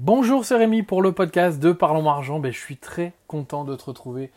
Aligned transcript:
Bonjour, 0.00 0.44
c'est 0.44 0.54
Rémi 0.54 0.84
pour 0.84 1.02
le 1.02 1.10
podcast 1.10 1.58
de 1.58 1.72
Parlons 1.72 2.08
Argent. 2.08 2.38
Ben, 2.38 2.52
je 2.52 2.58
suis 2.58 2.76
très 2.76 3.14
content 3.26 3.64
de 3.64 3.74
te 3.74 3.82
retrouver 3.82 4.30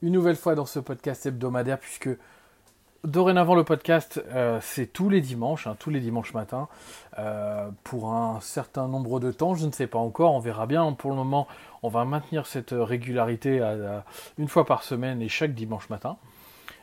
une 0.00 0.12
nouvelle 0.12 0.36
fois 0.36 0.54
dans 0.54 0.64
ce 0.64 0.78
podcast 0.78 1.26
hebdomadaire 1.26 1.80
puisque 1.80 2.08
dorénavant 3.02 3.56
le 3.56 3.64
podcast 3.64 4.22
euh, 4.28 4.60
c'est 4.62 4.86
tous 4.86 5.08
les 5.08 5.20
dimanches, 5.20 5.66
hein, 5.66 5.74
tous 5.76 5.90
les 5.90 5.98
dimanches 5.98 6.34
matin 6.34 6.68
euh, 7.18 7.68
pour 7.82 8.12
un 8.12 8.38
certain 8.40 8.86
nombre 8.86 9.18
de 9.18 9.32
temps. 9.32 9.56
Je 9.56 9.66
ne 9.66 9.72
sais 9.72 9.88
pas 9.88 9.98
encore, 9.98 10.34
on 10.34 10.38
verra 10.38 10.66
bien. 10.66 10.92
Pour 10.92 11.10
le 11.10 11.16
moment, 11.16 11.48
on 11.82 11.88
va 11.88 12.04
maintenir 12.04 12.46
cette 12.46 12.72
régularité 12.72 13.60
une 14.38 14.46
fois 14.46 14.66
par 14.66 14.84
semaine 14.84 15.20
et 15.20 15.28
chaque 15.28 15.52
dimanche 15.52 15.90
matin. 15.90 16.16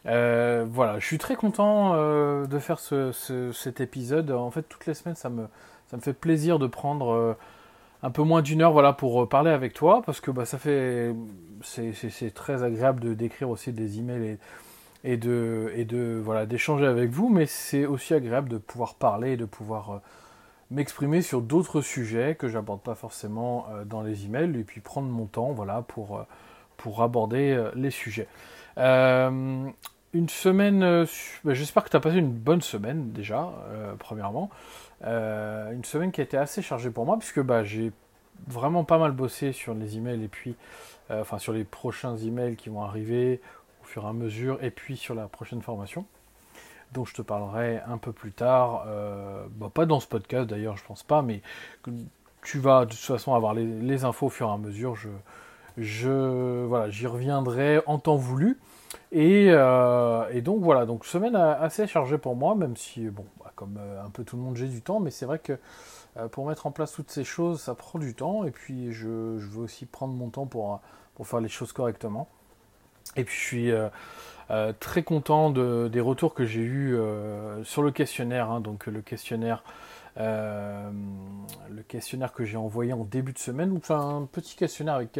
Euh, 0.08 0.66
voilà, 0.70 1.00
je 1.00 1.06
suis 1.06 1.20
très 1.20 1.38
content 1.38 1.94
de 1.96 2.60
faire 2.60 2.82
cet 2.82 3.80
épisode. 3.80 4.30
En 4.32 4.52
fait, 4.52 4.64
toutes 4.64 4.88
les 4.88 4.94
semaines, 4.94 5.16
ça 5.16 5.30
me 5.30 5.48
fait 6.02 6.12
plaisir 6.12 6.60
de 6.60 6.68
prendre 6.68 7.38
un 8.04 8.12
peu 8.12 8.24
moins 8.24 8.42
d'une 8.42 8.62
heure 8.62 8.72
voilà 8.72 8.94
pour 8.94 9.24
euh, 9.24 9.30
parler 9.30 9.52
avec 9.52 9.74
toi 9.74 10.02
parce 10.06 10.22
que 10.22 10.32
bah, 10.32 10.46
ça 10.46 10.58
fait 10.58 11.14
c'est 11.62 12.34
très 12.34 12.64
agréable 12.64 13.00
de 13.02 13.14
d'écrire 13.14 13.50
aussi 13.50 13.72
des 13.72 14.00
emails 14.00 14.38
et, 15.04 15.18
de 15.18 15.72
et 15.76 15.86
de 15.86 16.22
voilà 16.24 16.46
d'échanger 16.46 16.86
avec 16.86 17.10
vous 17.10 17.30
mais 17.30 17.46
c'est 17.46 17.86
aussi 17.86 18.14
agréable 18.14 18.50
de 18.50 18.58
pouvoir 18.58 18.96
parler 18.96 19.32
et 19.32 19.38
de 19.38 19.46
pouvoir 19.46 19.92
euh, 19.92 19.98
m'exprimer 20.72 21.22
sur 21.22 21.42
d'autres 21.42 21.82
sujets 21.82 22.36
que 22.36 22.48
j'aborde 22.48 22.82
pas 22.82 22.96
forcément 22.96 23.68
euh, 23.72 23.86
dans 23.86 24.02
les 24.02 24.26
emails 24.26 24.60
et 24.60 24.64
puis 24.64 24.82
prendre 24.82 25.08
mon 25.08 25.26
temps 25.26 25.52
voilà 25.52 25.82
pour 25.82 26.24
pour 26.78 27.02
aborder 27.02 27.70
les 27.76 27.90
sujets. 27.90 28.28
Une 28.78 30.30
semaine 30.30 31.06
bah, 31.46 31.54
j'espère 31.54 31.86
que 31.86 31.90
tu 31.90 31.96
as 31.96 32.02
passé 32.02 32.18
une 32.18 32.34
bonne 32.34 32.62
semaine 32.62 33.12
déjà 33.12 33.50
premièrement 33.98 34.50
euh, 35.06 35.72
une 35.72 35.84
semaine 35.84 36.12
qui 36.12 36.22
a 36.22 36.24
été 36.24 36.38
assez 36.38 36.62
chargée 36.62 36.90
pour 36.90 37.06
moi, 37.06 37.18
puisque 37.18 37.42
bah, 37.42 37.64
j'ai 37.64 37.92
vraiment 38.48 38.84
pas 38.84 38.98
mal 38.98 39.12
bossé 39.12 39.52
sur 39.52 39.74
les 39.74 39.98
emails 39.98 40.24
et 40.24 40.28
puis, 40.28 40.56
euh, 41.12 41.22
enfin, 41.22 41.38
sur 41.38 41.54
les 41.54 41.64
prochains 41.64 42.18
emails 42.18 42.56
qui 42.56 42.70
vont 42.70 42.82
arriver 42.82 43.40
au 43.84 43.86
fur 43.86 44.04
et 44.04 44.08
à 44.08 44.14
mesure, 44.14 44.64
et 44.64 44.72
puis 44.72 44.98
sur 44.98 45.16
la 45.16 45.28
prochaine 45.28 45.62
formation, 45.62 46.06
dont 46.92 47.06
je 47.06 47.14
te 47.14 47.22
parlerai 47.22 47.82
un 47.88 47.98
peu 47.98 48.12
plus 48.12 48.32
tard. 48.32 48.86
Euh, 48.88 49.46
bah, 49.52 49.70
pas 49.74 49.86
dans 49.86 50.00
ce 50.00 50.08
podcast 50.08 50.48
d'ailleurs, 50.48 50.78
je 50.78 50.84
pense 50.84 51.04
pas, 51.04 51.22
mais 51.22 51.42
tu 52.44 52.60
vas 52.60 52.86
de 52.86 52.92
toute 52.92 53.00
façon 53.00 53.34
avoir 53.34 53.54
les, 53.54 54.06
infos 54.06 54.28
au 54.28 54.30
fur 54.30 54.50
et 54.50 54.54
à 54.54 54.58
mesure. 54.58 54.96
Je, 54.96 55.10
je 55.78 56.66
voilà, 56.66 56.90
j'y 56.90 57.08
reviendrai 57.08 57.82
en 57.86 58.00
temps 58.00 58.18
voulu. 58.18 58.60
Et, 59.12 59.48
et, 59.48 60.42
donc 60.42 60.62
voilà, 60.62 60.86
donc 60.86 61.06
semaine 61.06 61.36
assez 61.36 61.88
chargée 61.88 62.18
pour 62.18 62.36
moi, 62.36 62.56
même 62.56 62.76
si 62.76 63.10
bon, 63.10 63.26
comme 63.56 63.78
euh, 63.80 64.04
un 64.04 64.10
peu 64.10 64.24
tout 64.24 64.36
le 64.38 64.44
monde, 64.44 64.56
j'ai 64.56 64.68
du 64.68 64.82
temps, 64.82 65.00
mais 65.00 65.12
c'est 65.12 65.26
vrai 65.26 65.40
que 65.40 65.58
euh, 66.18 66.28
pour 66.28 66.46
mettre 66.46 66.68
en 66.68 66.72
place 66.72 66.92
toutes 66.92 67.10
ces 67.10 67.24
choses, 67.24 67.62
ça 67.62 67.74
prend 67.74 68.00
du 68.00 68.14
temps, 68.14 68.46
et 68.46 68.52
puis 68.52 68.92
je, 68.92 69.08
veux 69.08 69.62
aussi 69.62 69.86
prendre 69.86 70.14
mon 70.14 70.30
temps 70.30 70.46
pour, 70.46 70.82
faire 71.24 71.42
les 71.42 71.50
choses 71.50 71.72
correctement. 71.72 72.28
Et 73.16 73.24
puis 73.24 73.36
je 73.36 73.46
suis 73.46 73.72
euh, 73.72 74.74
très 74.80 75.04
content 75.04 75.50
de, 75.50 75.90
des 75.92 76.02
retours 76.02 76.34
que 76.34 76.46
j'ai 76.46 76.62
eus 76.62 76.98
sur 77.64 77.82
le 77.82 77.92
questionnaire, 77.92 78.52
hein. 78.52 78.60
donc 78.60 78.88
le 78.88 79.02
questionnaire, 79.02 79.64
le 80.18 80.92
questionnaire 81.88 82.34
que 82.34 82.46
j'ai 82.46 82.58
envoyé 82.58 82.94
en 82.94 83.04
début 83.04 83.34
de 83.34 83.40
semaine, 83.40 83.76
enfin 83.78 84.18
un 84.18 84.26
petit 84.26 84.56
questionnaire 84.56 84.96
avec 84.96 85.20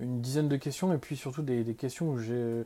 une 0.00 0.20
dizaine 0.20 0.48
de 0.48 0.56
questions, 0.56 0.92
et 0.92 0.98
puis 0.98 1.16
surtout 1.16 1.42
des, 1.42 1.74
questions 1.74 2.08
où 2.08 2.18
j'ai 2.18 2.64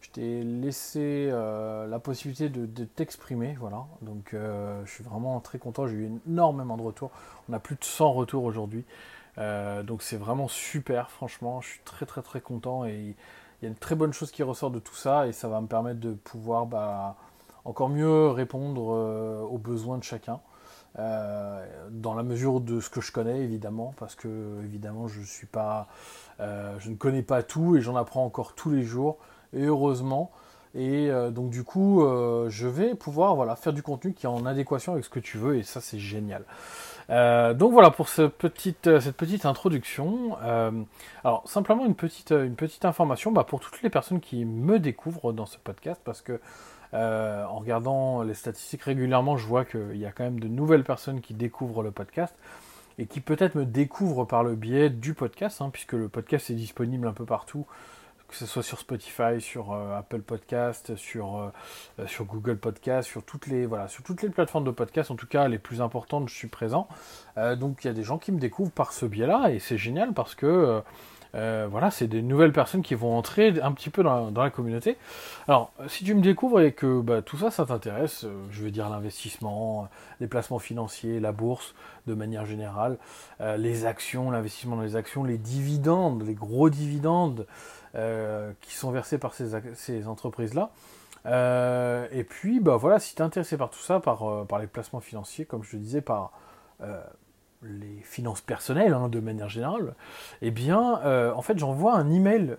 je 0.00 0.10
t'ai 0.10 0.42
laissé 0.42 1.28
euh, 1.30 1.86
la 1.86 1.98
possibilité 1.98 2.48
de, 2.48 2.84
t'exprimer, 2.84 3.56
voilà. 3.58 3.86
Donc 4.02 4.32
euh, 4.32 4.84
je 4.84 4.92
suis 4.92 5.04
vraiment 5.04 5.40
très 5.40 5.58
content, 5.58 5.86
j'ai 5.86 5.96
eu 5.96 6.10
énormément 6.26 6.76
de 6.76 6.82
retours. 6.82 7.10
On 7.48 7.52
a 7.52 7.58
plus 7.58 7.76
de 7.76 7.84
100 7.84 8.12
retours 8.12 8.44
aujourd'hui. 8.44 8.84
Euh, 9.38 9.82
donc 9.82 10.02
c'est 10.02 10.16
vraiment 10.16 10.48
super, 10.48 11.10
franchement, 11.10 11.60
je 11.60 11.68
suis 11.68 11.80
très 11.84 12.06
très 12.06 12.22
très 12.22 12.40
content 12.40 12.84
et 12.84 13.14
il 13.60 13.64
y 13.64 13.66
a 13.66 13.68
une 13.68 13.76
très 13.76 13.94
bonne 13.94 14.12
chose 14.12 14.30
qui 14.30 14.42
ressort 14.42 14.70
de 14.70 14.78
tout 14.78 14.94
ça 14.94 15.26
et 15.26 15.32
ça 15.32 15.48
va 15.48 15.60
me 15.60 15.66
permettre 15.66 16.00
de 16.00 16.12
pouvoir 16.12 16.66
bah, 16.66 17.16
encore 17.64 17.88
mieux 17.88 18.28
répondre 18.28 18.82
aux 19.50 19.58
besoins 19.58 19.98
de 19.98 20.04
chacun. 20.04 20.40
Dans 20.96 22.14
la 22.14 22.22
mesure 22.22 22.60
de 22.60 22.80
ce 22.80 22.90
que 22.90 23.00
je 23.00 23.12
connais 23.12 23.40
évidemment 23.40 23.94
parce 23.98 24.14
que 24.14 24.62
évidemment 24.64 25.06
pas 25.52 25.88
je 26.38 26.90
ne 26.90 26.96
connais 26.96 27.22
pas 27.22 27.42
tout 27.42 27.76
et 27.76 27.80
j'en 27.80 27.94
apprends 27.94 28.24
encore 28.24 28.54
tous 28.54 28.70
les 28.70 28.82
jours 28.82 29.18
et 29.52 29.64
heureusement. 29.64 30.32
Et 30.74 31.10
euh, 31.10 31.30
donc 31.30 31.50
du 31.50 31.64
coup, 31.64 32.04
euh, 32.04 32.48
je 32.50 32.68
vais 32.68 32.94
pouvoir 32.94 33.34
voilà, 33.34 33.56
faire 33.56 33.72
du 33.72 33.82
contenu 33.82 34.12
qui 34.12 34.26
est 34.26 34.28
en 34.28 34.44
adéquation 34.46 34.92
avec 34.92 35.04
ce 35.04 35.10
que 35.10 35.20
tu 35.20 35.38
veux, 35.38 35.56
et 35.56 35.62
ça 35.62 35.80
c'est 35.80 35.98
génial. 35.98 36.44
Euh, 37.10 37.54
donc 37.54 37.72
voilà 37.72 37.90
pour 37.90 38.08
cette 38.08 38.34
petite, 38.34 39.00
cette 39.00 39.16
petite 39.16 39.46
introduction. 39.46 40.36
alors 41.24 41.42
simplement 41.46 41.86
une 41.86 41.94
petite, 41.94 42.32
une 42.32 42.56
petite 42.56 42.84
information 42.84 43.32
bah, 43.32 43.44
pour 43.44 43.60
toutes 43.60 43.82
les 43.82 43.90
personnes 43.90 44.20
qui 44.20 44.44
me 44.44 44.78
découvrent 44.78 45.32
dans 45.32 45.46
ce 45.46 45.58
podcast, 45.58 46.00
parce 46.04 46.20
que 46.20 46.40
en 46.92 47.58
regardant 47.58 48.22
les 48.22 48.34
statistiques 48.34 48.82
régulièrement, 48.82 49.36
je 49.36 49.46
vois 49.46 49.64
qu'il 49.64 49.96
y 49.96 50.06
a 50.06 50.12
quand 50.12 50.24
même 50.24 50.40
de 50.40 50.48
nouvelles 50.48 50.84
personnes 50.84 51.20
qui 51.20 51.34
découvrent 51.34 51.82
le 51.82 51.90
podcast 51.90 52.34
et 52.98 53.06
qui 53.06 53.20
peut-être 53.20 53.54
me 53.54 53.64
découvrent 53.64 54.24
par 54.24 54.42
le 54.42 54.54
biais 54.54 54.90
du 54.90 55.14
podcast, 55.14 55.60
hein, 55.60 55.70
puisque 55.72 55.92
le 55.92 56.08
podcast 56.08 56.50
est 56.50 56.54
disponible 56.54 57.06
un 57.06 57.12
peu 57.12 57.24
partout 57.24 57.66
que 58.28 58.36
ce 58.36 58.46
soit 58.46 58.62
sur 58.62 58.78
Spotify, 58.78 59.40
sur 59.40 59.72
euh, 59.72 59.98
Apple 59.98 60.20
Podcast, 60.20 60.94
sur, 60.96 61.38
euh, 61.38 61.48
euh, 61.98 62.06
sur 62.06 62.26
Google 62.26 62.58
Podcast, 62.58 63.08
sur 63.08 63.24
toutes 63.24 63.46
les 63.46 63.64
voilà, 63.64 63.88
sur 63.88 64.04
toutes 64.04 64.22
les 64.22 64.28
plateformes 64.28 64.64
de 64.64 64.70
podcast, 64.70 65.10
en 65.10 65.16
tout 65.16 65.26
cas 65.26 65.48
les 65.48 65.58
plus 65.58 65.80
importantes, 65.80 66.28
je 66.28 66.34
suis 66.34 66.48
présent. 66.48 66.88
donc 67.56 67.84
il 67.84 67.86
y 67.86 67.90
a 67.90 67.94
des 67.94 68.02
gens 68.02 68.18
qui 68.18 68.30
me 68.30 68.38
découvrent 68.38 68.70
par 68.70 68.92
ce 68.92 69.06
biais-là 69.06 69.50
et 69.50 69.58
c'est 69.58 69.78
génial 69.78 70.12
parce 70.12 70.34
que 70.34 70.82
voilà, 71.34 71.90
c'est 71.90 72.06
des 72.08 72.22
nouvelles 72.22 72.52
personnes 72.52 72.82
qui 72.82 72.94
vont 72.94 73.16
entrer 73.16 73.60
un 73.60 73.72
petit 73.72 73.90
peu 73.90 74.02
dans 74.02 74.30
la, 74.30 74.50
communauté. 74.50 74.96
Alors, 75.46 75.72
si 75.86 76.04
tu 76.04 76.14
me 76.14 76.22
découvres 76.22 76.60
et 76.60 76.72
que 76.72 77.00
bah, 77.00 77.22
tout 77.22 77.36
ça, 77.36 77.50
ça 77.50 77.66
t'intéresse, 77.66 78.26
je 78.50 78.62
veux 78.62 78.70
dire 78.70 78.88
l'investissement, 78.88 79.88
les 80.20 80.26
placements 80.26 80.58
financiers, 80.58 81.20
la 81.20 81.32
bourse 81.32 81.74
de 82.06 82.14
manière 82.14 82.46
générale, 82.46 82.98
les 83.58 83.86
actions, 83.86 84.30
l'investissement 84.30 84.76
dans 84.76 84.82
les 84.82 84.96
actions, 84.96 85.24
les 85.24 85.38
dividendes, 85.38 86.22
les 86.26 86.34
gros 86.34 86.70
dividendes, 86.70 87.46
euh, 87.94 88.52
qui 88.60 88.74
sont 88.74 88.90
versés 88.90 89.16
par 89.16 89.32
ces, 89.32 90.06
entreprises-là. 90.06 90.70
Euh, 91.24 92.06
et 92.12 92.22
puis, 92.22 92.60
bah 92.60 92.76
voilà, 92.76 92.98
si 92.98 93.14
tu 93.14 93.22
es 93.22 93.24
intéressé 93.24 93.56
par 93.56 93.70
tout 93.70 93.80
ça, 93.80 93.98
par, 93.98 94.22
euh, 94.24 94.44
par 94.44 94.58
les 94.58 94.66
placements 94.66 95.00
financiers, 95.00 95.46
comme 95.46 95.64
je 95.64 95.72
te 95.72 95.76
disais, 95.76 96.02
par 96.02 96.32
les 97.62 98.00
finances 98.02 98.40
personnelles 98.40 98.92
hein, 98.94 99.08
de 99.08 99.20
manière 99.20 99.48
générale, 99.48 99.94
eh 100.42 100.50
bien, 100.50 101.00
en 101.34 101.42
fait, 101.42 101.58
j'envoie 101.58 101.94
un 101.94 102.10
email 102.10 102.56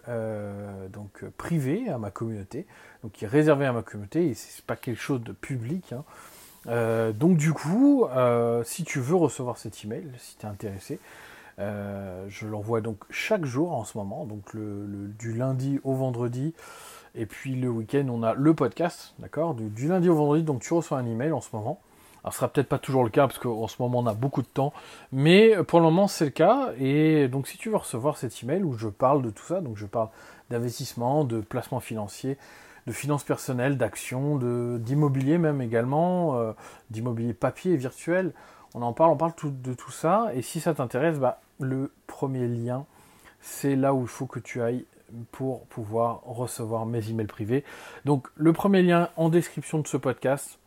donc 0.91 1.23
privé 1.37 1.89
à 1.89 1.97
ma 1.97 2.11
communauté, 2.11 2.65
donc 3.03 3.13
qui 3.13 3.25
est 3.25 3.29
réservé 3.29 3.65
à 3.65 3.71
ma 3.71 3.81
communauté, 3.81 4.27
et 4.27 4.33
c'est 4.33 4.65
pas 4.65 4.75
quelque 4.75 4.99
chose 4.99 5.21
de 5.21 5.31
public. 5.31 5.93
Hein. 5.93 7.11
donc 7.13 7.38
du 7.38 7.53
coup, 7.53 8.05
si 8.63 8.83
tu 8.83 8.99
veux 8.99 9.15
recevoir 9.15 9.57
cet 9.57 9.85
email, 9.85 10.09
si 10.17 10.38
tu 10.38 10.45
es 10.45 10.49
intéressé, 10.49 10.99
euh, 11.59 12.25
je 12.29 12.47
l'envoie 12.47 12.79
donc 12.79 13.03
chaque 13.09 13.45
jour 13.45 13.73
en 13.73 13.83
ce 13.83 13.97
moment, 13.97 14.25
donc 14.25 14.55
du 14.55 15.33
lundi 15.33 15.79
au 15.83 15.93
vendredi. 15.93 16.53
Et 17.15 17.25
puis 17.25 17.55
le 17.55 17.69
week-end, 17.69 18.05
on 18.09 18.23
a 18.23 18.33
le 18.33 18.53
podcast, 18.53 19.13
d'accord 19.19 19.55
du, 19.55 19.88
lundi 19.88 20.09
au 20.09 20.15
vendredi, 20.15 20.43
donc 20.43 20.61
tu 20.61 20.73
reçois 20.73 20.99
un 20.99 21.05
email 21.05 21.31
en 21.31 21.41
ce 21.41 21.49
moment. 21.53 21.79
Alors, 22.24 22.34
ce 22.34 22.40
sera 22.40 22.50
peut-être 22.50 22.69
pas 22.69 22.80
toujours 22.80 23.03
le 23.03 23.09
cas 23.09 23.28
parce 23.28 23.40
qu'en 23.40 23.68
ce 23.68 23.81
moment 23.81 24.00
on 24.00 24.07
a 24.07 24.13
beaucoup 24.13 24.41
de 24.41 24.47
temps, 24.47 24.74
mais 25.12 25.56
pour 25.63 25.80
le 25.80 25.85
moment 25.85 26.07
c'est 26.07 26.25
le 26.25 26.31
cas. 26.31 26.72
Et 26.80 27.28
donc, 27.28 27.47
si 27.47 27.57
tu 27.57 27.69
veux 27.69 27.78
recevoir 27.78 28.18
cet 28.18 28.44
email 28.44 28.63
où 28.63 28.74
je 28.74 28.88
parle 28.88 29.22
de 29.22 29.30
tout 29.30 29.46
ça, 29.46 29.62
donc 29.62 29.78
je 29.78 29.85
parle 29.85 30.09
d'investissement, 30.50 31.24
de 31.24 31.41
placement 31.41 31.80
financier, 31.80 32.38
de 32.88 32.91
finances 32.91 33.24
personnelles, 33.24 33.78
d'actions, 33.78 34.38
d'immobilier 34.80 35.38
même 35.38 35.62
également, 35.62 36.38
euh, 36.38 36.53
d'immobilier 36.90 37.34
papier 37.34 37.74
et 37.74 37.78
virtuel. 37.78 38.34
On 38.74 38.81
en 38.81 38.94
parle, 38.94 39.12
on 39.12 39.18
parle 39.18 39.34
de 39.44 39.74
tout 39.74 39.91
ça. 39.91 40.30
Et 40.34 40.41
si 40.41 40.59
ça 40.59 40.74
t'intéresse, 40.74 41.18
bah, 41.18 41.39
le 41.60 41.92
premier 42.07 42.48
lien, 42.48 42.86
c'est 43.42 43.75
là 43.75 43.94
où 43.94 44.01
il 44.01 44.07
faut 44.07 44.25
que 44.25 44.39
tu 44.39 44.62
ailles 44.62 44.86
pour 45.31 45.65
pouvoir 45.65 46.22
recevoir 46.25 46.86
mes 46.86 47.10
emails 47.10 47.27
privés. 47.27 47.63
Donc 48.06 48.27
le 48.36 48.54
premier 48.54 48.81
lien 48.81 49.10
en 49.18 49.30
description 49.30 49.80
de 49.80 49.88
ce 49.88 49.98
podcast, 49.98 50.60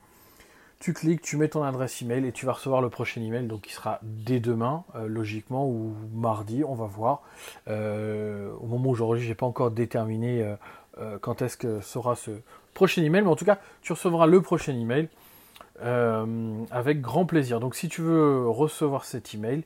tu 0.82 0.94
cliques, 0.94 1.22
tu 1.22 1.36
mets 1.36 1.46
ton 1.46 1.62
adresse 1.62 2.02
email 2.02 2.26
et 2.26 2.32
tu 2.32 2.44
vas 2.44 2.54
recevoir 2.54 2.82
le 2.82 2.90
prochain 2.90 3.22
email, 3.22 3.46
donc 3.46 3.60
qui 3.60 3.72
sera 3.72 4.00
dès 4.02 4.40
demain, 4.40 4.82
euh, 4.96 5.06
logiquement, 5.06 5.64
ou 5.64 5.94
mardi, 6.12 6.64
on 6.64 6.74
va 6.74 6.86
voir. 6.86 7.22
Euh, 7.68 8.50
au 8.60 8.66
moment 8.66 8.90
où 8.90 8.96
j'enregistre, 8.96 9.28
j'ai 9.28 9.36
pas 9.36 9.46
encore 9.46 9.70
déterminé 9.70 10.56
euh, 10.98 11.18
quand 11.20 11.40
est-ce 11.40 11.56
que 11.56 11.80
sera 11.82 12.16
ce 12.16 12.32
prochain 12.74 13.04
email, 13.04 13.22
mais 13.22 13.28
en 13.28 13.36
tout 13.36 13.44
cas, 13.44 13.60
tu 13.80 13.92
recevras 13.92 14.26
le 14.26 14.42
prochain 14.42 14.72
email 14.72 15.08
avec 15.80 17.00
grand 17.00 17.26
plaisir. 17.26 17.60
Donc 17.60 17.76
si 17.76 17.88
tu 17.88 18.02
veux 18.02 18.48
recevoir 18.48 19.04
cet 19.04 19.34
email, 19.34 19.62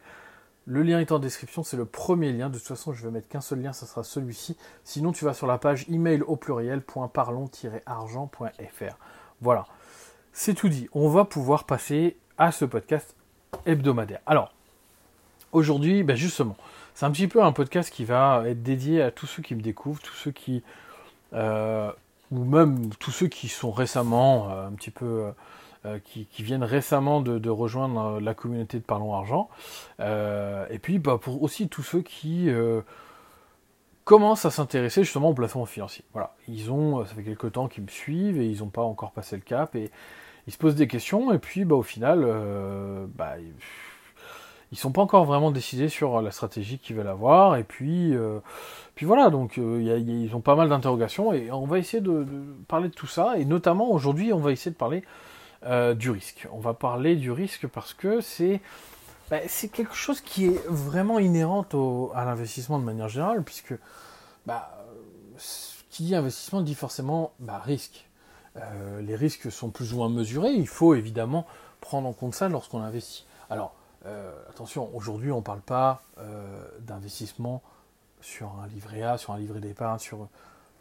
le 0.67 0.83
lien 0.83 1.01
est 1.01 1.13
en 1.13 1.19
description, 1.19 1.63
c'est 1.63 1.79
le 1.79 1.87
premier 1.87 2.31
lien. 2.33 2.51
De 2.51 2.59
toute 2.59 2.69
façon, 2.69 2.93
je 2.93 3.03
vais 3.03 3.11
mettre 3.11 3.29
qu'un 3.29 3.41
seul 3.41 3.63
lien, 3.63 3.73
ça 3.73 3.87
sera 3.87 4.03
celui-ci. 4.03 4.59
Sinon, 4.85 5.13
tu 5.13 5.25
vas 5.25 5.33
sur 5.33 5.47
la 5.47 5.57
page 5.57 5.87
email 5.89 6.21
au 6.23 6.37
pluriel.parlons-argent.fr. 6.37 8.99
Voilà, 9.43 9.67
c'est 10.37 10.53
tout 10.53 10.69
dit. 10.69 10.87
On 10.93 11.09
va 11.09 11.25
pouvoir 11.25 11.65
passer 11.65 12.15
à 12.37 12.53
ce 12.53 12.67
podcast 12.67 13.17
hebdomadaire. 13.65 14.21
Alors, 14.27 14.53
aujourd'hui, 15.51 16.03
ben 16.03 16.15
justement, 16.15 16.59
c'est 16.95 17.07
un 17.07 17.11
petit 17.11 17.27
peu 17.27 17.43
un 17.43 17.53
podcast 17.53 17.91
qui 17.91 18.05
va 18.05 18.43
être 18.47 18.63
dédié 18.63 19.01
à 19.01 19.11
tous 19.11 19.27
ceux 19.27 19.43
qui 19.43 19.55
me 19.55 19.63
découvrent, 19.63 20.03
tous 20.03 20.15
ceux 20.15 20.33
qui, 20.33 20.63
euh, 21.33 21.91
ou 22.31 22.45
même 22.45 22.91
tous 23.01 23.13
ceux 23.13 23.29
qui 23.29 23.49
sont 23.49 23.71
récemment 23.71 24.51
euh, 24.51 24.69
un 24.69 24.73
petit 24.73 24.91
peu, 24.91 25.33
euh, 25.87 25.99
qui, 26.05 26.29
viennent 26.43 26.65
récemment 26.65 27.23
de, 27.23 27.49
rejoindre 27.49 28.21
la 28.21 28.35
communauté 28.35 28.79
de 28.79 28.85
Parlons 28.85 29.15
Argent, 29.15 29.49
et 29.99 30.79
puis 30.83 30.99
bah, 30.99 31.17
pour 31.19 31.43
aussi 31.43 31.71
tous 31.71 31.83
ceux 31.83 32.03
qui 32.03 32.51
commencent 34.05 34.45
à 34.45 34.51
s'intéresser 34.51 35.03
justement 35.03 35.31
au 35.31 35.35
placement 35.35 35.65
financier. 35.65 36.05
Voilà, 36.13 36.35
ils 36.47 36.71
ont, 36.71 37.07
ça 37.07 37.15
fait 37.15 37.23
quelques 37.23 37.53
temps 37.53 37.69
qu'ils 37.69 37.85
me 37.85 37.89
suivent 37.89 38.39
et 38.39 38.47
ils 38.47 38.59
n'ont 38.59 38.69
pas 38.69 38.83
encore 38.83 39.13
passé 39.13 39.37
le 39.37 39.43
cap 39.43 39.75
et 39.75 39.91
ils 40.47 40.53
se 40.53 40.59
posent 40.59 40.77
des 40.77 40.89
questions 40.89 41.33
et 41.33 41.39
puis 41.39 41.65
bah, 41.65 41.77
au 41.77 41.83
final, 41.83 42.25
bah, 43.15 43.37
ils 44.73 44.79
sont 44.79 44.91
pas 44.91 45.03
encore 45.03 45.25
vraiment 45.25 45.51
décidés 45.51 45.89
sur 45.89 46.21
la 46.21 46.31
stratégie 46.31 46.79
qu'ils 46.79 46.97
veulent 46.97 47.09
avoir. 47.09 47.57
Et 47.57 47.65
puis, 47.65 48.15
euh, 48.15 48.41
puis 48.95 49.07
voilà, 49.07 49.31
donc 49.31 49.59
euh, 49.59 49.81
ils 49.81 50.35
ont 50.35 50.41
pas 50.41 50.57
mal 50.57 50.69
d'interrogations 50.69 51.33
et 51.33 51.51
on 51.53 51.67
va 51.67 51.79
essayer 51.79 52.01
de, 52.01 52.27
parler 52.67 52.89
de 52.89 52.95
tout 52.95 53.07
ça. 53.07 53.39
Et 53.39 53.45
notamment 53.45 53.91
aujourd'hui, 53.91 54.33
on 54.33 54.39
va 54.39 54.53
essayer 54.53 54.71
de 54.71 54.77
parler 54.77 55.03
euh, 55.65 55.95
du 55.95 56.11
risque. 56.11 56.49
On 56.53 56.59
va 56.59 56.75
parler 56.75 57.17
du 57.17 57.31
risque 57.31 57.67
parce 57.69 57.95
que 57.95 58.21
c'est 58.21 58.61
bah, 59.31 59.39
c'est 59.49 59.69
quelque 59.69 59.95
chose 59.95 60.21
qui 60.21 60.47
est 60.47 60.61
vraiment 60.69 61.19
inhérent 61.19 61.67
à 62.15 62.25
l'investissement 62.25 62.79
de 62.79 62.85
manière 62.85 63.09
générale, 63.09 63.43
puisque 63.43 63.75
bah, 64.47 64.85
qui 65.91 66.05
dit 66.05 66.15
investissement 66.15 66.61
dit 66.61 66.75
forcément 66.75 67.33
bah, 67.41 67.61
risque. 67.65 68.06
Les 69.01 69.17
risques 69.17 69.53
sont 69.53 69.71
plus 69.71 69.93
ou 69.93 69.97
moins 69.97 70.09
mesurés. 70.09 70.53
Il 70.53 70.69
faut 70.69 70.95
évidemment 70.95 71.47
prendre 71.81 72.09
en 72.09 72.13
compte 72.13 72.35
ça 72.35 72.49
lorsqu'on 72.49 72.81
investit. 72.81 73.27
Alors, 73.51 73.75
euh, 74.07 74.33
attention, 74.49 74.91
aujourd'hui, 74.95 75.33
on 75.33 75.39
ne 75.39 75.43
parle 75.43 75.61
pas 75.61 76.03
euh, 76.19 76.47
d'investissement 76.81 77.63
sur 78.21 78.53
un 78.63 78.67
livret 78.69 79.03
A, 79.03 79.19
sur 79.19 79.33
un 79.33 79.39
livret 79.39 79.61
d'épargne, 79.61 79.99
sur 79.99 80.29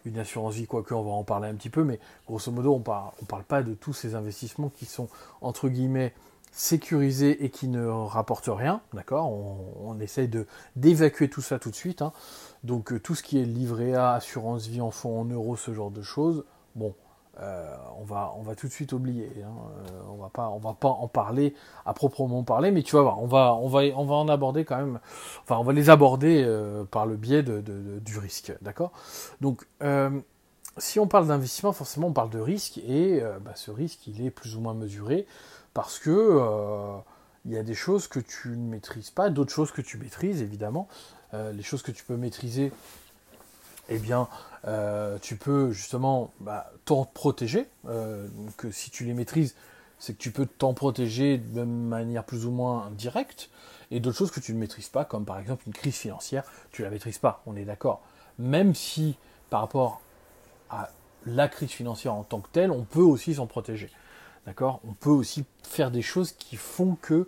une 0.06 0.20
assurance 0.20 0.54
vie, 0.54 0.68
quoique 0.68 0.94
on 0.94 1.04
va 1.04 1.12
en 1.12 1.24
parler 1.24 1.50
un 1.50 1.56
petit 1.56 1.70
peu, 1.70 1.84
mais 1.84 2.00
grosso 2.28 2.52
modo, 2.52 2.74
on 2.76 2.80
ne 2.80 2.84
parle, 2.84 3.12
on 3.22 3.26
parle 3.26 3.44
pas 3.44 3.64
de 3.64 3.74
tous 3.74 3.94
ces 3.94 4.14
investissements 4.14 4.70
qui 4.70 4.86
sont, 4.86 5.10
entre 5.42 5.68
guillemets, 5.68 6.14
sécurisés 6.52 7.44
et 7.44 7.50
qui 7.50 7.68
ne 7.68 7.86
rapportent 7.86 8.50
rien, 8.50 8.82
d'accord? 8.94 9.32
On, 9.32 10.00
essaye 10.00 10.28
de 10.28 10.46
d'évacuer 10.76 11.30
tout 11.30 11.42
ça 11.42 11.58
tout 11.58 11.72
de 11.72 11.76
suite. 11.76 12.02
Hein. 12.02 12.14
Donc 12.64 12.92
euh, 12.92 13.00
tout 13.00 13.16
ce 13.16 13.24
qui 13.24 13.40
est 13.40 13.46
livret 13.46 13.94
A, 13.94 14.14
assurance 14.14 14.68
vie 14.68 14.82
en 14.82 14.92
fonds 14.92 15.20
en 15.20 15.26
euros, 15.26 15.56
ce 15.56 15.74
genre 15.74 15.90
de 15.90 16.02
choses, 16.02 16.46
bon, 16.76 16.94
euh, 17.42 17.76
on, 18.00 18.06
va, 18.06 18.34
on 18.38 18.44
va 18.44 18.56
tout 18.56 18.68
de 18.68 18.72
suite 18.72 18.94
oublier. 18.94 19.30
Hein. 19.44 19.50
Euh, 19.88 20.02
on 20.10 20.16
va 20.16 20.30
pas, 20.30 20.50
on 20.50 20.60
va 20.60 20.74
pas 20.74 20.88
en 20.88 21.08
parler 21.08 21.54
à 21.86 21.94
proprement 21.94 22.44
parler, 22.44 22.72
mais 22.72 22.82
tu 22.82 22.96
vas 22.96 23.02
voir, 23.02 23.22
on 23.22 23.28
va, 23.28 23.54
on 23.56 23.68
va, 23.68 23.82
on 23.96 24.06
va 24.06 24.16
en 24.16 24.30
aborder 24.30 24.64
quand 24.64 24.78
même. 24.78 25.00
Enfin, 25.44 25.58
on 25.58 25.64
va 25.64 25.74
les 25.74 25.90
aborder 25.90 26.44
euh, 26.46 26.86
par 26.86 27.06
le 27.06 27.18
biais 27.18 27.44
de, 27.44 27.62
du 28.00 28.18
risque, 28.18 28.54
d'accord? 28.62 28.92
Donc, 29.42 29.68
si 30.78 31.00
on 31.00 31.08
parle 31.08 31.28
d'investissement, 31.28 31.72
forcément, 31.72 32.08
on 32.08 32.14
parle 32.14 32.30
de 32.30 32.40
risque 32.40 32.78
et 32.80 33.22
bah, 33.42 33.54
ce 33.56 33.72
risque, 33.72 34.08
il 34.08 34.26
est 34.26 34.30
plus 34.30 34.56
ou 34.58 34.62
moins 34.62 34.74
mesuré 34.74 35.26
parce 35.74 36.00
que 36.00 36.42
il 37.46 37.52
y 37.52 37.58
a 37.58 37.64
des 37.64 37.76
choses 37.76 38.08
que 38.08 38.20
tu 38.20 38.50
ne 38.50 38.70
maîtrises 38.70 39.12
pas, 39.12 39.30
d'autres 39.30 39.54
choses 39.54 39.72
que 39.72 39.82
tu 39.82 39.98
maîtrises, 39.98 40.42
évidemment. 40.42 40.90
les 41.34 41.64
choses 41.64 41.82
que 41.82 41.92
tu 41.92 42.04
peux 42.04 42.18
maîtriser, 42.18 42.74
eh 43.90 44.00
bien, 44.00 44.28
euh, 44.68 45.18
tu 45.22 45.36
peux 45.36 45.72
justement 45.72 46.34
bah, 46.40 46.72
t'en 46.86 47.06
protéger. 47.06 47.68
Euh, 47.88 48.28
que 48.58 48.72
si 48.72 48.90
tu 48.90 49.06
les 49.06 49.14
maîtrises, 49.14 49.56
c'est 50.00 50.14
que 50.14 50.22
tu 50.22 50.32
peux 50.32 50.46
t'en 50.46 50.74
protéger 50.74 51.38
de 51.38 51.64
manière 51.64 52.24
plus 52.24 52.46
ou 52.46 52.52
moins 52.52 52.90
directe. 52.92 53.50
Et 53.92 54.00
d'autres 54.00 54.18
choses 54.18 54.32
que 54.32 54.40
tu 54.40 54.54
ne 54.54 54.60
maîtrises 54.60 54.90
pas, 54.90 55.06
comme 55.06 55.26
par 55.26 55.40
exemple 55.40 55.64
une 55.68 55.74
crise 55.74 55.96
financière, 55.96 56.44
tu 56.72 56.82
la 56.82 56.90
maîtrises 56.90 57.20
pas, 57.20 57.42
on 57.46 57.56
est 57.56 57.66
d'accord. 57.66 58.02
Même 58.40 58.74
si 58.74 59.18
par 59.50 59.62
rapport 59.62 60.02
à 60.70 60.90
la 61.26 61.48
crise 61.48 61.72
financière 61.72 62.14
en 62.14 62.24
tant 62.24 62.40
que 62.40 62.50
telle, 62.52 62.72
on 62.72 62.84
peut 62.84 63.02
aussi 63.02 63.36
s'en 63.36 63.46
protéger. 63.48 63.90
D'accord? 64.46 64.80
On 64.88 64.94
peut 64.94 65.10
aussi 65.10 65.46
faire 65.64 65.92
des 65.92 66.02
choses 66.02 66.32
qui 66.32 66.56
font 66.56 66.98
que 67.02 67.28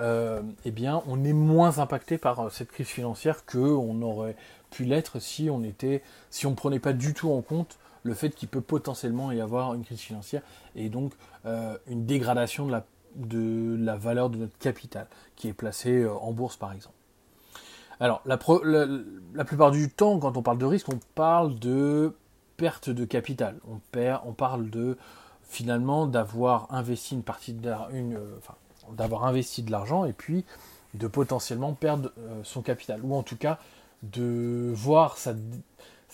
euh, 0.00 0.42
eh 0.64 0.70
bien, 0.70 1.02
on 1.06 1.22
est 1.24 1.34
moins 1.34 1.78
impacté 1.78 2.16
par 2.18 2.50
cette 2.50 2.70
crise 2.72 2.86
financière 2.86 3.44
qu'on 3.44 4.00
aurait 4.02 4.36
pu 4.72 4.84
l'être 4.84 5.20
si 5.20 5.50
on 5.50 5.62
était, 5.62 6.02
si 6.30 6.46
on 6.46 6.54
prenait 6.54 6.80
pas 6.80 6.92
du 6.92 7.14
tout 7.14 7.30
en 7.30 7.42
compte 7.42 7.78
le 8.02 8.14
fait 8.14 8.30
qu'il 8.30 8.48
peut 8.48 8.60
potentiellement 8.60 9.30
y 9.32 9.40
avoir 9.40 9.74
une 9.74 9.84
crise 9.84 10.00
financière 10.00 10.42
et 10.74 10.88
donc 10.88 11.12
euh, 11.46 11.76
une 11.86 12.04
dégradation 12.04 12.66
de 12.66 12.72
la, 12.72 12.84
de 13.14 13.76
la 13.78 13.96
valeur 13.96 14.30
de 14.30 14.38
notre 14.38 14.58
capital 14.58 15.06
qui 15.36 15.48
est 15.48 15.52
placé 15.52 16.02
euh, 16.02 16.12
en 16.12 16.32
bourse 16.32 16.56
par 16.56 16.72
exemple. 16.72 16.96
Alors 18.00 18.22
la, 18.24 18.38
la, 19.34 19.44
plupart 19.44 19.70
du 19.70 19.88
temps 19.88 20.18
quand 20.18 20.36
on 20.36 20.42
parle 20.42 20.58
de 20.58 20.64
risque 20.64 20.88
on 20.88 20.98
parle 21.14 21.58
de 21.58 22.14
perte 22.56 22.90
de 22.90 23.04
capital. 23.04 23.58
On, 23.68 23.78
perd, 23.92 24.22
on 24.24 24.32
parle 24.32 24.70
de 24.70 24.96
finalement 25.42 26.06
d'avoir 26.06 26.72
investi 26.72 27.14
une 27.14 27.22
partie 27.22 27.52
de 27.52 27.70
une, 27.92 28.16
euh, 28.16 28.38
enfin, 28.38 28.54
d'avoir 28.92 29.24
investi 29.26 29.62
de 29.62 29.70
l'argent 29.70 30.04
et 30.04 30.12
puis 30.12 30.44
de 30.94 31.06
potentiellement 31.06 31.72
perdre 31.72 32.12
son 32.42 32.60
capital 32.60 33.00
ou 33.02 33.14
en 33.14 33.22
tout 33.22 33.36
cas 33.36 33.58
de 34.02 34.72
voir 34.74 35.16
sa, 35.16 35.34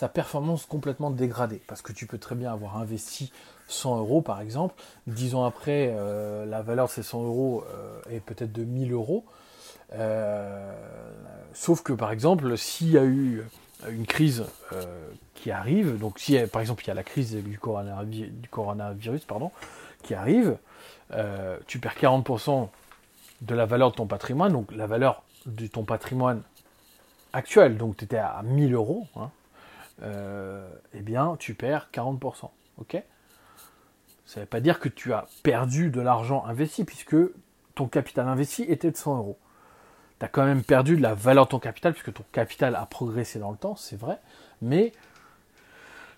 performance 0.09 0.67
complètement 0.67 1.11
dégradée. 1.11 1.61
Parce 1.67 1.83
que 1.83 1.93
tu 1.93 2.07
peux 2.07 2.19
très 2.19 2.35
bien 2.35 2.53
avoir 2.53 2.77
investi 2.79 3.33
100 3.69 3.99
euros 3.99 4.23
par 4.23 4.41
exemple, 4.41 4.75
dix 5.07 5.35
ans 5.35 5.45
après, 5.45 5.95
euh, 5.97 6.47
la 6.47 6.63
valeur 6.63 6.87
de 6.87 6.93
ces 6.93 7.03
100 7.03 7.25
euros 7.25 7.65
euh, 7.69 8.01
est 8.11 8.21
peut-être 8.21 8.53
de 8.53 8.65
1000 8.65 8.93
euros. 8.93 9.25
Euh, 9.95 10.73
sauf 11.53 11.83
que 11.83 11.93
par 11.93 12.13
exemple, 12.13 12.57
s'il 12.57 12.91
y 12.91 12.99
a 12.99 13.05
eu 13.05 13.43
une 13.89 14.07
crise 14.07 14.45
qui 15.35 15.51
arrive, 15.51 15.99
donc 15.99 16.19
si 16.19 16.37
par 16.53 16.61
exemple 16.61 16.83
il 16.85 16.89
y 16.89 16.91
a 16.91 16.95
la 16.95 17.05
crise 17.05 17.35
du 17.37 17.59
coronavirus, 17.59 18.33
du 18.33 18.49
coronavirus 18.49 19.25
pardon, 19.25 19.53
qui 20.03 20.15
arrive, 20.15 20.57
tu 21.67 21.79
perds 21.79 21.95
40% 21.95 22.69
de 23.43 23.55
la 23.55 23.67
valeur 23.67 23.93
de 23.93 23.97
ton 23.97 24.07
patrimoine, 24.07 24.53
donc 24.53 24.73
la 24.73 24.87
valeur 24.87 25.23
de 25.47 25.67
ton 25.67 25.85
patrimoine 25.85 26.43
actuel, 27.33 27.77
donc 27.77 27.97
tu 27.97 28.05
étais 28.05 28.19
à 28.19 28.43
1000 28.43 28.75
euros, 28.75 29.07
hein, 29.17 29.31
euh, 30.03 30.69
eh 30.95 31.01
bien 31.01 31.37
tu 31.39 31.55
perds 31.55 31.89
40%. 31.93 32.51
Ok? 32.79 33.03
Ça 34.27 34.41
ne 34.41 34.45
veut 34.45 34.49
pas 34.49 34.61
dire 34.61 34.79
que 34.79 34.89
tu 34.89 35.13
as 35.13 35.27
perdu 35.43 35.91
de 35.91 36.01
l'argent 36.01 36.45
investi, 36.47 36.85
puisque 36.85 37.17
ton 37.75 37.89
capital 37.89 38.29
investi 38.29 38.63
était 38.65 38.91
de 38.91 38.97
100 38.97 39.17
euros. 39.17 39.39
Tu 40.19 40.25
as 40.27 40.29
quand 40.29 40.45
même 40.45 40.63
perdu 40.63 40.97
de 40.97 41.03
la 41.03 41.15
valeur 41.15 41.47
de 41.47 41.51
ton 41.51 41.59
capital, 41.59 41.93
puisque 41.93 42.13
ton 42.13 42.25
capital 42.33 42.77
a 42.77 42.85
progressé 42.87 43.39
dans 43.39 43.51
le 43.51 43.57
temps, 43.57 43.77
c'est 43.77 43.99
vrai, 43.99 44.19
mais 44.61 44.93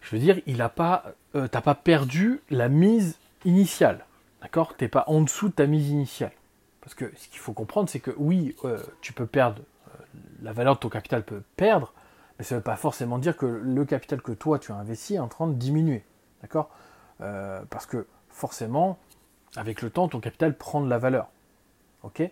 je 0.00 0.16
veux 0.16 0.20
dire, 0.20 0.40
il 0.46 0.60
a 0.62 0.68
pas, 0.68 1.04
euh, 1.34 1.48
pas 1.48 1.74
perdu 1.74 2.40
la 2.50 2.68
mise 2.68 3.18
initiale. 3.44 4.04
D'accord? 4.42 4.74
T'es 4.76 4.88
pas 4.88 5.04
en 5.06 5.20
dessous 5.20 5.48
de 5.48 5.54
ta 5.54 5.66
mise 5.66 5.88
initiale. 5.90 6.32
Parce 6.80 6.94
que 6.94 7.12
ce 7.16 7.28
qu'il 7.28 7.38
faut 7.38 7.52
comprendre, 7.52 7.88
c'est 7.88 8.00
que 8.00 8.12
oui, 8.16 8.56
euh, 8.64 8.78
tu 9.02 9.12
peux 9.12 9.26
perdre 9.26 9.62
la 10.42 10.52
valeur 10.52 10.74
de 10.74 10.80
ton 10.80 10.88
capital 10.88 11.24
peut 11.24 11.42
perdre, 11.56 11.92
mais 12.38 12.44
ça 12.44 12.54
ne 12.54 12.60
veut 12.60 12.64
pas 12.64 12.76
forcément 12.76 13.18
dire 13.18 13.36
que 13.36 13.46
le 13.46 13.84
capital 13.84 14.22
que 14.22 14.32
toi 14.32 14.58
tu 14.58 14.72
as 14.72 14.76
investi 14.76 15.14
est 15.14 15.18
en 15.18 15.28
train 15.28 15.46
de 15.46 15.54
diminuer. 15.54 16.04
D'accord? 16.42 16.70
Euh, 17.20 17.60
Parce 17.70 17.86
que 17.86 18.06
forcément, 18.30 18.98
avec 19.56 19.82
le 19.82 19.90
temps, 19.90 20.08
ton 20.08 20.20
capital 20.20 20.56
prend 20.56 20.80
de 20.80 20.88
la 20.88 20.98
valeur. 20.98 21.28
Ok? 22.02 22.22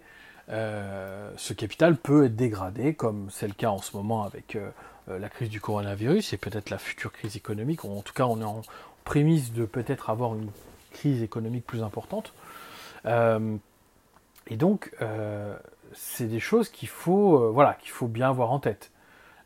Euh, 0.48 1.30
ce 1.36 1.52
capital 1.52 1.96
peut 1.96 2.24
être 2.24 2.36
dégradé, 2.36 2.94
comme 2.94 3.28
c'est 3.30 3.48
le 3.48 3.52
cas 3.52 3.68
en 3.68 3.78
ce 3.78 3.94
moment 3.96 4.24
avec 4.24 4.56
euh, 4.56 4.70
la 5.06 5.28
crise 5.28 5.50
du 5.50 5.60
coronavirus 5.60 6.32
et 6.32 6.38
peut-être 6.38 6.70
la 6.70 6.78
future 6.78 7.12
crise 7.12 7.36
économique. 7.36 7.84
En 7.84 8.00
tout 8.00 8.14
cas, 8.14 8.24
on 8.24 8.40
est 8.40 8.44
en 8.44 8.62
prémisse 9.04 9.52
de 9.52 9.66
peut-être 9.66 10.10
avoir 10.10 10.34
une 10.34 10.50
crise 10.90 11.22
économique 11.22 11.66
plus 11.66 11.82
importante. 11.82 12.32
et 13.04 14.56
donc, 14.56 14.90
c'est 15.92 16.26
des 16.26 16.40
choses 16.40 16.68
qu'il 16.68 16.88
faut, 16.88 17.36
euh, 17.36 17.50
voilà, 17.50 17.74
qu'il 17.74 17.90
faut 17.90 18.08
bien 18.08 18.28
avoir 18.28 18.50
en 18.50 18.58
tête. 18.58 18.90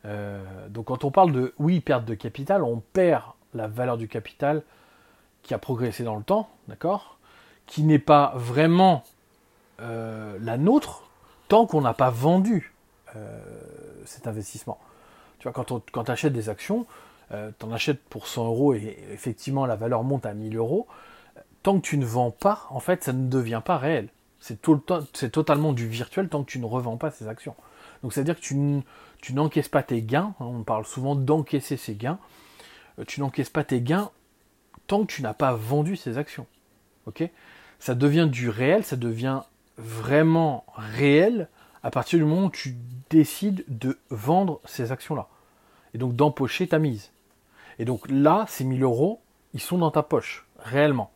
Euh, 0.05 0.43
donc 0.69 0.85
quand 0.85 1.03
on 1.03 1.11
parle 1.11 1.31
de 1.31 1.53
oui 1.59 1.79
perte 1.79 2.05
de 2.05 2.13
capital, 2.13 2.63
on 2.63 2.81
perd 2.93 3.23
la 3.53 3.67
valeur 3.67 3.97
du 3.97 4.07
capital 4.07 4.63
qui 5.41 5.53
a 5.53 5.57
progressé 5.57 6.03
dans 6.03 6.15
le 6.15 6.23
temps, 6.23 6.49
d'accord, 6.67 7.17
qui 7.65 7.83
n'est 7.83 7.99
pas 7.99 8.33
vraiment 8.35 9.03
euh, 9.81 10.37
la 10.41 10.57
nôtre 10.57 11.03
tant 11.47 11.65
qu'on 11.65 11.81
n'a 11.81 11.93
pas 11.93 12.09
vendu 12.09 12.71
cet 14.05 14.25
investissement. 14.25 14.79
Quand 15.53 16.03
tu 16.05 16.11
achètes 16.11 16.33
des 16.33 16.49
actions, 16.49 16.87
tu 17.29 17.65
en 17.65 17.71
achètes 17.71 18.03
pour 18.05 18.25
100 18.25 18.47
euros 18.47 18.73
et 18.73 18.97
effectivement 19.11 19.67
la 19.67 19.75
valeur 19.75 20.03
monte 20.03 20.25
à 20.25 20.33
1000 20.33 20.57
euros. 20.57 20.87
Tant 21.61 21.75
que 21.75 21.85
tu 21.85 21.99
ne 21.99 22.05
vends 22.05 22.31
pas, 22.31 22.65
en 22.71 22.79
fait, 22.79 23.03
ça 23.03 23.13
ne 23.13 23.29
devient 23.29 23.61
pas 23.63 23.77
réel. 23.77 24.09
C'est 24.43 25.31
totalement 25.31 25.71
du 25.71 25.87
virtuel 25.87 26.27
tant 26.27 26.43
que 26.43 26.51
tu 26.51 26.59
ne 26.59 26.65
revends 26.65 26.97
pas 26.97 27.11
ces 27.11 27.29
actions. 27.29 27.55
Donc 28.01 28.11
c'est-à-dire 28.11 28.35
que 28.35 28.41
tu, 28.41 29.33
n'encaisses 29.33 29.69
pas 29.69 29.83
tes 29.83 30.01
gains. 30.01 30.35
Hein, 30.41 30.45
on 30.45 30.63
parle 30.63 30.85
souvent 30.85 31.15
d'encaisser 31.15 31.77
ses 31.77 31.95
gains. 31.95 32.19
Euh, 32.99 33.05
tu 33.07 33.21
n'encaisses 33.21 33.49
pas 33.49 33.63
tes 33.63 33.79
gains 33.79 34.11
tant 34.85 35.05
que 35.05 35.13
tu 35.13 35.21
n'as 35.21 35.33
pas 35.33 35.53
vendu 35.53 35.95
ces 35.95 36.17
actions. 36.17 36.45
Ok? 37.05 37.23
Ça 37.79 37.95
devient 37.95 38.27
du 38.29 38.49
réel, 38.49 38.83
ça 38.83 38.97
devient 38.97 39.43
vraiment 39.77 40.65
réel 40.75 41.47
à 41.81 41.89
partir 41.89 42.19
du 42.19 42.25
moment 42.25 42.47
où 42.47 42.51
tu 42.51 42.75
décides 43.09 43.63
de 43.69 43.97
vendre 44.09 44.59
ces 44.65 44.91
actions-là. 44.91 45.29
Et 45.93 45.97
donc 45.97 46.17
d'empocher 46.17 46.67
ta 46.67 46.79
mise. 46.79 47.13
Et 47.79 47.85
donc 47.85 48.09
là, 48.09 48.43
ces 48.49 48.65
1000 48.65 48.83
euros, 48.83 49.21
ils 49.53 49.61
sont 49.61 49.77
dans 49.77 49.91
ta 49.91 50.03
poche, 50.03 50.45
réellement. 50.59 51.12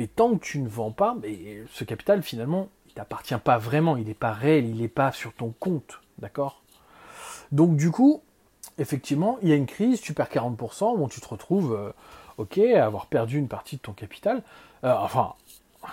Mais 0.00 0.06
tant 0.06 0.38
que 0.38 0.42
tu 0.42 0.60
ne 0.60 0.66
vends 0.66 0.92
pas, 0.92 1.14
mais 1.20 1.62
ce 1.74 1.84
capital, 1.84 2.22
finalement, 2.22 2.70
il 2.86 2.94
t'appartient 2.94 3.36
pas 3.36 3.58
vraiment, 3.58 3.98
il 3.98 4.06
n'est 4.06 4.14
pas 4.14 4.32
réel, 4.32 4.66
il 4.66 4.80
n'est 4.80 4.88
pas 4.88 5.12
sur 5.12 5.34
ton 5.34 5.50
compte, 5.60 6.00
d'accord? 6.16 6.62
Donc 7.52 7.76
du 7.76 7.90
coup, 7.90 8.22
effectivement, 8.78 9.36
il 9.42 9.50
y 9.50 9.52
a 9.52 9.56
une 9.56 9.66
crise, 9.66 10.00
tu 10.00 10.14
perds 10.14 10.30
40%, 10.30 10.96
bon, 10.96 11.06
tu 11.06 11.20
te 11.20 11.28
retrouves, 11.28 11.74
euh, 11.74 11.92
ok, 12.38 12.56
à 12.56 12.86
avoir 12.86 13.08
perdu 13.08 13.36
une 13.36 13.48
partie 13.48 13.76
de 13.76 13.82
ton 13.82 13.92
capital. 13.92 14.42
Euh, 14.84 14.94
enfin, 14.96 15.34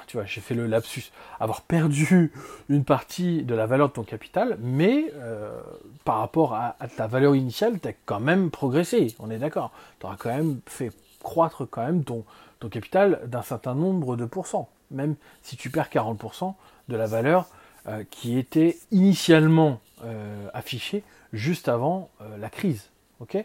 tu 0.08 0.16
vois, 0.16 0.26
j'ai 0.26 0.40
fait 0.40 0.56
le 0.56 0.68
lapsus, 0.68 1.12
avoir 1.42 1.60
perdu 1.64 2.32
une 2.70 2.86
partie 2.86 3.44
de 3.44 3.56
la 3.56 3.66
valeur 3.66 3.90
de 3.90 3.94
ton 3.94 4.04
capital, 4.04 4.58
mais 4.62 5.12
euh, 5.16 5.60
par 6.06 6.20
rapport 6.20 6.54
à, 6.54 6.78
ta 6.96 7.08
valeur 7.08 7.36
initiale, 7.36 7.82
tu 7.82 7.90
as 7.90 7.94
quand 8.06 8.22
même 8.22 8.52
progressé, 8.52 9.18
on 9.20 9.30
est 9.30 9.38
d'accord. 9.38 9.74
Tu 10.00 10.06
auras 10.06 10.16
quand 10.16 10.34
même 10.34 10.62
fait 10.66 10.94
croître 11.22 11.68
quand 11.70 11.86
même 11.86 12.06
ton, 12.06 12.24
ton 12.60 12.70
capital 12.70 13.22
d'un 13.26 13.42
certain 13.42 13.76
nombre 13.76 14.16
de 14.16 14.26
pourcents, 14.26 14.70
même 14.92 15.16
si 15.42 15.58
tu 15.58 15.70
perds 15.70 15.90
40% 15.90 16.54
de 16.88 16.96
la 16.96 17.08
valeur 17.08 17.48
euh, 17.88 18.04
qui 18.10 18.38
était 18.38 18.78
initialement 18.92 19.80
euh, 20.04 20.50
affichée 20.54 21.04
juste 21.34 21.68
avant 21.68 22.10
la 22.38 22.50
crise. 22.50 22.90
ok? 23.20 23.44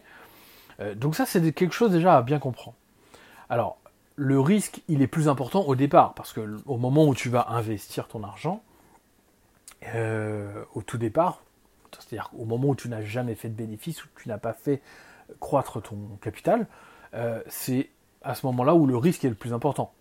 Donc 0.97 1.17
ça, 1.17 1.27
c'est 1.27 1.53
quelque 1.53 1.75
chose 1.75 1.91
déjà 1.91 2.17
à 2.17 2.23
bien 2.23 2.39
comprendre. 2.39 2.77
Alors, 3.51 3.79
le 4.17 4.41
risque, 4.41 4.81
il 4.89 5.03
est 5.03 5.07
plus 5.07 5.29
important 5.29 5.63
au 5.63 5.75
départ, 5.75 6.15
parce 6.15 6.33
que 6.33 6.59
au 6.67 6.77
moment 6.77 7.07
où 7.07 7.15
tu 7.15 7.29
vas 7.29 7.49
investir 7.51 8.09
ton 8.09 8.23
argent, 8.23 8.63
euh, 9.95 10.65
au 10.75 10.83
tout 10.83 10.99
départ, 10.99 11.43
c'est-à-dire 11.93 12.31
au 12.39 12.45
moment 12.45 12.69
où 12.69 12.75
tu 12.75 12.89
n'as 12.89 13.03
jamais 13.03 13.35
fait 13.35 13.49
de 13.49 13.55
bénéfice, 13.55 14.05
où 14.05 14.09
tu 14.17 14.29
n'as 14.29 14.39
pas 14.39 14.53
fait 14.53 14.81
croître 15.41 15.83
ton 15.83 15.97
capital, 16.21 16.67
euh, 17.15 17.43
c'est 17.49 17.91
à 18.25 18.35
ce 18.35 18.47
moment-là 18.47 18.75
où 18.75 18.87
le 18.87 18.97
risque 18.97 19.25
est 19.25 19.29
le 19.29 19.35
plus 19.35 19.53
important. 19.53 19.93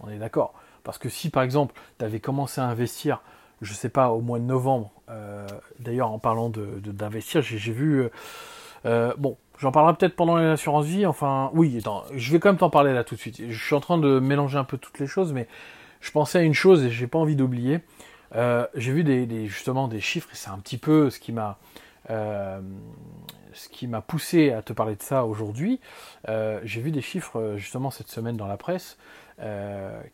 On 0.00 0.08
est 0.08 0.18
d'accord 0.18 0.54
Parce 0.84 0.98
que 0.98 1.08
si 1.08 1.30
par 1.30 1.42
exemple, 1.42 1.74
tu 1.98 2.04
avais 2.04 2.20
commencé 2.20 2.60
à 2.60 2.64
investir, 2.64 3.22
je 3.60 3.72
sais 3.72 3.88
pas, 3.88 4.10
au 4.10 4.20
mois 4.20 4.38
de 4.38 4.44
novembre, 4.44 4.90
euh, 5.08 5.46
d'ailleurs 5.78 6.10
en 6.10 6.18
parlant 6.18 6.50
d'investir, 6.50 7.40
de, 7.40 7.46
j'ai 7.46 7.72
vu, 7.72 8.08
bon, 8.84 9.36
J'en 9.62 9.70
parlerai 9.70 9.94
peut-être 9.94 10.16
pendant 10.16 10.34
l'assurance 10.34 10.86
vie. 10.86 11.06
Enfin, 11.06 11.52
oui, 11.54 11.80
je 12.16 12.32
vais 12.32 12.40
quand 12.40 12.48
même 12.48 12.58
t'en 12.58 12.68
parler 12.68 12.92
là 12.92 13.04
tout 13.04 13.14
de 13.14 13.20
suite. 13.20 13.40
Je 13.48 13.64
suis 13.64 13.76
en 13.76 13.80
train 13.80 13.96
de 13.96 14.18
mélanger 14.18 14.58
un 14.58 14.64
peu 14.64 14.76
toutes 14.76 14.98
les 14.98 15.06
choses, 15.06 15.32
mais 15.32 15.46
je 16.00 16.10
pensais 16.10 16.38
à 16.38 16.42
une 16.42 16.52
chose 16.52 16.82
et 16.82 16.90
j'ai 16.90 17.06
pas 17.06 17.20
envie 17.20 17.36
d'oublier. 17.36 17.78
Euh, 18.34 18.66
j'ai 18.74 18.92
vu 18.92 19.04
des, 19.04 19.46
justement 19.46 19.86
des 19.86 20.00
chiffres 20.00 20.28
et 20.32 20.34
c'est 20.34 20.50
un 20.50 20.58
petit 20.58 20.78
peu 20.78 21.10
ce 21.10 21.20
qui 21.20 21.30
m'a 21.30 21.58
euh, 22.10 22.60
ce 23.52 23.68
qui 23.68 23.86
m'a 23.86 24.00
poussé 24.00 24.52
à 24.52 24.62
te 24.62 24.72
parler 24.72 24.96
de 24.96 25.02
ça 25.02 25.24
aujourd'hui. 25.24 25.80
Euh, 26.28 26.60
j'ai 26.64 26.80
vu 26.80 26.90
des 26.90 27.02
chiffres 27.02 27.54
justement 27.56 27.90
cette 27.90 28.08
semaine 28.08 28.36
dans 28.36 28.48
la 28.48 28.56
presse 28.56 28.96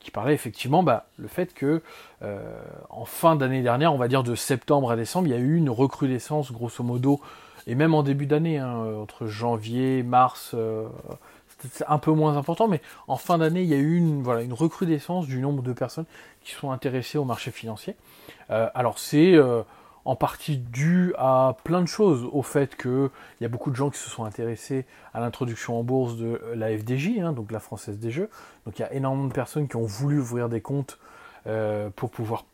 qui 0.01 0.11
parlaient 0.11 0.33
effectivement 0.33 0.83
bah, 0.83 1.09
le 1.19 1.29
fait 1.29 1.53
que 1.53 1.83
en 2.89 3.05
fin 3.05 3.37
d'année 3.37 3.61
dernière, 3.61 3.93
on 3.93 3.99
va 3.99 4.09
dire 4.09 4.23
de 4.23 4.35
septembre 4.35 4.91
à 4.91 4.97
décembre, 4.97 5.27
il 5.27 5.33
y 5.33 5.37
a 5.37 5.39
eu 5.39 5.57
une 5.57 5.69
recrudescence 5.69 6.51
grosso 6.51 6.83
modo 6.83 7.21
et 7.69 7.75
même 7.75 7.95
en 7.95 8.03
début 8.03 8.27
d'année, 8.27 8.59
hein, 8.59 8.83
euh, 8.87 9.03
entre 9.03 9.27
janvier, 9.27 10.03
mars, 10.03 10.53
euh, 10.55 10.89
c'est 11.71 11.85
un 11.87 11.99
peu 11.99 12.13
moins 12.13 12.37
important, 12.37 12.67
mais 12.67 12.81
en 13.09 13.17
fin 13.17 13.37
d'année, 13.37 13.63
il 13.63 13.69
y 13.69 13.75
a 13.75 13.79
eu 13.79 13.97
une, 13.97 14.25
recrudescence 14.53 15.27
du 15.27 15.39
nombre 15.39 15.63
de 15.63 15.75
personnes 15.75 16.07
qui 16.43 16.53
sont 16.53 16.71
intéressées 16.71 17.19
au 17.19 17.25
marché 17.25 17.51
financier. 17.51 17.95
Euh, 18.51 18.71
alors 18.75 18.99
c'est 18.99 19.37
en 20.09 20.17
partie 20.17 20.57
dû 20.57 21.13
à 21.19 21.57
plein 21.65 21.83
de 21.83 21.87
choses, 21.87 22.29
au 22.33 22.43
fait 22.43 22.77
qu'il 22.77 23.11
y 23.41 23.45
a 23.45 23.49
beaucoup 23.49 23.71
de 23.71 23.77
gens 23.77 23.91
qui 23.91 23.99
se 23.99 24.09
sont 24.09 24.25
intéressés 24.25 24.87
à 25.15 25.21
l'introduction 25.21 25.79
en 25.79 25.83
bourse 25.83 26.17
de 26.17 26.41
la 26.55 26.77
FDJ, 26.77 27.19
hein, 27.21 27.33
donc 27.33 27.53
la 27.53 27.61
Française 27.61 27.99
des 27.99 28.11
Jeux. 28.11 28.31
Donc 28.67 28.79
il 28.79 28.83
y 28.83 28.85
a 28.85 28.93
énormément 28.93 29.29
de 29.29 29.33
personnes 29.33 29.69
qui 29.69 29.77
ont 29.77 29.87
voulu 29.87 30.21
ouvrir 30.21 30.49
des 30.49 30.61
comptes 30.61 30.99
pour 31.97 32.11
pouvoir 32.11 32.45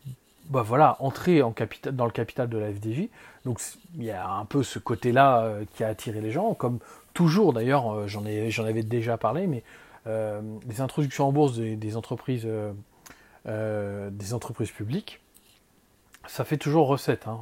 bah 0.49 0.61
voilà, 0.61 0.95
entrer 0.99 1.41
en 1.41 1.51
capital, 1.51 1.95
dans 1.95 2.05
le 2.05 2.11
capital 2.11 2.47
de 2.49 2.57
la 2.57 2.71
FDJ. 2.71 3.09
Donc 3.45 3.59
il 3.95 4.03
y 4.03 4.11
a 4.11 4.27
un 4.27 4.45
peu 4.45 4.63
ce 4.63 4.79
côté-là 4.79 5.41
euh, 5.41 5.65
qui 5.73 5.83
a 5.83 5.87
attiré 5.87 6.21
les 6.21 6.31
gens, 6.31 6.53
comme 6.53 6.79
toujours 7.13 7.53
d'ailleurs, 7.53 7.91
euh, 7.91 8.07
j'en 8.07 8.25
ai 8.25 8.51
j'en 8.51 8.65
avais 8.65 8.83
déjà 8.83 9.17
parlé, 9.17 9.47
mais 9.47 9.63
euh, 10.07 10.41
les 10.67 10.81
introductions 10.81 11.27
en 11.27 11.31
bourse 11.31 11.57
des, 11.57 11.97
entreprises 11.97 12.47
des 13.45 14.33
entreprises 14.33 14.71
publiques, 14.71 15.21
ça 16.27 16.43
fait 16.43 16.57
toujours 16.57 16.87
recette. 16.87 17.27
Hein. 17.27 17.39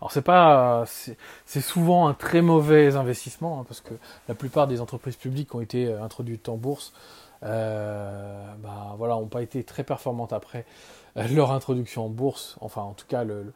alors 0.00 0.12
c'est 0.12 0.22
pas, 0.22 0.84
c'est 0.86 1.60
souvent 1.60 2.08
un 2.08 2.14
très 2.14 2.42
mauvais 2.42 2.96
investissement 2.96 3.60
hein, 3.60 3.64
parce 3.66 3.80
que 3.80 3.94
la 4.28 4.34
plupart 4.34 4.66
des 4.66 4.80
entreprises 4.80 5.16
publiques 5.16 5.50
qui 5.50 5.56
ont 5.56 5.60
été 5.60 5.92
introduites 5.92 6.48
en 6.48 6.56
bourse, 6.56 6.92
bah 7.42 8.94
voilà, 8.96 9.14
n'ont 9.14 9.26
pas 9.26 9.42
été 9.42 9.64
très 9.64 9.84
performantes 9.84 10.32
après 10.32 10.64
leur 11.16 11.52
introduction 11.52 12.06
en 12.06 12.08
bourse, 12.08 12.56
enfin 12.60 12.82
en 12.82 12.92
tout 12.92 13.06
cas 13.06 13.24
le, 13.24 13.52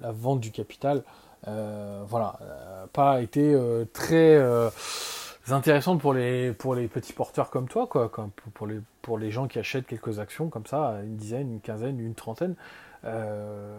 la 0.00 0.12
vente 0.12 0.40
du 0.40 0.50
capital, 0.50 1.02
euh, 1.48 2.02
voilà, 2.06 2.38
euh, 2.42 2.86
pas 2.92 3.20
été 3.20 3.54
euh, 3.54 3.84
très 3.92 4.40
intéressante 5.48 6.00
pour 6.00 6.12
les, 6.12 6.52
pour 6.52 6.74
les 6.74 6.88
petits 6.88 7.12
porteurs 7.12 7.50
comme 7.50 7.68
toi, 7.68 7.86
quoi, 7.86 8.08
comme 8.08 8.30
pour, 8.54 8.66
les, 8.66 8.80
pour 9.02 9.18
les 9.18 9.30
gens 9.30 9.46
qui 9.46 9.58
achètent 9.58 9.86
quelques 9.86 10.18
actions 10.18 10.48
comme 10.48 10.66
ça, 10.66 10.98
une 11.04 11.16
dizaine, 11.16 11.52
une 11.52 11.60
quinzaine, 11.60 12.00
une 12.00 12.14
trentaine. 12.14 12.54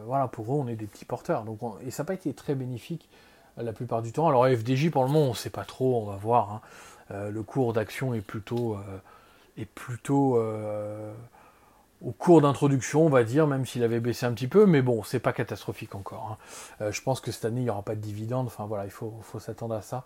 Voilà, 0.06 0.28
pour 0.28 0.46
eux, 0.54 0.58
on 0.60 0.68
est 0.68 0.76
des 0.76 0.86
petits 0.86 1.06
porteurs. 1.06 1.44
Donc, 1.44 1.60
et 1.86 1.92
ça 1.92 2.04
n'a 2.04 2.08
pas 2.08 2.14
été 2.14 2.34
très 2.34 2.56
bénéfique 2.56 3.10
la 3.58 3.74
plupart 3.74 4.02
du 4.02 4.12
temps. 4.12 4.28
Alors, 4.28 4.48
FDJ, 4.48 4.90
pour 4.92 5.04
le 5.04 5.10
moment, 5.10 5.26
on 5.26 5.30
ne 5.30 5.36
sait 5.36 5.50
pas 5.50 5.66
trop, 5.66 6.02
on 6.02 6.06
va 6.06 6.16
voir. 6.16 6.62
Hein. 7.10 7.30
le 7.30 7.44
cours 7.44 7.74
d'action 7.74 8.14
est 8.14 8.22
plutôt, 8.22 8.78
est 9.58 9.66
plutôt 9.66 10.38
au 12.06 12.12
cours 12.12 12.42
d'introduction, 12.42 13.06
on 13.06 13.10
va 13.10 13.24
dire, 13.24 13.48
même 13.48 13.66
s'il 13.66 13.84
avait 13.84 14.00
baissé 14.00 14.26
un 14.26 14.34
petit 14.34 14.48
peu, 14.48 14.66
mais 14.66 14.82
bon, 14.82 15.04
c'est 15.04 15.20
pas 15.20 15.34
catastrophique 15.34 15.96
encore. 15.96 16.32
Hein. 16.32 16.84
Euh, 16.86 16.92
je 16.92 17.02
pense 17.02 17.22
que 17.22 17.32
cette 17.32 17.46
année, 17.46 17.62
il 17.62 17.64
n'y 17.64 17.70
aura 17.70 17.82
pas 17.82 17.96
de 17.96 18.02
dividendes, 18.02 18.48
enfin 18.48 18.66
voilà, 18.66 18.86
il 18.86 18.92
faut, 18.92 19.14
s'attendre 19.40 19.76
à 19.76 19.82
ça. 19.82 20.04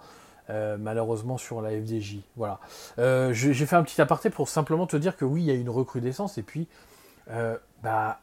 Euh, 0.50 0.76
malheureusement 0.78 1.38
sur 1.38 1.62
la 1.62 1.70
FDJ. 1.70 2.18
Voilà. 2.36 2.60
Euh, 2.98 3.32
j'ai 3.32 3.54
fait 3.54 3.76
un 3.76 3.84
petit 3.84 4.02
aparté 4.02 4.30
pour 4.30 4.50
simplement 4.50 4.88
te 4.88 4.98
dire 4.98 5.16
que 5.16 5.24
oui, 5.24 5.44
il 5.44 5.46
y 5.46 5.52
a 5.52 5.54
une 5.54 5.70
recrudescence 5.70 6.38
et 6.38 6.44
puis 6.44 6.68
bah, 7.84 8.20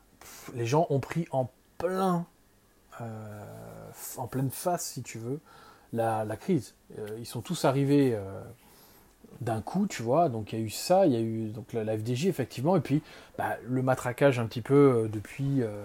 les 0.55 0.67
gens 0.67 0.87
ont 0.91 1.01
pris 1.01 1.27
en 1.31 1.51
plein, 1.79 2.27
en 4.17 4.27
pleine 4.27 4.51
face, 4.51 4.85
si 4.85 5.03
tu 5.03 5.19
veux, 5.19 5.41
la, 5.93 6.25
crise. 6.37 6.75
ils 7.19 7.27
sont 7.27 7.41
tous 7.41 7.65
arrivés 7.65 8.19
d'un 9.41 9.61
coup, 9.61 9.87
tu 9.87 10.03
vois. 10.03 10.29
Donc 10.29 10.53
il 10.53 10.59
y 10.59 10.63
a 10.63 10.65
eu 10.65 10.71
ça, 10.71 11.07
il 11.07 11.13
y 11.13 11.17
a 11.17 11.21
eu 11.21 11.49
donc 11.49 11.73
la, 11.73 11.97
FDJ 11.97 12.27
effectivement, 12.27 12.77
et 12.77 12.81
puis 12.81 13.03
bah, 13.37 13.57
le 13.65 13.83
matraquage 13.83 14.39
un 14.39 14.47
petit 14.47 14.63
peu 14.63 14.75
euh, 15.05 15.09
depuis, 15.09 15.63
euh, 15.63 15.85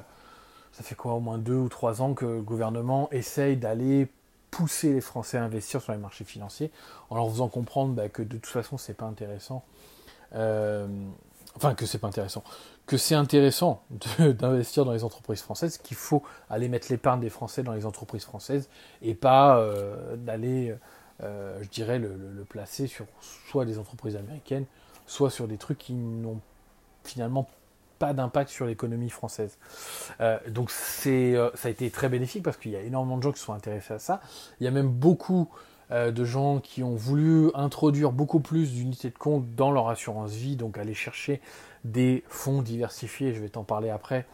ça 0.72 0.84
fait 0.84 0.96
quoi, 0.96 1.14
au 1.14 1.20
moins 1.20 1.38
deux 1.38 1.56
ou 1.56 1.70
trois 1.70 2.02
ans 2.02 2.14
que 2.14 2.26
le 2.26 2.42
gouvernement 2.42 3.10
essaye 3.12 3.58
d'aller 3.58 4.08
pousser 4.52 4.94
les 4.94 5.02
Français 5.02 5.38
à 5.38 5.44
investir 5.44 5.82
sur 5.82 5.94
les 5.94 5.98
marchés 5.98 6.26
financiers, 6.26 6.72
en 7.10 7.16
leur 7.16 7.30
faisant 7.30 7.48
comprendre 7.48 7.94
bah, 7.94 8.10
que 8.10 8.22
de 8.22 8.38
toute 8.38 8.46
façon 8.48 8.78
c'est 8.78 8.94
pas 8.94 9.06
intéressant. 9.06 9.64
Euh, 10.36 10.88
enfin 11.56 11.76
que 11.76 11.86
c'est 11.86 12.00
pas 12.00 12.08
intéressant, 12.08 12.44
que 12.86 12.98
c'est 12.98 13.16
intéressant 13.16 13.84
d'investir 14.20 14.86
dans 14.86 14.92
les 14.92 15.04
entreprises 15.04 15.42
françaises, 15.42 15.78
qu'il 15.78 15.98
faut 15.98 16.24
aller 16.50 16.68
mettre 16.68 16.88
l'épargne 16.90 17.22
des 17.22 17.30
Français 17.30 17.64
dans 17.64 17.74
les 17.74 17.86
entreprises 17.86 18.24
françaises 18.24 18.70
et 19.02 19.16
pas 19.16 19.66
d'aller 20.18 20.76
euh, 21.22 21.58
je 21.62 21.70
dirais, 21.70 22.00
le, 22.00 22.46
placer 22.50 22.88
sur 22.88 23.06
soit 23.48 23.66
des 23.66 23.80
entreprises 23.80 24.16
américaines, 24.16 24.66
soit 25.06 25.30
sur 25.30 25.48
des 25.48 25.58
trucs 25.58 25.78
qui 25.78 25.94
n'ont 25.94 26.40
finalement 27.04 27.48
pas 28.00 28.14
d'impact 28.14 28.50
sur 28.50 28.66
l'économie 28.66 29.10
française. 29.10 29.58
Euh, 30.22 30.38
donc 30.50 30.72
c'est, 30.72 31.36
euh, 31.36 31.50
ça 31.56 31.68
a 31.68 31.72
été 31.72 31.90
très 31.92 32.10
bénéfique 32.10 32.44
parce 32.44 32.58
qu'il 32.58 32.72
y 32.72 32.76
a 32.76 32.82
énormément 32.82 33.18
de 33.18 33.24
gens 33.24 33.32
qui 33.32 33.40
sont 33.40 33.54
intéressés 33.54 33.94
à 33.94 34.00
ça. 34.00 34.22
Il 34.60 34.66
y 34.66 34.68
a 34.68 34.72
même 34.72 34.90
beaucoup 34.90 35.50
de 35.92 36.26
gens 36.26 36.60
qui 36.60 36.82
ont 36.82 36.96
voulu 36.96 37.52
introduire 37.54 38.12
beaucoup 38.12 38.40
plus 38.40 38.72
d'unités 38.72 39.12
de 39.12 39.18
compte 39.18 39.54
dans 39.54 39.70
leur 39.70 39.90
assurance 39.90 40.32
vie, 40.32 40.56
donc 40.56 40.80
aller 40.80 40.96
chercher 40.96 41.40
des 41.84 42.24
fonds 42.28 42.62
diversifiés, 42.62 43.34
je 43.34 43.42
vais 43.42 43.50
t'en 43.50 43.64
parler 43.64 43.90
après, 43.90 44.26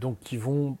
donc 0.00 0.18
qui 0.20 0.36
vont 0.36 0.76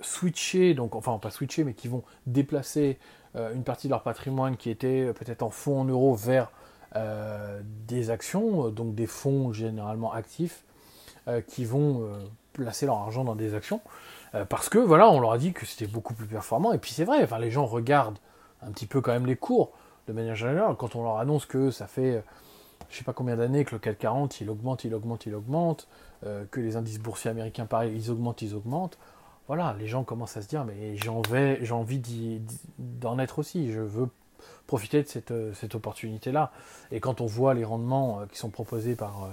switcher, 0.00 0.74
donc 0.74 0.94
enfin 0.94 1.18
pas 1.18 1.30
switcher, 1.30 1.64
mais 1.64 1.74
qui 1.74 1.88
vont 1.88 2.02
déplacer 2.26 2.98
euh, 3.36 3.54
une 3.54 3.64
partie 3.64 3.86
de 3.86 3.92
leur 3.92 4.02
patrimoine 4.02 4.56
qui 4.56 4.68
était 4.68 5.06
euh, 5.06 5.12
peut-être 5.12 5.42
en 5.42 5.50
fonds 5.50 5.80
en 5.80 5.84
euros 5.84 6.14
vers 6.14 6.50
euh, 6.96 7.60
des 7.86 8.10
actions, 8.10 8.68
donc 8.68 8.94
des 8.94 9.06
fonds 9.06 9.52
généralement 9.52 10.12
actifs, 10.12 10.64
qui 11.46 11.64
vont 11.64 12.18
placer 12.52 12.84
leur 12.84 12.96
argent 12.96 13.22
dans 13.22 13.36
des 13.36 13.54
actions, 13.54 13.80
parce 14.48 14.68
que 14.68 14.78
voilà, 14.78 15.08
on 15.08 15.20
leur 15.20 15.30
a 15.30 15.38
dit 15.38 15.52
que 15.52 15.64
c'était 15.64 15.86
beaucoup 15.86 16.14
plus 16.14 16.26
performant, 16.26 16.72
et 16.72 16.78
puis 16.78 16.90
c'est 16.90 17.04
vrai, 17.04 17.22
enfin, 17.22 17.38
les 17.38 17.52
gens 17.52 17.64
regardent 17.64 18.18
un 18.60 18.72
petit 18.72 18.86
peu 18.86 19.00
quand 19.00 19.12
même 19.12 19.26
les 19.26 19.36
cours, 19.36 19.70
de 20.08 20.12
manière 20.12 20.34
générale, 20.34 20.74
quand 20.76 20.96
on 20.96 21.04
leur 21.04 21.18
annonce 21.18 21.46
que 21.46 21.70
ça 21.70 21.86
fait 21.86 22.24
je 22.90 22.98
sais 22.98 23.04
pas 23.04 23.12
combien 23.12 23.36
d'années 23.36 23.64
que 23.64 23.72
le 23.72 23.78
CAC 23.78 23.98
40 23.98 24.40
il 24.40 24.50
augmente, 24.50 24.84
il 24.84 24.94
augmente, 24.94 25.26
il 25.26 25.34
augmente, 25.34 25.88
que 26.22 26.60
les 26.60 26.76
indices 26.76 27.00
boursiers 27.00 27.30
américains 27.30 27.66
pareil, 27.66 27.92
ils 27.96 28.10
augmentent, 28.10 28.42
ils 28.42 28.54
augmentent. 28.54 28.98
voilà, 29.48 29.74
les 29.78 29.88
gens 29.88 30.04
commencent 30.04 30.36
à 30.36 30.42
se 30.42 30.48
dire, 30.48 30.64
mais 30.64 30.96
j'ai 30.96 31.08
envie 31.72 32.40
d'en 32.78 33.18
être 33.18 33.38
aussi, 33.40 33.72
je 33.72 33.80
veux 33.80 34.08
profiter 34.66 35.02
de 35.02 35.08
cette, 35.08 35.34
cette 35.54 35.74
opportunité-là. 35.74 36.52
Et 36.92 37.00
quand 37.00 37.20
on 37.20 37.26
voit 37.26 37.54
les 37.54 37.64
rendements 37.64 38.20
qui 38.30 38.38
sont 38.38 38.50
proposés 38.50 38.94
par 38.94 39.28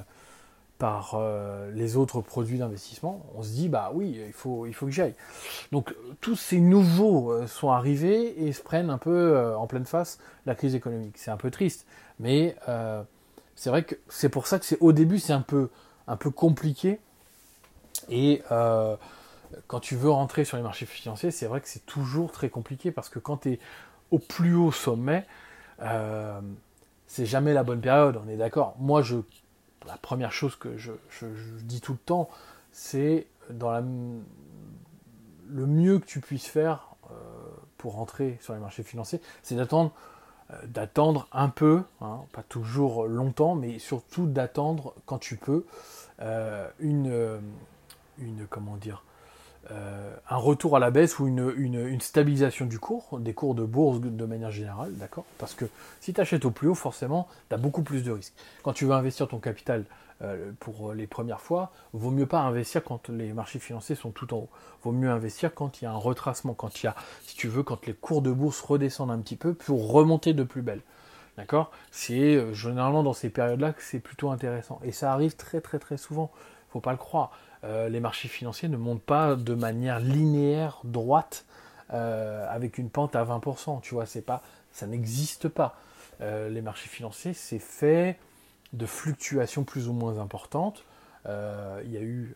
par 0.79 1.15
euh, 1.15 1.69
les 1.73 1.97
autres 1.97 2.21
produits 2.21 2.57
d'investissement, 2.57 3.25
on 3.35 3.43
se 3.43 3.49
dit 3.49 3.67
bah 3.67 3.91
oui, 3.93 4.17
il 4.25 4.33
faut, 4.33 4.65
il 4.65 4.73
faut 4.73 4.85
que 4.85 4.93
j'aille. 4.93 5.13
Donc 5.73 5.93
tous 6.21 6.37
ces 6.37 6.61
nouveaux 6.61 7.31
euh, 7.31 7.47
sont 7.47 7.69
arrivés 7.69 8.47
et 8.47 8.53
se 8.53 8.63
prennent 8.63 8.89
un 8.89 8.97
peu 8.97 9.35
euh, 9.35 9.57
en 9.57 9.67
pleine 9.67 9.85
face 9.85 10.19
la 10.45 10.55
crise 10.55 10.75
économique. 10.75 11.17
C'est 11.17 11.31
un 11.31 11.37
peu 11.37 11.51
triste, 11.51 11.85
mais 12.19 12.55
c'est 13.59 13.69
vrai 13.69 13.83
que 13.83 13.95
c'est 14.07 14.29
pour 14.29 14.47
ça 14.47 14.57
que 14.57 14.63
c'est 14.63 14.77
au 14.79 14.93
début 14.93 15.19
c'est 15.19 15.33
un 15.33 15.41
peu, 15.41 15.69
un 16.07 16.15
peu 16.15 16.31
compliqué. 16.31 17.01
Et 18.07 18.41
quand 19.67 19.79
tu 19.81 19.95
veux 19.95 20.09
rentrer 20.09 20.45
sur 20.45 20.55
les 20.55 20.63
marchés 20.63 20.85
financiers, 20.85 21.29
c'est 21.29 21.45
vrai 21.45 21.59
que 21.59 21.67
c'est 21.67 21.85
toujours 21.85 22.31
très 22.31 22.49
compliqué 22.49 22.91
parce 22.91 23.09
que 23.09 23.19
quand 23.19 23.37
tu 23.37 23.53
es 23.53 23.59
au 24.11 24.19
plus 24.19 24.55
haut 24.55 24.71
sommet, 24.71 25.25
c'est 27.07 27.25
jamais 27.25 27.53
la 27.53 27.63
bonne 27.63 27.81
période, 27.81 28.21
on 28.25 28.29
est 28.29 28.37
d'accord. 28.37 28.75
Moi, 28.79 29.01
je 29.01 29.17
la 29.85 29.97
première 29.97 30.31
chose 30.31 30.55
que 30.55 30.77
je, 30.77 30.91
dis 31.63 31.81
tout 31.81 31.93
le 31.93 31.99
temps, 31.99 32.29
c'est 32.71 33.27
dans 33.49 33.71
la, 33.71 33.81
le 33.81 35.65
mieux 35.65 35.99
que 35.99 36.05
tu 36.05 36.21
puisses 36.21 36.47
faire 36.47 36.95
euh, 37.11 37.15
pour 37.77 37.95
rentrer 37.95 38.37
sur 38.41 38.53
les 38.53 38.59
marchés 38.59 38.83
financiers, 38.83 39.19
c'est 39.43 39.55
d'attendre 39.55 39.91
euh, 39.91 40.18
d'attendre 40.65 41.27
un 41.31 41.49
peu, 41.49 41.83
hein, 42.01 42.21
pas 42.31 42.43
toujours 42.43 43.05
longtemps, 43.05 43.55
mais 43.55 43.79
surtout 43.79 44.25
d'attendre 44.25 44.93
quand 45.05 45.19
tu 45.19 45.35
peux 45.35 45.65
euh, 46.21 46.67
une, 46.79 47.41
une 48.17 48.47
comment 48.47 48.75
dire 48.75 49.03
euh, 49.71 50.15
un 50.29 50.37
retour 50.37 50.75
à 50.77 50.79
la 50.79 50.89
baisse 50.89 51.19
ou 51.19 51.27
une, 51.27 51.99
stabilisation 52.01 52.65
du 52.65 52.79
cours, 52.79 53.19
des 53.19 53.33
cours 53.33 53.53
de 53.53 53.63
bourse 53.63 53.99
de 53.99 54.25
manière 54.25 54.51
générale, 54.51 54.93
d'accord? 54.95 55.25
Parce 55.37 55.53
que 55.53 55.65
si 55.99 56.13
tu 56.13 56.21
achètes 56.21 56.45
au 56.45 56.51
plus 56.51 56.69
haut, 56.69 56.75
forcément, 56.75 57.27
tu 57.49 57.55
as 57.55 57.57
beaucoup 57.57 57.83
plus 57.83 58.03
de 58.03 58.11
risques. 58.11 58.33
Quand 58.63 58.73
tu 58.73 58.85
veux 58.85 58.93
investir 58.93 59.27
ton 59.27 59.37
capital 59.37 59.81
euh, 59.81 60.08
pour 60.59 60.93
les 60.93 61.07
premières 61.07 61.39
fois, 61.39 61.71
vaut 61.93 62.11
mieux 62.11 62.25
pas 62.25 62.41
investir 62.41 62.83
quand 62.83 63.09
les 63.09 63.31
marchés 63.31 63.59
financiers 63.59 63.95
sont 63.95 64.11
tout 64.11 64.33
en 64.33 64.37
haut. 64.37 64.49
Vaut 64.83 64.91
mieux 64.91 65.09
investir 65.09 65.53
quand 65.53 65.81
il 65.81 65.85
y 65.85 65.87
a 65.87 65.91
un 65.91 65.97
retracement, 65.97 66.53
quand 66.53 66.81
il 66.81 66.87
y 66.87 66.89
a, 66.89 66.95
si 67.23 67.35
tu 67.35 67.47
veux, 67.47 67.63
quand 67.63 67.85
les 67.85 67.93
cours 67.93 68.21
de 68.21 68.31
bourse 68.31 68.59
redescendent 68.61 69.11
un 69.11 69.19
petit 69.19 69.37
peu 69.37 69.53
pour 69.53 69.91
remonter 69.91 70.33
de 70.33 70.43
plus 70.43 70.61
belle. 70.61 70.81
D'accord? 71.37 71.71
C'est 71.91 72.35
euh, 72.35 72.53
généralement 72.53 73.01
dans 73.01 73.13
ces 73.13 73.29
périodes-là 73.29 73.71
que 73.71 73.81
c'est 73.81 73.99
plutôt 73.99 74.29
intéressant. 74.29 74.81
Et 74.83 74.91
ça 74.91 75.13
arrive 75.13 75.37
très 75.37 75.61
très 75.61 75.79
très 75.79 75.95
souvent. 75.95 76.31
Faut 76.69 76.81
pas 76.81 76.91
le 76.91 76.97
croire. 76.97 77.31
Euh, 77.63 77.89
les 77.89 77.99
marchés 77.99 78.27
financiers 78.27 78.69
ne 78.69 78.77
montent 78.77 79.03
pas 79.03 79.35
de 79.35 79.53
manière 79.53 79.99
linéaire, 79.99 80.79
droite, 80.83 81.45
euh, 81.93 82.47
avec 82.49 82.77
une 82.77 82.89
pente 82.89 83.15
à 83.15 83.23
20%. 83.23 83.81
Tu 83.81 83.93
vois, 83.93 84.05
c'est 84.05 84.21
pas, 84.21 84.41
ça 84.71 84.87
n'existe 84.87 85.49
pas. 85.49 85.75
Euh, 86.21 86.49
les 86.49 86.61
marchés 86.61 86.89
financiers, 86.89 87.33
c'est 87.33 87.59
fait 87.59 88.17
de 88.73 88.85
fluctuations 88.85 89.63
plus 89.63 89.87
ou 89.87 89.93
moins 89.93 90.19
importantes. 90.19 90.83
il 91.27 91.91
y 91.91 91.97
a 91.97 92.01
eu 92.01 92.35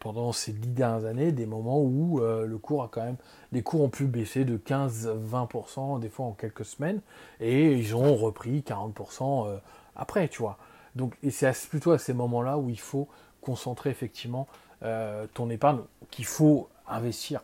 pendant 0.00 0.32
ces 0.32 0.52
dix 0.52 0.68
dernières 0.68 1.06
années 1.06 1.32
des 1.32 1.46
moments 1.46 1.80
où 1.80 2.20
le 2.20 2.58
cours 2.58 2.82
a 2.82 2.88
quand 2.90 3.02
même, 3.02 3.16
les 3.52 3.62
cours 3.62 3.82
ont 3.82 3.88
pu 3.88 4.04
baisser 4.04 4.44
de 4.44 4.56
15-20% 4.56 6.00
des 6.00 6.08
fois 6.08 6.26
en 6.26 6.32
quelques 6.32 6.64
semaines 6.64 7.00
et 7.40 7.72
ils 7.72 7.94
ont 7.94 8.16
repris 8.16 8.60
40% 8.66 9.58
après, 9.96 10.28
tu 10.28 10.40
vois. 10.42 10.58
Donc, 10.94 11.16
et 11.22 11.30
c'est 11.30 11.52
plutôt 11.68 11.92
à 11.92 11.98
ces 11.98 12.12
moments-là 12.12 12.58
où 12.58 12.70
il 12.70 12.80
faut 12.80 13.08
concentrer 13.40 13.90
effectivement 13.90 14.48
euh, 14.82 15.26
ton 15.34 15.50
épargne 15.50 15.80
qu'il 16.10 16.24
faut 16.24 16.68
investir. 16.88 17.42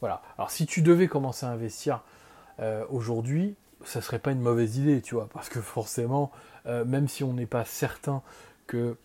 Voilà. 0.00 0.22
Alors 0.36 0.50
si 0.50 0.66
tu 0.66 0.82
devais 0.82 1.08
commencer 1.08 1.46
à 1.46 1.50
investir 1.50 2.02
euh, 2.60 2.84
aujourd'hui, 2.90 3.54
ça 3.84 4.00
serait 4.00 4.18
pas 4.18 4.32
une 4.32 4.40
mauvaise 4.40 4.76
idée, 4.76 5.00
tu 5.00 5.14
vois, 5.14 5.28
parce 5.32 5.48
que 5.48 5.60
forcément, 5.60 6.30
euh, 6.66 6.84
même 6.84 7.08
si 7.08 7.24
on 7.24 7.32
n'est 7.32 7.46
pas 7.46 7.64
certain 7.64 8.22
que 8.66 8.96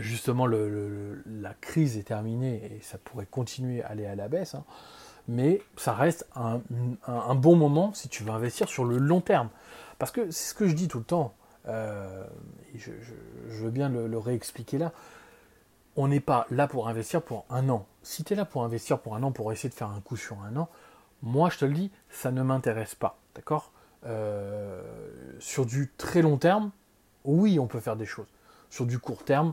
justement 0.00 0.46
la 0.46 1.54
crise 1.62 1.96
est 1.96 2.02
terminée 2.02 2.56
et 2.56 2.82
ça 2.82 2.98
pourrait 2.98 3.26
continuer 3.30 3.82
à 3.82 3.88
aller 3.88 4.04
à 4.04 4.14
la 4.14 4.28
baisse, 4.28 4.54
hein, 4.54 4.64
mais 5.28 5.62
ça 5.78 5.94
reste 5.94 6.28
un, 6.34 6.60
bon 7.34 7.56
moment 7.56 7.94
si 7.94 8.10
tu 8.10 8.22
veux 8.22 8.32
investir 8.32 8.68
sur 8.68 8.84
le 8.84 8.98
long 8.98 9.22
terme. 9.22 9.48
Parce 9.98 10.10
que 10.10 10.30
c'est 10.30 10.50
ce 10.50 10.54
que 10.54 10.68
je 10.68 10.74
dis 10.74 10.88
tout 10.88 10.98
le 10.98 11.04
temps, 11.04 11.34
je, 11.64 12.90
veux 13.48 13.70
bien 13.70 13.88
le 13.88 14.18
réexpliquer 14.18 14.76
là, 14.76 14.92
on 15.98 16.06
n'est 16.06 16.20
pas 16.20 16.46
là 16.50 16.68
pour 16.68 16.88
investir 16.88 17.20
pour 17.20 17.44
un 17.50 17.68
an. 17.68 17.84
Si 18.04 18.22
tu 18.22 18.32
es 18.32 18.36
là 18.36 18.44
pour 18.44 18.62
investir 18.62 19.00
pour 19.00 19.16
un 19.16 19.22
an, 19.24 19.32
pour 19.32 19.52
essayer 19.52 19.68
de 19.68 19.74
faire 19.74 19.90
un 19.90 20.00
coup 20.00 20.16
sur 20.16 20.40
un 20.42 20.56
an, 20.56 20.68
moi 21.22 21.50
je 21.50 21.58
te 21.58 21.64
le 21.64 21.74
dis, 21.74 21.90
ça 22.08 22.30
ne 22.30 22.40
m'intéresse 22.42 22.94
pas. 22.94 23.18
D'accord? 23.34 23.72
Euh, 24.06 24.82
Sur 25.38 25.66
du 25.66 25.90
très 25.96 26.22
long 26.22 26.36
terme, 26.36 26.70
oui, 27.24 27.58
on 27.58 27.66
peut 27.66 27.80
faire 27.80 27.96
des 27.96 28.06
choses. 28.06 28.28
Sur 28.70 28.86
du 28.86 28.98
court 28.98 29.24
terme, 29.24 29.52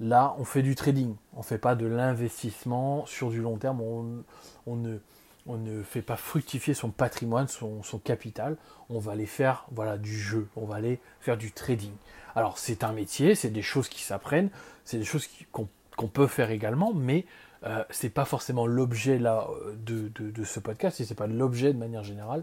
là, 0.00 0.34
on 0.38 0.44
fait 0.44 0.62
du 0.62 0.74
trading. 0.74 1.14
On 1.34 1.38
ne 1.38 1.44
fait 1.44 1.58
pas 1.58 1.74
de 1.74 1.86
l'investissement. 1.86 3.06
Sur 3.06 3.30
du 3.30 3.40
long 3.40 3.56
terme, 3.56 3.80
on, 3.80 4.76
ne, 4.76 5.82
fait 5.82 6.02
pas 6.02 6.16
fructifier 6.16 6.74
son 6.74 6.90
patrimoine, 6.90 7.48
son, 7.48 7.82
capital. 8.02 8.56
On 8.90 8.98
va 8.98 9.12
aller 9.12 9.26
faire 9.26 9.66
voilà, 9.72 9.98
du 9.98 10.16
jeu. 10.16 10.48
On 10.56 10.64
va 10.64 10.76
aller 10.76 11.00
faire 11.20 11.36
du 11.36 11.52
trading. 11.52 11.92
Alors, 12.34 12.58
c'est 12.58 12.84
un 12.84 12.92
métier, 12.92 13.34
c'est 13.34 13.50
des 13.50 13.62
choses 13.62 13.88
qui 13.88 14.02
s'apprennent 14.02 14.50
c'est 14.84 14.98
des 14.98 15.04
choses 15.04 15.28
qu'on 15.50 16.08
peut 16.08 16.26
faire 16.26 16.50
également, 16.50 16.92
mais 16.92 17.24
euh, 17.64 17.84
c'est 17.90 18.10
pas 18.10 18.24
forcément 18.24 18.66
l'objet 18.66 19.18
là 19.18 19.46
euh, 19.66 19.74
de, 19.76 20.44
ce 20.44 20.60
podcast 20.60 21.00
et 21.00 21.04
c'est 21.04 21.14
pas 21.14 21.26
l'objet 21.26 21.72
de 21.72 21.78
manière 21.78 22.02
générale 22.02 22.42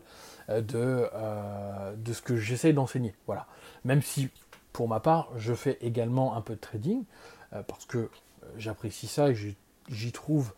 euh, 0.49 0.61
de, 0.61 1.09
de 1.97 2.13
ce 2.13 2.21
que 2.21 2.37
j'essaye 2.37 2.73
d'enseigner. 2.73 3.13
Voilà. 3.27 3.47
Même 3.83 4.01
si 4.01 4.29
pour 4.73 4.87
ma 4.87 4.99
part 4.99 5.29
je 5.37 5.53
fais 5.53 5.77
également 5.81 6.35
un 6.35 6.41
peu 6.41 6.55
de 6.55 6.59
trading 6.59 7.03
parce 7.67 7.85
que 7.85 8.09
j'apprécie 8.57 9.07
ça 9.07 9.29
et 9.29 9.35
j'y 9.89 10.11
trouve 10.11 10.53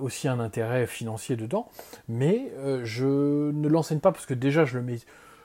aussi 0.00 0.28
un 0.28 0.38
intérêt 0.38 0.86
financier 0.86 1.34
dedans, 1.34 1.68
mais 2.08 2.52
je 2.84 3.50
ne 3.50 3.68
l'enseigne 3.68 3.98
pas 3.98 4.12
parce 4.12 4.26
que 4.26 4.34
déjà 4.34 4.64
je 4.64 4.78
le 4.78 4.84
mets, 4.84 5.00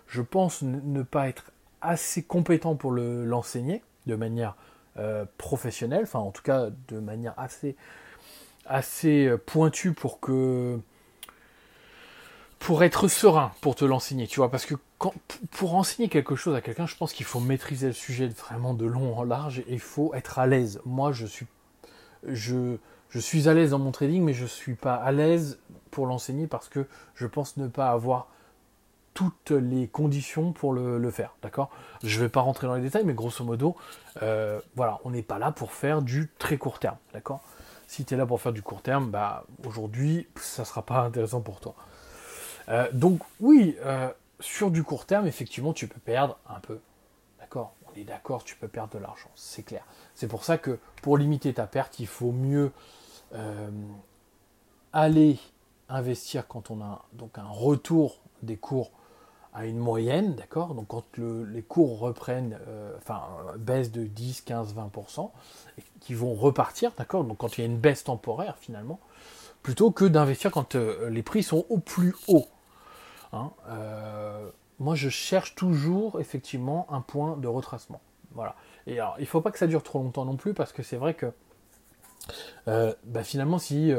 je 0.05 0.21
pense 0.21 0.61
ne 0.61 1.01
pas 1.01 1.27
être 1.27 1.51
assez 1.81 2.23
compétent 2.23 2.75
pour 2.75 2.91
l'enseigner 2.91 3.81
de 4.05 4.15
manière 4.15 4.55
euh, 4.99 5.25
professionnel, 5.37 6.01
enfin 6.03 6.17
en 6.17 6.31
tout 6.31 6.41
cas 6.41 6.69
de 6.87 6.99
manière 6.99 7.35
assez, 7.37 7.75
assez 8.67 9.27
euh, 9.27 9.37
pointue 9.37 9.93
pour 9.93 10.19
que 10.19 10.79
pour 12.59 12.83
être 12.83 13.07
serein 13.07 13.51
pour 13.61 13.75
te 13.75 13.85
l'enseigner, 13.85 14.27
tu 14.27 14.39
vois, 14.39 14.49
parce 14.49 14.65
que 14.65 14.75
quand, 14.97 15.13
pour 15.51 15.75
enseigner 15.75 16.09
quelque 16.09 16.35
chose 16.35 16.55
à 16.55 16.61
quelqu'un, 16.61 16.87
je 16.87 16.95
pense 16.95 17.13
qu'il 17.13 17.25
faut 17.25 17.39
maîtriser 17.39 17.87
le 17.87 17.93
sujet 17.93 18.27
vraiment 18.27 18.73
de 18.73 18.85
long 18.85 19.17
en 19.17 19.23
large 19.23 19.59
et 19.59 19.65
il 19.73 19.79
faut 19.79 20.13
être 20.15 20.39
à 20.39 20.47
l'aise. 20.47 20.81
Moi, 20.85 21.11
je 21.11 21.27
suis, 21.27 21.45
je, 22.27 22.77
je 23.09 23.19
suis 23.19 23.47
à 23.47 23.53
l'aise 23.53 23.71
dans 23.71 23.79
mon 23.79 23.91
trading, 23.91 24.23
mais 24.23 24.33
je 24.33 24.43
ne 24.43 24.47
suis 24.47 24.73
pas 24.73 24.95
à 24.95 25.11
l'aise 25.11 25.59
pour 25.91 26.07
l'enseigner 26.07 26.47
parce 26.47 26.67
que 26.67 26.87
je 27.13 27.27
pense 27.27 27.57
ne 27.57 27.67
pas 27.67 27.89
avoir 27.89 28.27
toutes 29.13 29.49
les 29.49 29.87
conditions 29.87 30.51
pour 30.51 30.73
le, 30.73 31.09
faire, 31.09 31.35
d'accord? 31.41 31.71
Je 32.03 32.19
ne 32.19 32.25
vais 32.25 32.29
pas 32.29 32.41
rentrer 32.41 32.67
dans 32.67 32.75
les 32.75 32.83
détails, 32.83 33.03
mais 33.03 33.15
grosso 33.15 33.43
modo, 33.43 33.75
euh, 34.21 34.61
voilà, 34.75 34.99
on 35.05 35.09
n'est 35.09 35.23
pas 35.23 35.39
là 35.39 35.51
pour 35.51 35.71
faire 35.71 36.03
du 36.03 36.29
très 36.37 36.57
court 36.57 36.77
terme, 36.77 36.97
d'accord? 37.13 37.41
Si 37.87 38.05
tu 38.05 38.13
es 38.13 38.17
là 38.17 38.25
pour 38.25 38.41
faire 38.41 38.53
du 38.53 38.61
court 38.61 38.81
terme, 38.81 39.09
bah 39.09 39.45
aujourd'hui, 39.65 40.27
ça 40.35 40.63
ne 40.63 40.67
sera 40.67 40.81
pas 40.81 40.99
intéressant 41.01 41.41
pour 41.41 41.59
toi. 41.59 41.75
Euh, 42.69 42.89
donc 42.91 43.21
oui, 43.39 43.77
euh, 43.85 44.11
sur 44.39 44.71
du 44.71 44.83
court 44.83 45.05
terme, 45.05 45.25
effectivement, 45.25 45.73
tu 45.73 45.87
peux 45.87 45.99
perdre 45.99 46.37
un 46.49 46.59
peu, 46.59 46.79
d'accord? 47.39 47.73
On 47.89 47.97
est 47.99 48.03
d'accord, 48.03 48.43
tu 48.43 48.55
peux 48.55 48.67
perdre 48.67 48.93
de 48.93 48.99
l'argent, 48.99 49.29
c'est 49.35 49.63
clair. 49.63 49.83
C'est 50.13 50.27
pour 50.27 50.43
ça 50.43 50.57
que 50.57 50.79
pour 51.01 51.17
limiter 51.17 51.53
ta 51.53 51.65
perte, 51.65 51.99
il 51.99 52.07
faut 52.07 52.31
mieux 52.31 52.71
aller 54.93 55.37
investir 55.89 56.47
quand 56.47 56.71
on 56.71 56.81
a 56.81 57.05
donc 57.13 57.37
un 57.37 57.47
retour 57.47 58.19
des 58.41 58.57
cours 58.57 58.91
à 59.57 59.65
une 59.65 59.79
moyenne, 59.79 60.35
d'accord? 60.35 60.75
Donc 60.75 60.87
quand 60.87 61.17
les 61.17 61.63
cours 61.63 61.97
reprennent, 61.97 62.59
euh, 62.67 62.95
enfin, 62.97 63.23
baisse 63.57 63.91
de 63.91 64.03
10, 64.03 64.41
15, 64.41 64.75
20%, 64.75 65.31
et 65.79 65.83
qui 65.99 66.13
vont 66.13 66.35
repartir, 66.35 66.91
d'accord? 66.95 67.23
Donc 67.23 67.39
quand 67.39 67.57
il 67.57 67.61
y 67.61 67.63
a 67.63 67.67
une 67.67 67.79
baisse 67.79 68.03
temporaire 68.03 68.57
finalement, 68.59 68.99
plutôt 69.63 69.89
que 69.89 70.05
d'investir 70.05 70.51
quand 70.51 70.75
euh, 70.75 71.09
les 71.09 71.23
prix 71.23 71.41
sont 71.41 71.65
au 71.69 71.79
plus 71.79 72.13
haut. 72.27 72.45
Hein, 73.33 73.49
euh, 73.69 74.47
moi, 74.77 74.93
je 74.93 75.09
cherche 75.09 75.55
toujours 75.55 76.21
effectivement 76.21 76.85
un 76.91 77.01
point 77.01 77.35
de 77.35 77.47
retracement. 77.47 77.99
Voilà. 78.35 78.55
Et 78.85 78.99
alors, 78.99 79.15
il 79.17 79.23
ne 79.23 79.27
faut 79.27 79.41
pas 79.41 79.49
que 79.49 79.57
ça 79.57 79.65
dure 79.65 79.81
trop 79.81 79.97
longtemps 79.97 80.23
non 80.25 80.35
plus, 80.35 80.53
parce 80.53 80.71
que 80.71 80.83
c'est 80.83 80.97
vrai 80.97 81.15
que 81.15 81.33
bah, 82.67 83.23
finalement, 83.23 83.57
si 83.57 83.91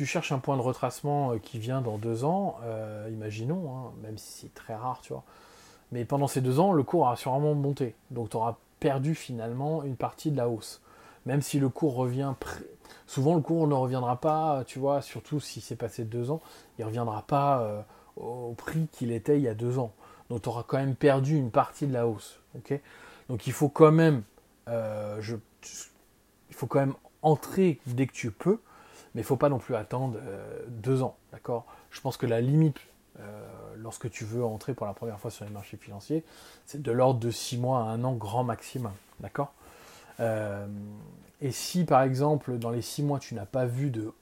tu 0.00 0.06
cherches 0.06 0.32
un 0.32 0.38
point 0.38 0.56
de 0.56 0.62
retracement 0.62 1.32
euh, 1.32 1.36
qui 1.36 1.58
vient 1.58 1.82
dans 1.82 1.98
deux 1.98 2.24
ans, 2.24 2.56
euh, 2.64 3.06
imaginons, 3.12 3.70
hein, 3.70 3.92
même 4.02 4.16
si 4.16 4.32
c'est 4.32 4.54
très 4.54 4.74
rare, 4.74 5.02
tu 5.02 5.12
vois. 5.12 5.24
Mais 5.92 6.06
pendant 6.06 6.26
ces 6.26 6.40
deux 6.40 6.58
ans, 6.58 6.72
le 6.72 6.82
cours 6.82 7.10
a 7.10 7.16
sûrement 7.16 7.54
monté. 7.54 7.94
Donc 8.10 8.30
tu 8.30 8.38
auras 8.38 8.56
perdu 8.78 9.14
finalement 9.14 9.82
une 9.82 9.96
partie 9.96 10.30
de 10.30 10.38
la 10.38 10.48
hausse. 10.48 10.80
même 11.26 11.42
si 11.42 11.58
le 11.58 11.68
cours 11.68 11.96
revient, 11.96 12.32
souvent 13.06 13.34
le 13.34 13.42
cours 13.42 13.66
ne 13.66 13.74
reviendra 13.74 14.16
pas, 14.16 14.64
tu 14.66 14.78
vois, 14.78 15.02
surtout 15.02 15.38
si 15.38 15.60
c'est 15.60 15.76
passé 15.76 16.06
deux 16.06 16.30
ans, 16.30 16.40
il 16.78 16.84
reviendra 16.86 17.20
pas 17.20 17.60
euh, 17.60 17.82
au 18.16 18.54
prix 18.54 18.88
qu'il 18.90 19.12
était 19.12 19.36
il 19.36 19.42
y 19.42 19.48
a 19.48 19.54
deux 19.54 19.78
ans. 19.78 19.92
Donc 20.30 20.40
tu 20.40 20.48
auras 20.48 20.62
quand 20.62 20.78
même 20.78 20.94
perdu 20.94 21.36
une 21.36 21.50
partie 21.50 21.86
de 21.86 21.92
la 21.92 22.06
hausse. 22.06 22.40
ok? 22.56 22.80
Donc 23.28 23.46
il 23.46 23.52
faut 23.52 23.68
quand 23.68 23.92
même, 23.92 24.22
euh, 24.68 25.18
je, 25.20 25.36
il 26.48 26.54
faut 26.54 26.66
quand 26.66 26.80
même 26.80 26.94
entrer 27.20 27.80
dès 27.84 28.06
que 28.06 28.14
tu 28.14 28.30
peux, 28.30 28.60
mais 29.14 29.20
il 29.20 29.24
ne 29.24 29.26
faut 29.26 29.36
pas 29.36 29.48
non 29.48 29.58
plus 29.58 29.74
attendre 29.74 30.18
euh, 30.20 30.64
deux 30.68 31.02
ans. 31.02 31.16
D'accord? 31.32 31.66
Je 31.90 32.00
pense 32.00 32.16
que 32.16 32.26
la 32.26 32.40
limite 32.40 32.78
lorsque 33.76 34.08
tu 34.08 34.24
veux 34.24 34.42
entrer 34.42 34.72
pour 34.72 34.86
la 34.86 34.94
première 34.94 35.20
fois 35.20 35.30
sur 35.30 35.44
les 35.44 35.50
marchés 35.50 35.76
financiers, 35.76 36.24
c'est 36.64 36.80
de 36.80 36.90
l'ordre 36.90 37.20
de 37.20 37.30
six 37.30 37.58
mois 37.58 37.80
à 37.80 37.82
un 37.82 38.02
an 38.02 38.14
grand 38.14 38.44
maximum. 38.44 38.92
D'accord? 39.18 39.52
Euh, 40.20 40.66
et 41.40 41.50
si 41.50 41.84
par 41.84 42.02
exemple 42.02 42.58
dans 42.58 42.70
les 42.70 42.82
6 42.82 43.02
mois 43.02 43.18
tu 43.18 43.34
n'as 43.34 43.46
pas 43.46 43.64
vu 43.64 43.90
de, 43.90 44.12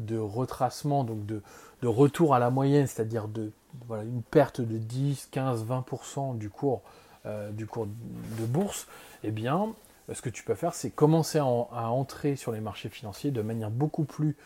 de 0.00 0.18
retracement, 0.18 1.04
donc 1.04 1.26
de, 1.26 1.42
de, 1.82 1.86
retour 1.86 2.34
à 2.34 2.38
la 2.38 2.50
moyenne, 2.50 2.86
c'est-à-dire 2.86 3.28
de 3.28 3.52
voilà, 3.86 4.04
une 4.04 4.22
perte 4.22 4.60
de 4.60 4.78
10, 4.78 5.28
15, 5.30 5.66
20% 5.66 6.38
du 6.38 6.48
cours, 6.48 6.82
euh, 7.26 7.50
du 7.50 7.66
cours 7.66 7.86
de 7.86 8.46
bourse, 8.46 8.86
eh 9.22 9.30
bien 9.30 9.74
ce 10.12 10.20
que 10.20 10.28
tu 10.30 10.42
peux 10.42 10.54
faire 10.54 10.74
c'est 10.74 10.90
commencer 10.90 11.38
à, 11.38 11.44
entrer 11.44 12.36
sur 12.36 12.52
les 12.52 12.60
marchés 12.60 12.88
financiers 12.88 13.30
de 13.30 13.42
manière 13.42 13.70
beaucoup 13.70 14.04
plus 14.04 14.36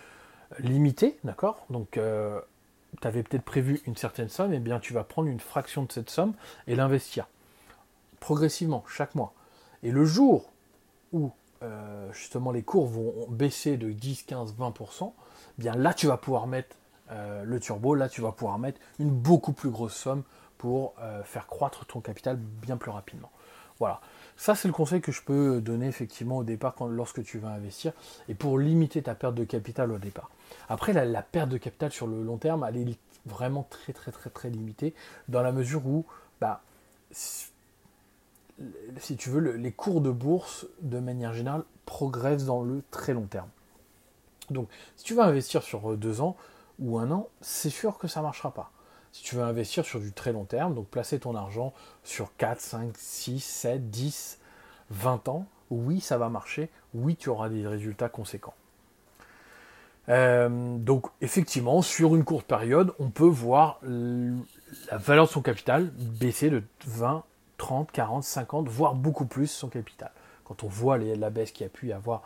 limitée, 0.61 1.18
d'accord? 1.25 1.66
Donc 1.71 1.97
euh, 1.97 2.40
tu 3.01 3.07
avais 3.07 3.23
peut-être 3.23 3.44
prévu 3.44 3.81
une 3.87 3.97
certaine 3.97 4.29
somme, 4.29 4.53
et 4.53 4.57
eh 4.57 4.61
bien 4.61 4.81
tu 4.81 4.92
vas 4.92 5.05
prendre 5.05 5.29
une 5.29 5.40
fraction 5.40 5.83
de 5.83 5.92
cette 5.92 6.11
somme 6.11 6.35
et 6.66 6.75
l'investir 6.75 7.29
progressivement 8.21 8.85
chaque 8.88 9.14
mois. 9.14 9.33
Et 9.83 9.90
le 9.90 10.05
jour 10.05 10.51
où 11.12 11.31
euh, 11.62 12.12
justement 12.12 12.53
les 12.53 12.62
cours 12.62 12.87
vont 12.87 13.12
baisser 13.29 13.77
de 13.77 13.90
10, 13.90 14.25
15, 14.25 14.55
20%, 14.55 15.12
bien 15.59 15.75
là 15.75 15.94
tu 15.94 16.07
vas 16.07 16.16
pouvoir 16.16 16.47
mettre 16.47 16.77
euh, 17.11 17.42
le 17.44 17.61
turbo, 17.61 17.94
là 17.94 18.09
tu 18.09 18.21
vas 18.21 18.33
pouvoir 18.33 18.59
mettre 18.59 18.81
une 18.99 19.11
beaucoup 19.11 19.53
plus 19.53 19.71
grosse 19.71 19.94
somme 19.94 20.23
pour 20.59 20.94
euh, 21.01 21.23
faire 21.23 21.47
croître 21.47 21.87
ton 21.87 22.01
capital 22.01 22.37
bien 22.37 22.77
plus 22.77 22.90
rapidement. 22.90 23.31
Voilà, 23.79 24.01
ça 24.38 24.55
c'est 24.55 24.68
le 24.68 24.72
conseil 24.72 25.03
que 25.03 25.12
je 25.12 25.20
peux 25.20 25.61
donner 25.61 25.87
effectivement 25.87 26.38
au 26.38 26.44
départ 26.44 26.74
lorsque 26.88 27.22
tu 27.22 27.38
vas 27.38 27.48
investir 27.48 27.92
et 28.31 28.35
pour 28.35 28.59
limiter 28.59 29.03
ta 29.03 29.14
perte 29.14 29.35
de 29.35 29.44
capital 29.44 29.92
au 29.92 29.98
départ. 29.98 30.31
Après 30.70 30.94
la, 30.94 31.22
perte 31.22 31.51
de 31.51 31.59
capital 31.59 31.92
sur 31.92 32.07
le 32.07 32.22
long 32.22 32.38
terme, 32.38 32.64
elle 32.66 32.88
est 32.88 32.98
vraiment 33.27 33.66
très 33.68 33.92
très 33.92 34.12
très 34.12 34.31
très 34.31 34.48
limitée 34.48 34.94
dans 35.29 35.42
la 35.42 35.53
mesure 35.53 35.87
où 35.87 36.07
bah, 36.40 36.62
si 38.98 39.16
tu 39.16 39.31
veux, 39.31 39.40
les 39.40 39.72
cours 39.72 40.01
de 40.01 40.11
bourse, 40.11 40.66
de 40.81 40.98
manière 40.98 41.33
générale, 41.33 41.64
progressent 41.87 42.44
dans 42.44 42.62
le 42.62 42.83
très 42.90 43.14
long 43.14 43.27
terme. 43.27 43.48
Donc, 44.51 44.68
si 44.96 45.05
tu 45.05 45.14
veux 45.14 45.22
investir 45.22 45.62
sur 45.62 45.92
euh, 45.92 45.96
deux 45.96 46.20
ans 46.20 46.37
ou 46.79 46.98
un 46.98 47.11
an, 47.11 47.29
c'est 47.40 47.70
sûr 47.70 47.98
que 47.98 48.09
ça 48.09 48.20
ne 48.20 48.24
marchera 48.24 48.53
pas. 48.53 48.70
Si 49.12 49.23
tu 49.23 49.37
veux 49.37 49.42
investir 49.42 49.85
sur 49.85 50.01
du 50.01 50.12
très 50.12 50.33
long 50.33 50.44
terme, 50.44 50.75
donc 50.75 50.88
placer 50.88 51.18
ton 51.18 51.35
argent 51.35 51.73
sur 52.05 52.35
4, 52.37 52.61
5, 52.61 52.90
6, 52.97 53.40
7, 53.40 53.90
10, 53.90 54.38
20 54.90 55.29
ans, 55.29 55.47
oui, 55.71 56.01
ça 56.01 56.18
va 56.18 56.29
marcher, 56.29 56.71
oui, 56.94 57.16
tu 57.16 57.29
auras 57.29 57.49
des 57.49 57.66
résultats 57.66 58.09
conséquents. 58.09 58.55
Euh, 60.09 60.79
donc 60.79 61.07
effectivement, 61.21 61.83
sur 61.83 62.16
une 62.16 62.25
courte 62.25 62.47
période, 62.47 62.94
on 62.99 63.11
peut 63.11 63.25
voir 63.25 63.81
la 63.83 64.97
valeur 64.97 65.27
de 65.27 65.31
son 65.31 65.42
capital 65.42 65.90
baisser 65.97 66.49
de 66.49 66.62
20 66.87 67.25
30, 67.59 67.92
40, 67.92 68.25
50, 68.25 68.68
voire 68.68 68.94
beaucoup 68.94 69.27
plus 69.27 69.49
son 69.49 69.68
capital. 69.68 70.12
Quand 70.44 70.64
on 70.64 70.68
voit 70.68 70.97
la 70.97 71.29
baisse 71.29 71.53
qu'il 71.53 71.64
y 71.64 71.66
a 71.66 71.71
pu 71.71 71.88
y 71.88 71.92
avoir 71.92 72.23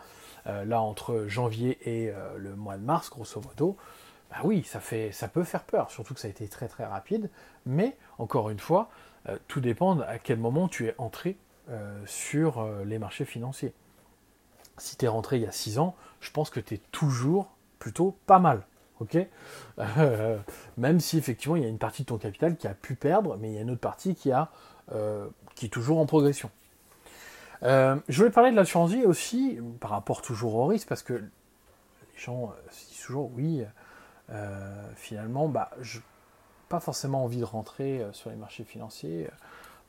euh, 0.46 0.64
là 0.64 0.80
entre 0.80 1.24
janvier 1.26 1.78
et 1.82 2.10
euh, 2.10 2.36
le 2.38 2.54
mois 2.54 2.76
de 2.76 2.84
mars, 2.84 3.10
grosso 3.10 3.40
modo, 3.40 3.76
bah 4.32 4.38
oui, 4.44 4.64
ça, 4.64 4.80
peut 5.28 5.44
faire 5.44 5.64
peur, 5.64 5.90
surtout 5.90 6.14
que 6.14 6.20
ça 6.20 6.26
a 6.26 6.30
été 6.30 6.48
très 6.48 6.68
très 6.68 6.84
rapide. 6.84 7.30
Mais 7.66 7.96
encore 8.18 8.50
une 8.50 8.58
fois, 8.58 8.90
euh, 9.28 9.36
tout 9.46 9.60
dépend 9.60 10.00
à 10.00 10.18
quel 10.18 10.38
moment 10.38 10.68
tu 10.68 10.86
es 10.88 10.94
entré 10.98 11.36
sur 12.04 12.68
les 12.84 12.98
marchés 12.98 13.24
financiers. 13.24 13.72
Si 14.76 14.96
tu 14.96 15.06
es 15.06 15.08
rentré 15.08 15.36
il 15.36 15.42
y 15.42 15.46
a 15.46 15.52
6 15.52 15.78
ans, 15.78 15.94
je 16.20 16.30
pense 16.30 16.50
que 16.50 16.60
tu 16.60 16.74
es 16.74 16.80
toujours 16.90 17.50
plutôt 17.78 18.16
pas 18.26 18.40
mal. 18.40 18.62
même 20.76 21.00
si 21.00 21.18
effectivement 21.18 21.56
il 21.56 21.62
y 21.62 21.66
a 21.66 21.68
une 21.68 21.78
partie 21.78 22.02
de 22.02 22.08
ton 22.08 22.18
capital 22.18 22.56
qui 22.56 22.66
a 22.66 22.74
pu 22.74 22.94
perdre, 22.94 23.36
mais 23.40 23.50
il 23.50 23.54
y 23.54 23.58
a 23.58 23.62
une 23.62 23.70
autre 23.70 23.80
partie 23.80 24.14
qui 24.14 24.30
euh, 24.92 25.28
qui 25.54 25.66
est 25.66 25.70
toujours 25.70 25.98
en 25.98 26.06
progression. 26.06 26.50
Euh, 27.62 27.96
je 28.08 28.18
voulais 28.18 28.30
parler 28.30 28.50
de 28.50 28.56
l'assurance 28.56 28.90
vie 28.90 29.04
aussi, 29.04 29.58
par 29.80 29.90
rapport 29.90 30.22
toujours 30.22 30.56
au 30.56 30.66
risque, 30.66 30.88
parce 30.88 31.02
que 31.02 31.14
les 31.14 31.22
gens 32.16 32.46
euh, 32.50 32.70
se 32.70 32.88
disent 32.88 33.02
toujours 33.04 33.30
oui, 33.34 33.64
finalement, 34.96 35.48
bah, 35.48 35.70
je 35.80 36.00
pas 36.68 36.80
forcément 36.80 37.24
envie 37.24 37.40
de 37.40 37.44
rentrer 37.44 38.02
sur 38.12 38.30
les 38.30 38.36
marchés 38.36 38.64
financiers, 38.64 39.28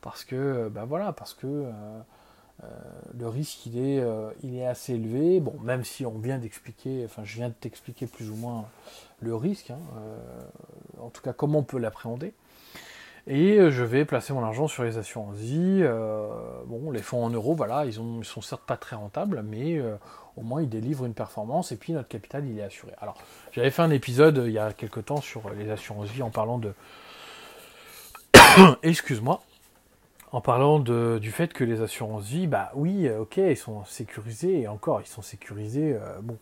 parce 0.02 0.26
que, 0.26 0.68
bah 0.68 0.84
voilà, 0.84 1.14
parce 1.14 1.34
que 1.34 1.72
le 3.18 3.28
risque 3.28 3.66
il 3.66 3.78
est, 3.80 4.04
il 4.44 4.58
est 4.58 4.66
assez 4.66 4.94
élevé. 4.94 5.40
Bon, 5.40 5.58
même 5.62 5.84
si 5.86 6.06
on 6.06 6.18
vient 6.20 6.38
d'expliquer, 6.38 7.06
enfin, 7.06 7.24
je 7.24 7.36
viens 7.36 7.50
de 7.50 7.54
t'expliquer 7.54 8.06
plus 8.06 8.30
ou 8.30 8.36
moins 8.36 8.66
le 9.22 9.34
risque, 9.34 9.72
hein, 9.72 9.80
en 11.00 11.10
tout 11.10 11.22
cas 11.22 11.32
comment 11.32 11.60
on 11.60 11.64
peut 11.64 11.80
l'appréhender. 11.80 12.34
Et 13.26 13.58
euh, 13.58 13.72
je 13.72 13.84
vais 13.84 14.04
placer 14.04 14.34
mon 14.34 14.44
argent 14.44 14.68
sur 14.68 14.84
les 14.84 14.98
assurances 14.98 15.38
vie. 15.38 15.80
Euh, 15.82 16.28
bon, 16.66 16.92
les 16.92 17.02
fonds 17.02 17.24
en 17.24 17.30
euros, 17.30 17.56
voilà, 17.56 17.86
ils, 17.86 18.02
ont, 18.02 18.22
sont 18.24 18.42
certes 18.42 18.64
pas 18.66 18.76
très 18.76 18.96
rentables, 18.96 19.44
mais 19.44 19.78
euh, 19.78 19.96
au 20.36 20.42
moins 20.42 20.62
ils 20.62 20.70
délivrent 20.70 21.06
une 21.06 21.14
performance 21.14 21.72
et 21.72 21.78
puis 21.78 21.94
notre 21.94 22.10
capital 22.10 22.46
il 22.46 22.60
est 22.60 22.64
assuré. 22.64 22.92
Alors, 23.00 23.16
j'avais 23.54 23.72
fait 23.72 23.82
un 23.82 23.92
épisode 23.92 24.44
il 24.46 24.52
y 24.52 24.60
a 24.60 24.74
quelque 24.74 25.00
temps 25.00 25.22
sur 25.22 25.50
les 25.52 25.70
assurances 25.70 26.10
vie 26.10 26.22
en 26.22 26.32
parlant 26.32 26.58
de. 26.58 26.74
Excuse-moi. 28.84 29.42
En 30.34 30.42
parlant 30.42 30.80
de, 30.80 31.20
du 31.22 31.32
fait 31.32 31.54
que 31.54 31.64
les 31.64 31.82
assurances 31.82 32.26
vie, 32.26 32.48
bah 32.48 32.72
oui, 32.74 33.08
ok, 33.08 33.38
ils 33.38 33.56
sont 33.56 33.86
sécurisés, 33.86 34.62
et 34.62 34.68
encore, 34.68 35.00
ils 35.00 35.08
sont 35.08 35.22
sécurisés. 35.22 35.96
bon, 36.24 36.40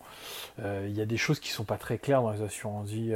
il 0.64 0.92
y 0.92 1.02
a 1.02 1.06
des 1.06 1.18
choses 1.18 1.42
qui 1.42 1.50
sont 1.50 1.66
pas 1.66 1.76
très 1.76 1.98
claires 1.98 2.22
dans 2.22 2.32
les 2.32 2.42
assurances 2.42 2.88
vie 2.88 3.14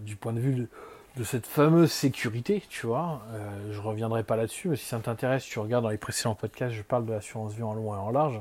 du 0.00 0.16
point 0.16 0.32
de 0.32 0.40
vue 0.40 0.54
de 0.54 0.68
de 1.16 1.24
cette 1.24 1.46
fameuse 1.46 1.92
sécurité, 1.92 2.62
tu 2.68 2.86
vois. 2.86 3.22
Euh, 3.32 3.72
je 3.72 3.80
reviendrai 3.80 4.24
pas 4.24 4.36
là-dessus, 4.36 4.68
mais 4.68 4.76
si 4.76 4.86
ça 4.86 4.98
t'intéresse, 4.98 5.44
tu 5.44 5.58
regardes 5.58 5.84
dans 5.84 5.90
les 5.90 5.98
précédents 5.98 6.34
podcasts, 6.34 6.74
je 6.74 6.82
parle 6.82 7.04
de 7.04 7.12
l'assurance 7.12 7.52
vie 7.52 7.62
en 7.62 7.74
long 7.74 7.94
et 7.94 7.98
en 7.98 8.10
large, 8.10 8.40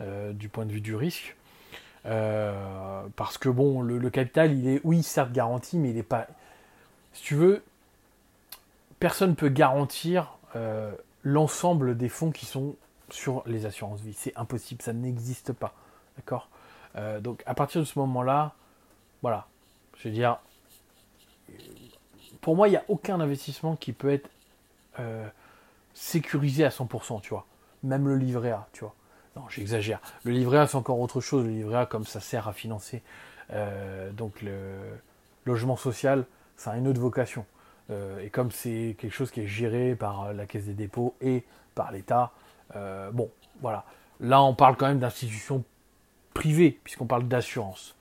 euh, 0.00 0.32
du 0.32 0.48
point 0.48 0.66
de 0.66 0.72
vue 0.72 0.80
du 0.80 0.96
risque. 0.96 1.36
Euh, 2.04 3.04
parce 3.14 3.38
que 3.38 3.48
bon, 3.48 3.82
le, 3.82 4.10
capital, 4.10 4.52
il 4.52 4.66
est, 4.66 4.80
oui, 4.82 5.04
certes 5.04 5.30
garanti, 5.30 5.78
mais 5.78 5.90
il 5.90 5.96
n'est 5.96 6.02
pas. 6.02 6.26
Si 7.12 7.22
tu 7.22 7.34
veux, 7.36 7.62
personne 8.98 9.30
ne 9.30 9.34
peut 9.34 9.48
garantir 9.48 10.38
l'ensemble 11.22 11.96
des 11.96 12.08
fonds 12.08 12.30
qui 12.30 12.44
sont 12.44 12.74
sur 13.10 13.42
les 13.46 13.64
assurances 13.64 14.00
vie. 14.00 14.12
C'est 14.12 14.36
impossible, 14.36 14.82
ça 14.82 14.92
n'existe 14.92 15.52
pas. 15.52 15.74
D'accord? 16.16 16.48
Donc 17.20 17.42
à 17.46 17.54
partir 17.54 17.80
de 17.80 17.86
ce 17.86 17.98
moment-là, 18.00 18.52
voilà. 19.22 19.46
Je 19.96 20.08
veux 20.08 20.14
dire, 20.14 20.38
pour 22.42 22.56
moi, 22.56 22.68
il 22.68 22.72
n'y 22.72 22.76
a 22.76 22.84
aucun 22.88 23.20
investissement 23.20 23.76
qui 23.76 23.92
peut 23.92 24.12
être 24.12 24.28
euh, 24.98 25.26
sécurisé 25.94 26.64
à 26.64 26.68
100%, 26.68 27.22
tu 27.22 27.30
vois. 27.30 27.46
Même 27.84 28.06
le 28.06 28.16
livret 28.16 28.50
A, 28.50 28.68
tu 28.72 28.80
vois. 28.80 28.94
Non, 29.36 29.48
j'exagère. 29.48 30.00
Le 30.24 30.32
livret 30.32 30.58
A, 30.58 30.66
c'est 30.66 30.76
encore 30.76 31.00
autre 31.00 31.20
chose. 31.20 31.44
Le 31.44 31.50
livret 31.50 31.78
A, 31.78 31.86
comme 31.86 32.04
ça 32.04 32.20
sert 32.20 32.48
à 32.48 32.52
financer 32.52 33.02
euh, 33.52 34.10
donc 34.12 34.42
le 34.42 34.76
logement 35.44 35.76
social, 35.76 36.26
ça 36.56 36.72
a 36.72 36.76
une 36.76 36.88
autre 36.88 37.00
vocation. 37.00 37.46
Euh, 37.90 38.20
et 38.20 38.28
comme 38.28 38.50
c'est 38.50 38.96
quelque 38.98 39.14
chose 39.14 39.30
qui 39.30 39.42
est 39.42 39.46
géré 39.46 39.94
par 39.94 40.32
la 40.32 40.44
Caisse 40.44 40.66
des 40.66 40.74
dépôts 40.74 41.14
et 41.20 41.44
par 41.74 41.92
l'État, 41.92 42.32
bon, 43.12 43.30
voilà. 43.60 43.84
Là, 44.20 44.42
on 44.42 44.54
parle 44.54 44.76
quand 44.76 44.86
même 44.86 44.98
d'institutions 44.98 45.64
privées, 46.34 46.78
puisqu'on 46.82 47.06
parle 47.06 47.28
d'assurance 47.28 47.94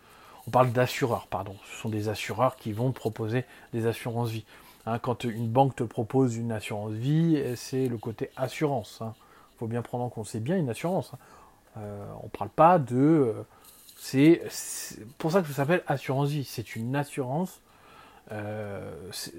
on 0.52 0.60
parle 0.60 0.74
d'assureurs, 0.74 1.28
pardon. 1.28 1.56
Ce 1.72 1.78
sont 1.78 1.88
des 1.88 2.10
assureurs 2.10 2.58
qui 2.58 2.74
vont 2.74 2.92
proposer 2.92 3.46
des 3.72 3.88
assurances 3.88 4.32
vie. 4.32 4.44
Hein, 4.86 5.00
quand 5.00 5.24
une 5.24 5.48
banque 5.48 5.78
te 5.78 5.84
propose 5.84 6.36
une 6.36 6.52
assurance 6.52 6.92
vie, 6.92 7.42
c'est 7.56 7.88
le 7.88 7.98
côté 7.98 8.32
assurance. 8.36 8.98
Il 9.00 9.06
hein. 9.06 9.14
faut 9.60 9.68
bien 9.68 9.82
prendre 9.82 10.04
en 10.04 10.10
compte, 10.10 10.28
c'est 10.28 10.42
bien 10.42 10.58
une 10.58 10.70
assurance. 10.70 11.12
Hein. 11.14 11.18
Euh, 11.78 12.06
on 12.22 12.26
ne 12.26 12.30
parle 12.30 12.50
pas 12.50 12.80
de... 12.80 12.98
Euh, 12.98 13.44
c'est 13.98 14.42
pour 15.18 15.32
ça 15.32 15.42
que 15.42 15.48
ça 15.48 15.54
s'appelle 15.54 15.84
assurance 15.88 16.28
vie. 16.28 16.44
C'est 16.44 16.76
une 16.76 16.98
assurance. 16.98 17.62
Euh, 18.34 18.92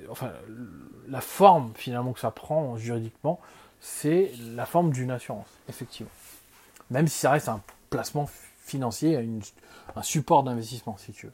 enfin, 0.09 0.31
la 1.09 1.21
forme 1.21 1.73
finalement 1.75 2.15
que 2.15 2.21
ça 2.21 2.31
prend 2.31 2.79
juridiquement, 2.79 3.39
c'est 3.81 4.33
la 4.55 4.65
forme 4.65 4.93
d'une 4.93 5.11
assurance, 5.11 5.49
effectivement. 5.69 6.13
Même 6.91 7.07
si 7.07 7.19
ça 7.19 7.33
reste 7.33 7.51
un 7.51 7.61
placement 7.91 8.31
financier, 8.63 9.29
un 9.97 10.03
support 10.03 10.43
d'investissement, 10.43 10.97
si 10.97 11.13
tu 11.13 11.27
veux. 11.27 11.33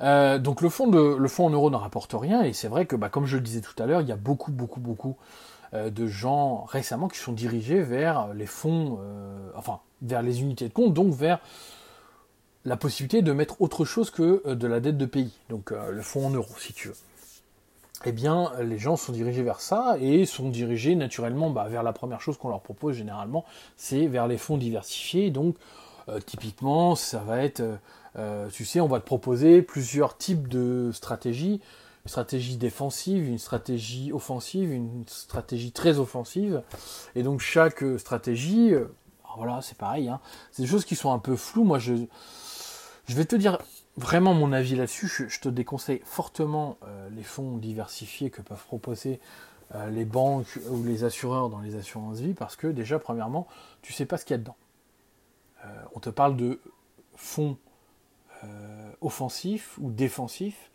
Euh, 0.00 0.38
donc 0.38 0.62
le 0.62 0.70
fonds, 0.70 0.88
de, 0.88 0.98
le 0.98 1.28
fonds 1.28 1.46
en 1.46 1.50
euros 1.50 1.70
ne 1.70 1.76
rapporte 1.76 2.14
rien, 2.14 2.42
et 2.42 2.52
c'est 2.52 2.68
vrai 2.68 2.86
que, 2.86 2.96
bah, 2.96 3.08
comme 3.08 3.26
je 3.26 3.36
le 3.36 3.42
disais 3.42 3.60
tout 3.60 3.80
à 3.82 3.86
l'heure, 3.86 4.00
il 4.00 4.08
y 4.08 4.12
a 4.12 4.16
beaucoup, 4.16 4.52
beaucoup, 4.52 4.80
beaucoup 4.80 5.16
de 5.72 6.06
gens 6.08 6.64
récemment 6.64 7.06
qui 7.06 7.18
sont 7.18 7.32
dirigés 7.32 7.80
vers 7.80 8.34
les 8.34 8.46
fonds, 8.46 8.98
enfin 9.54 9.78
vers 10.02 10.20
les 10.20 10.40
unités 10.40 10.66
de 10.68 10.72
compte, 10.72 10.94
donc 10.94 11.14
vers 11.14 11.38
la 12.64 12.76
possibilité 12.76 13.22
de 13.22 13.32
mettre 13.32 13.62
autre 13.62 13.84
chose 13.84 14.10
que 14.10 14.54
de 14.54 14.66
la 14.66 14.80
dette 14.80 14.98
de 14.98 15.06
pays, 15.06 15.32
donc 15.48 15.70
le 15.70 16.02
fonds 16.02 16.26
en 16.26 16.30
euros 16.30 16.56
si 16.58 16.72
tu 16.72 16.88
veux 16.88 16.96
eh 18.06 18.12
bien, 18.12 18.52
les 18.62 18.78
gens 18.78 18.96
sont 18.96 19.12
dirigés 19.12 19.42
vers 19.42 19.60
ça 19.60 19.96
et 20.00 20.24
sont 20.24 20.48
dirigés 20.48 20.94
naturellement 20.94 21.50
bah, 21.50 21.68
vers 21.68 21.82
la 21.82 21.92
première 21.92 22.20
chose 22.20 22.38
qu'on 22.38 22.48
leur 22.48 22.60
propose 22.60 22.96
généralement, 22.96 23.44
c'est 23.76 24.06
vers 24.06 24.26
les 24.26 24.38
fonds 24.38 24.56
diversifiés. 24.56 25.30
Donc, 25.30 25.56
euh, 26.10 26.20
typiquement, 26.20 26.94
ça 26.94 27.18
va 27.18 27.42
être, 27.42 27.60
euh, 27.60 27.76
euh, 28.16 28.48
tu 28.50 28.64
sais, 28.64 28.80
on 28.80 28.86
va 28.86 29.00
te 29.00 29.06
proposer 29.06 29.62
plusieurs 29.62 30.16
types 30.16 30.48
de 30.48 30.90
stratégies. 30.92 31.60
Une 32.04 32.08
stratégie 32.08 32.56
défensive, 32.56 33.28
une 33.28 33.38
stratégie 33.38 34.12
offensive, 34.12 34.72
une 34.72 35.04
stratégie 35.06 35.70
très 35.70 35.98
offensive. 35.98 36.62
Et 37.14 37.22
donc, 37.22 37.40
chaque 37.40 37.84
stratégie, 37.98 38.72
voilà, 39.36 39.60
c'est 39.60 39.76
pareil. 39.76 40.08
Hein. 40.08 40.20
c'est 40.50 40.62
des 40.62 40.68
choses 40.68 40.86
qui 40.86 40.96
sont 40.96 41.12
un 41.12 41.18
peu 41.18 41.36
floues. 41.36 41.64
Moi, 41.64 41.78
je, 41.78 41.92
je 43.06 43.14
vais 43.14 43.26
te 43.26 43.36
dire 43.36 43.58
vraiment 43.98 44.32
mon 44.32 44.52
avis 44.52 44.76
là-dessus, 44.76 45.08
je, 45.08 45.40
te 45.40 45.50
déconseille 45.50 46.00
fortement 46.04 46.78
les 47.14 47.22
fonds 47.22 47.58
diversifiés 47.58 48.30
que 48.30 48.40
peuvent 48.40 48.64
proposer 48.64 49.20
les 49.90 50.06
banques 50.06 50.58
ou 50.70 50.82
les 50.82 51.04
assureurs 51.04 51.50
dans 51.50 51.60
les 51.60 51.76
assurances 51.76 52.20
vie 52.20 52.32
parce 52.32 52.56
que 52.56 52.66
déjà, 52.66 52.98
premièrement, 52.98 53.46
tu 53.82 53.92
sais 53.92 54.06
pas 54.06 54.16
ce 54.16 54.24
qu'il 54.24 54.34
y 54.34 54.36
a 54.36 54.38
dedans. 54.38 54.56
Euh, 55.64 55.68
on 55.94 56.00
te 56.00 56.10
parle 56.10 56.36
de 56.36 56.60
fonds 57.16 57.56
offensifs 59.02 59.76
ou 59.78 59.90
défensifs. 59.90 60.70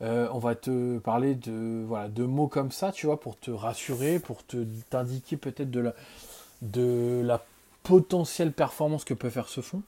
on 0.00 0.38
va 0.38 0.54
te 0.54 0.96
parler 0.98 1.34
de, 1.34 1.84
voilà, 1.86 2.08
de 2.08 2.24
mots 2.24 2.48
comme 2.48 2.70
ça, 2.70 2.92
tu 2.92 3.04
vois, 3.04 3.20
pour 3.20 3.38
te 3.38 3.50
rassurer, 3.50 4.18
pour 4.18 4.42
te 4.46 4.64
t'indiquer 4.88 5.36
peut-être 5.36 5.70
de 5.70 5.80
la, 5.80 5.94
de 6.62 7.20
la 7.22 7.44
potentielle 7.82 8.52
performance 8.52 9.04
que 9.04 9.14
peut 9.14 9.30
faire 9.30 9.48
ce 9.48 9.60
fonds. 9.60 9.82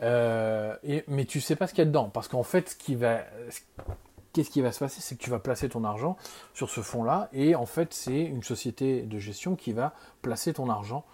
Euh, 0.00 0.76
et, 0.84 1.04
mais 1.08 1.24
tu 1.24 1.40
sais 1.40 1.56
pas 1.56 1.66
ce 1.66 1.74
qu'il 1.74 1.80
y 1.80 1.82
a 1.82 1.86
dedans. 1.86 2.08
Parce 2.08 2.28
qu'en 2.28 2.42
fait, 2.42 2.76
qui 2.78 2.94
va, 2.94 3.20
qu'est-ce 4.32 4.50
qui 4.50 4.60
va 4.60 4.72
se 4.72 4.78
passer 4.78 5.00
C'est 5.00 5.16
que 5.16 5.22
tu 5.22 5.30
vas 5.30 5.38
placer 5.38 5.68
ton 5.68 5.84
argent 5.84 6.16
sur 6.54 6.70
ce 6.70 6.80
fonds-là. 6.80 7.28
Et 7.32 7.54
en 7.54 7.66
fait, 7.66 7.92
c'est 7.92 8.22
une 8.22 8.42
société 8.42 9.02
de 9.02 9.18
gestion 9.18 9.56
qui 9.56 9.72
va 9.72 9.92
placer 10.22 10.52
ton 10.54 10.68
argent. 10.70 11.04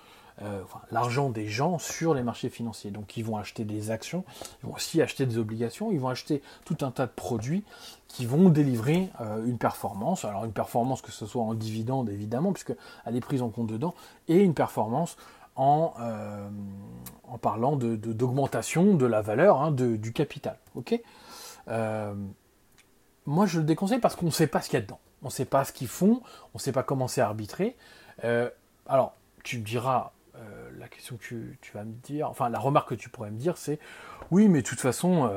Euh, 0.42 0.62
l'argent 0.90 1.30
des 1.30 1.46
gens 1.46 1.78
sur 1.78 2.12
les 2.12 2.24
marchés 2.24 2.48
financiers. 2.48 2.90
Donc 2.90 3.16
ils 3.16 3.24
vont 3.24 3.36
acheter 3.36 3.64
des 3.64 3.92
actions, 3.92 4.24
ils 4.62 4.68
vont 4.68 4.74
aussi 4.74 5.00
acheter 5.00 5.26
des 5.26 5.38
obligations, 5.38 5.92
ils 5.92 6.00
vont 6.00 6.08
acheter 6.08 6.42
tout 6.64 6.78
un 6.80 6.90
tas 6.90 7.06
de 7.06 7.12
produits 7.12 7.62
qui 8.08 8.26
vont 8.26 8.48
délivrer 8.48 9.10
euh, 9.20 9.46
une 9.46 9.58
performance. 9.58 10.24
Alors 10.24 10.44
une 10.44 10.52
performance 10.52 11.02
que 11.02 11.12
ce 11.12 11.24
soit 11.26 11.42
en 11.42 11.54
dividende 11.54 12.10
évidemment, 12.10 12.52
puisque 12.52 12.74
elle 13.06 13.14
est 13.14 13.20
prise 13.20 13.42
en 13.42 13.48
compte 13.48 13.68
dedans, 13.68 13.94
et 14.26 14.38
une 14.38 14.54
performance 14.54 15.16
en, 15.54 15.94
euh, 16.00 16.48
en 17.28 17.38
parlant 17.38 17.76
d'augmentation 17.76 18.86
de, 18.94 18.98
de, 18.98 19.06
la 19.06 19.22
valeur 19.22 19.62
hein, 19.62 19.70
du 19.70 20.12
capital. 20.12 20.58
moi, 23.24 23.46
je 23.46 23.60
le 23.60 23.64
déconseille 23.64 24.00
parce 24.00 24.16
qu'on 24.16 24.26
ne 24.26 24.30
sait 24.32 24.48
pas 24.48 24.60
ce 24.62 24.68
qu'il 24.68 24.80
y 24.80 24.82
a 24.82 24.84
dedans. 24.84 24.98
On 25.22 25.26
ne 25.26 25.32
sait 25.32 25.44
pas 25.44 25.64
ce 25.64 25.72
qu'ils 25.72 25.86
font, 25.86 26.22
on 26.54 26.56
ne 26.56 26.58
sait 26.58 26.72
pas 26.72 26.82
comment 26.82 27.06
c'est 27.06 27.20
arbitré. 27.20 27.76
Alors, 28.86 29.14
tu 29.44 29.58
me 29.58 29.64
diras, 29.64 30.12
la 30.84 30.88
question 30.88 31.16
que 31.16 31.24
tu, 31.24 31.58
vas 31.72 31.84
me 31.84 31.94
dire, 32.02 32.28
enfin, 32.28 32.50
la 32.50 32.58
remarque 32.58 32.90
que 32.90 32.94
tu 32.94 33.08
pourrais 33.08 33.30
me 33.30 33.38
dire, 33.38 33.56
c'est 33.56 33.78
oui, 34.30 34.48
mais 34.48 34.60
de 34.62 34.66
toute 34.66 34.80
façon, 34.80 35.30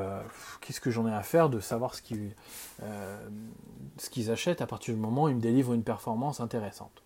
qu'est-ce 0.62 0.81
que 0.81 0.91
j'en 0.91 1.07
ai 1.07 1.13
à 1.13 1.23
faire 1.23 1.49
de 1.49 1.62
savoir 1.62 1.95
ce 1.95 2.01
qu'ils 2.01 2.31
achètent 4.31 4.62
à 4.62 4.67
partir 4.67 4.93
du 4.93 4.99
moment 4.99 5.23
où 5.23 5.29
ils 5.29 5.36
me 5.36 5.41
délivrent 5.41 5.73
une 5.73 5.83
performance 5.83 6.41
intéressante? 6.41 7.01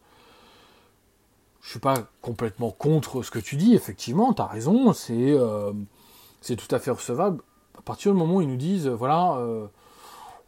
Je 1.61 1.69
suis 1.69 1.79
pas 1.79 1.93
complètement 2.21 2.71
contre 2.71 3.21
ce 3.21 3.29
que 3.29 3.39
tu 3.39 3.55
dis, 3.55 3.75
effectivement, 3.75 4.33
tu 4.33 4.41
as 4.41 4.47
raison, 4.47 4.93
euh, 5.11 5.73
c'est 6.41 6.55
tout 6.55 6.75
à 6.75 6.79
fait 6.79 6.91
recevable. 6.91 7.43
À 7.77 7.83
partir 7.83 8.11
du 8.11 8.17
moment 8.17 8.37
où 8.37 8.41
ils 8.41 8.47
nous 8.47 8.57
disent, 8.57 8.87
voilà, 8.87 9.35
euh, 9.35 9.67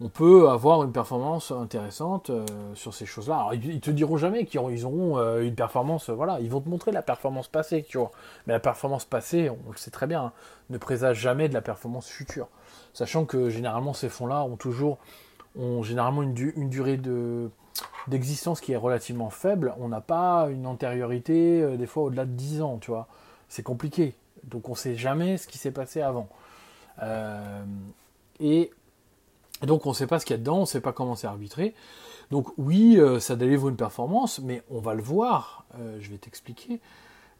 on 0.01 0.09
peut 0.09 0.49
avoir 0.49 0.83
une 0.83 0.91
performance 0.91 1.51
intéressante 1.51 2.29
euh, 2.29 2.45
sur 2.73 2.93
ces 2.93 3.05
choses-là. 3.05 3.35
Alors, 3.35 3.53
ils, 3.53 3.79
te 3.79 3.91
diront 3.91 4.17
jamais 4.17 4.45
qu'ils 4.45 4.85
auront 4.85 5.39
une 5.39 5.55
performance, 5.55 6.09
voilà, 6.09 6.39
ils 6.39 6.49
vont 6.49 6.61
te 6.61 6.69
montrer 6.69 6.91
la 6.91 7.01
performance 7.01 7.47
passée, 7.47 7.85
tu 7.87 7.97
vois. 7.97 8.11
Mais 8.47 8.53
la 8.53 8.59
performance 8.59 9.05
passée, 9.05 9.49
on 9.49 9.71
le 9.71 9.77
sait 9.77 9.91
très 9.91 10.07
bien, 10.07 10.25
hein, 10.25 10.31
ne 10.69 10.77
présage 10.77 11.19
jamais 11.19 11.49
de 11.49 11.53
la 11.53 11.61
performance 11.61 12.07
future. 12.07 12.47
Sachant 12.93 13.25
que 13.25 13.49
généralement, 13.49 13.93
ces 13.93 14.09
fonds-là 14.09 14.43
ont 14.43 14.55
toujours, 14.55 14.97
ont 15.57 15.83
généralement 15.83 16.23
une 16.23 16.33
durée 16.69 16.97
de 16.97 17.49
d'existence 18.07 18.61
qui 18.61 18.73
est 18.73 18.77
relativement 18.77 19.29
faible, 19.29 19.73
on 19.79 19.87
n'a 19.87 20.01
pas 20.01 20.47
une 20.49 20.67
antériorité 20.67 21.61
euh, 21.61 21.77
des 21.77 21.87
fois 21.87 22.03
au-delà 22.03 22.25
de 22.25 22.31
10 22.31 22.61
ans, 22.61 22.77
tu 22.79 22.91
vois. 22.91 23.07
C'est 23.49 23.63
compliqué. 23.63 24.15
Donc 24.43 24.67
on 24.67 24.73
ne 24.73 24.77
sait 24.77 24.95
jamais 24.95 25.37
ce 25.37 25.47
qui 25.47 25.57
s'est 25.57 25.71
passé 25.71 26.01
avant. 26.01 26.27
Euh, 27.01 27.63
donc 29.65 29.85
on 29.85 29.89
ne 29.89 29.95
sait 29.95 30.07
pas 30.07 30.19
ce 30.19 30.25
qu'il 30.25 30.33
y 30.33 30.35
a 30.35 30.39
dedans, 30.39 30.57
on 30.57 30.61
ne 30.61 30.65
sait 30.65 30.81
pas 30.81 30.93
comment 30.93 31.15
c'est 31.15 31.27
arbitré. 31.27 31.73
Donc 32.31 32.47
oui, 32.57 32.97
euh, 32.97 33.19
ça 33.19 33.35
délivre 33.35 33.69
une 33.69 33.75
performance, 33.75 34.39
mais 34.39 34.63
on 34.69 34.79
va 34.79 34.93
le 34.93 35.03
voir, 35.03 35.65
je 35.99 36.09
vais 36.09 36.17
t'expliquer, 36.17 36.79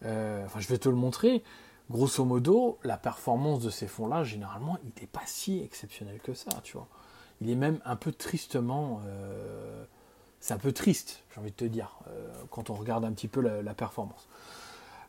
enfin 0.04 0.60
je 0.60 0.68
vais 0.68 0.78
te 0.78 0.90
le 0.90 0.96
montrer. 0.96 1.44
Grosso 1.92 2.24
modo, 2.24 2.80
la 2.84 2.98
performance 2.98 3.62
de 3.62 3.70
ces 3.70 3.88
fonds-là, 3.88 4.24
généralement, 4.24 4.78
il 4.84 5.02
n'est 5.02 5.08
pas 5.08 5.22
si 5.26 5.62
exceptionnel 5.62 6.20
que 6.24 6.34
ça, 6.34 6.50
tu 6.64 6.78
vois. 6.78 6.88
Il 7.42 7.50
est 7.50 7.56
même 7.56 7.80
un 7.86 7.98
peu 7.98 8.12
tristement 8.12 9.02
c'est 10.44 10.54
un 10.54 10.58
peu 10.58 10.74
triste, 10.74 11.24
j'ai 11.34 11.40
envie 11.40 11.52
de 11.52 11.56
te 11.56 11.64
dire, 11.64 12.00
euh, 12.10 12.30
quand 12.50 12.70
on 12.70 12.74
regarde 12.74 13.06
un 13.06 13.14
petit 13.14 13.30
peu 13.30 13.40
la, 13.40 13.74
performance. 13.74 14.28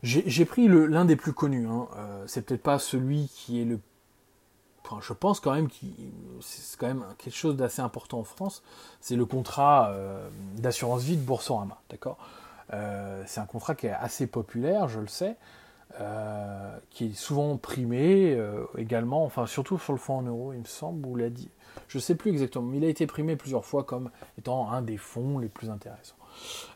J'ai 0.04 0.44
pris 0.44 0.68
l'un 0.68 1.04
des 1.04 1.16
plus 1.16 1.32
connus. 1.32 1.66
Hein. 1.66 1.88
Euh, 1.96 2.24
c'est 2.28 2.42
peut-être 2.42 2.62
pas 2.62 2.78
celui 2.78 3.28
qui 3.34 3.60
est 3.60 3.64
le. 3.64 3.80
Je 5.00 5.12
pense 5.12 5.40
quand 5.40 5.52
même 5.52 5.68
que 5.68 5.74
c'est 6.40 6.78
quand 6.78 6.86
même 6.86 7.04
quelque 7.18 7.34
chose 7.34 7.56
d'assez 7.56 7.80
important 7.80 8.20
en 8.20 8.24
France. 8.24 8.62
C'est 9.00 9.16
le 9.16 9.24
contrat 9.24 9.90
euh, 9.90 10.28
d'assurance 10.56 11.02
vie 11.02 11.16
de 11.16 11.22
Boursorama, 11.22 11.80
d'accord? 11.90 12.18
C'est 13.26 13.40
un 13.40 13.46
contrat 13.46 13.76
qui 13.76 13.86
est 13.86 13.92
assez 13.92 14.26
populaire, 14.26 14.88
je 14.88 14.98
le 14.98 15.06
sais, 15.06 15.36
qui 16.90 17.06
est 17.06 17.14
souvent 17.14 17.56
primé 17.56 18.36
également, 18.76 19.24
enfin 19.24 19.46
surtout 19.46 19.78
sur 19.78 19.92
le 19.92 19.98
fonds 19.98 20.18
en 20.18 20.22
euros, 20.22 20.52
il 20.52 20.58
me 20.58 20.64
semble, 20.64 21.06
ou 21.06 21.14
l'a 21.14 21.30
dit. 21.30 21.50
Je 21.88 21.98
ne 21.98 22.02
sais 22.02 22.14
plus 22.14 22.30
exactement, 22.30 22.66
mais 22.66 22.78
il 22.78 22.84
a 22.84 22.88
été 22.88 23.06
primé 23.06 23.36
plusieurs 23.36 23.64
fois 23.64 23.84
comme 23.84 24.10
étant 24.38 24.70
un 24.70 24.82
des 24.82 24.96
fonds 24.96 25.38
les 25.38 25.48
plus 25.48 25.70
intéressants. 25.70 26.16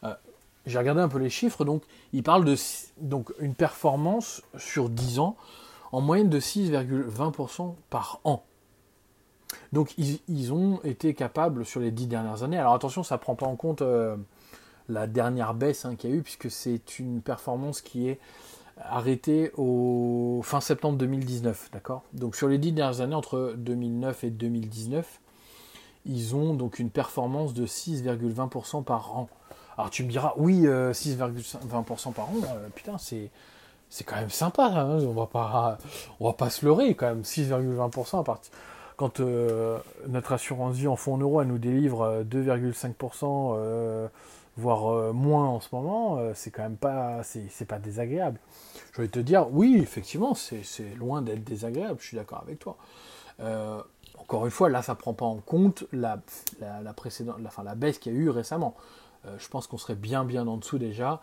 Euh, 0.05 0.15
j'ai 0.67 0.79
regardé 0.79 1.01
un 1.01 1.09
peu 1.09 1.19
les 1.19 1.31
chiffres, 1.31 1.65
donc 1.65 1.83
il 2.13 2.23
parle 2.23 2.45
de 2.45 2.55
donc, 2.99 3.33
une 3.39 3.55
performance 3.55 4.43
sur 4.57 4.89
10 4.89 5.19
ans 5.19 5.37
en 5.93 6.01
moyenne 6.01 6.29
de 6.29 6.41
6,20% 6.41 7.75
par 7.91 8.21
an. 8.25 8.45
Donc 9.73 9.95
ils, 9.97 10.53
ont 10.53 10.81
été 10.85 11.15
capables 11.15 11.65
sur 11.65 11.81
les 11.81 11.91
10 11.91 12.07
dernières 12.07 12.43
années, 12.43 12.59
alors 12.59 12.75
attention, 12.75 13.03
ça 13.03 13.17
ne 13.17 13.21
prend 13.21 13.35
pas 13.35 13.47
en 13.47 13.57
compte 13.57 13.83
euh, 13.83 14.17
la 14.89 15.07
dernière 15.07 15.55
baisse 15.55 15.85
hein, 15.85 15.97
qu'il 15.97 16.11
y 16.11 16.13
a 16.13 16.17
eu, 16.17 16.23
puisque 16.23 16.51
c'est 16.51 16.99
une 16.99 17.23
performance 17.23 17.81
qui 17.81 18.09
est 18.09 18.19
arrêté 18.81 19.51
au 19.57 20.41
fin 20.45 20.61
septembre 20.61 20.99
2019, 20.99 21.71
d'accord? 21.73 22.03
Donc 22.13 22.37
sur 22.37 22.49
les 22.49 22.59
dix 22.59 22.73
dernières 22.73 23.01
années, 23.01 23.15
entre 23.15 23.55
2009 23.57 24.25
et 24.25 24.31
2019, 24.31 25.21
ils 26.07 26.37
ont 26.37 26.55
donc 26.55 26.79
une 26.79 26.91
performance 26.91 27.55
de 27.55 27.67
6,20% 27.67 28.85
par 28.85 29.17
an. 29.17 29.29
Alors 29.77 29.91
tu 29.91 30.05
me 30.05 30.11
diras, 30.11 30.35
oui, 30.37 30.63
6,20% 30.63 32.09
euh, 32.09 32.13
par 32.13 32.29
an, 32.31 32.35
euh, 32.45 32.69
putain, 32.75 32.99
c'est 32.99 33.31
c'est 33.91 34.05
quand 34.05 34.17
même 34.17 34.31
sympa, 34.31 34.67
hein, 34.67 34.99
on 35.01 35.13
va 35.13 35.27
pas 35.27 35.79
on 36.21 36.27
va 36.27 36.33
pas 36.33 36.51
se 36.51 36.65
leurrer 36.65 36.95
quand 36.95 37.07
même, 37.07 37.23
6,20% 37.23 38.21
à 38.21 38.25
partir 38.25 38.53
quand 38.97 39.21
euh, 39.21 39.79
notre 40.09 40.33
assurance 40.33 40.75
vie 40.75 40.89
en 40.89 40.97
fonds 40.97 41.15
en 41.15 41.19
euros 41.19 41.41
elle 41.41 41.47
nous 41.47 41.59
délivre 41.59 42.25
2,5% 42.25 44.09
voire 44.59 44.93
euh, 44.93 45.13
moins 45.13 45.47
en 45.47 45.61
ce 45.61 45.69
moment, 45.73 46.19
euh, 46.19 46.33
c'est 46.35 46.51
quand 46.51 46.65
même 46.65 46.77
pas, 46.77 47.23
c'est 47.23 47.65
pas 47.65 47.79
désagréable. 47.79 48.39
Je 48.93 49.03
vais 49.03 49.09
te 49.09 49.21
dire, 49.21 49.47
oui, 49.53 49.79
effectivement, 49.81 50.35
c'est 50.35 50.63
loin 50.97 51.23
d'être 51.23 51.45
désagréable, 51.45 51.99
je 52.01 52.07
suis 52.09 52.17
d'accord 52.17 52.43
avec 52.43 52.59
toi. 52.59 52.77
Euh, 53.41 53.81
encore 54.19 54.45
une 54.45 54.51
fois, 54.51 54.69
là, 54.69 54.83
ça 54.83 54.97
prend 54.97 55.15
pas 55.15 55.25
en 55.25 55.37
compte 55.37 55.85
la, 55.93 56.19
la, 56.61 56.93
précédente, 56.93 57.37
la, 57.41 57.63
la 57.63 57.75
baisse 57.77 57.99
qu'il 57.99 58.13
y 58.13 58.17
a 58.17 58.19
eu 58.19 58.29
récemment. 58.31 58.75
je 59.39 59.49
pense 59.49 59.69
qu'on 59.69 59.79
serait 59.79 59.95
bien, 59.95 60.25
bien 60.25 60.47
en 60.49 60.57
dessous 60.57 60.79
déjà 60.79 61.21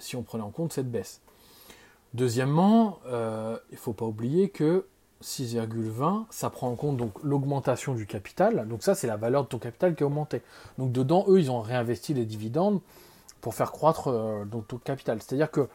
si 0.00 0.16
on 0.16 0.22
prenait 0.22 0.42
en 0.42 0.50
compte 0.50 0.72
cette 0.72 0.90
baisse. 0.90 1.20
Deuxièmement, 2.14 3.00
il 3.06 3.72
ne 3.72 3.76
faut 3.76 3.92
pas 3.92 4.06
oublier 4.06 4.48
que 4.48 4.86
6,20, 5.24 6.26
ça 6.30 6.50
prend 6.50 6.68
en 6.68 6.76
compte 6.76 6.96
donc 6.96 7.12
l'augmentation 7.22 7.94
du 7.94 8.06
capital. 8.06 8.68
Donc 8.68 8.82
ça, 8.82 8.94
c'est 8.94 9.06
la 9.06 9.16
valeur 9.16 9.44
de 9.44 9.48
ton 9.48 9.58
capital 9.58 9.94
qui 9.94 10.02
a 10.02 10.06
augmenté. 10.06 10.42
Donc 10.78 10.92
dedans, 10.92 11.24
eux, 11.28 11.40
ils 11.40 11.50
ont 11.50 11.60
réinvesti 11.60 12.12
les 12.14 12.26
dividendes 12.26 12.80
pour 13.40 13.54
faire 13.54 13.72
croître 13.72 14.08
euh, 14.08 14.44
ton 14.68 14.78
capital. 14.78 15.20
C'est-à-dire 15.22 15.50
que 15.50 15.68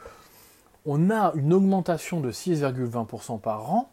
on 0.85 1.09
a 1.09 1.33
une 1.35 1.51
augmentation 1.51 2.21
de 2.21 2.31
6,20% 2.31 3.39
par 3.39 3.71
an 3.71 3.91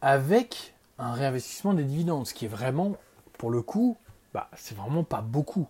avec 0.00 0.74
un 0.98 1.12
réinvestissement 1.12 1.74
des 1.74 1.84
dividendes, 1.84 2.26
ce 2.26 2.34
qui 2.34 2.46
est 2.46 2.48
vraiment, 2.48 2.96
pour 3.38 3.50
le 3.50 3.62
coup, 3.62 3.96
bah, 4.32 4.48
c'est 4.56 4.76
vraiment 4.76 5.04
pas 5.04 5.20
beaucoup. 5.20 5.68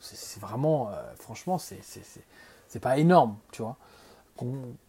C'est 0.00 0.40
vraiment, 0.40 0.90
franchement, 1.18 1.58
c'est 1.58 1.80
pas 2.80 2.98
énorme, 2.98 3.36
tu 3.50 3.62
vois. 3.62 3.76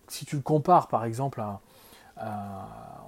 Si 0.07 0.25
tu 0.25 0.35
le 0.35 0.41
compares 0.41 0.87
par 0.87 1.05
exemple 1.05 1.41
à, 1.41 1.61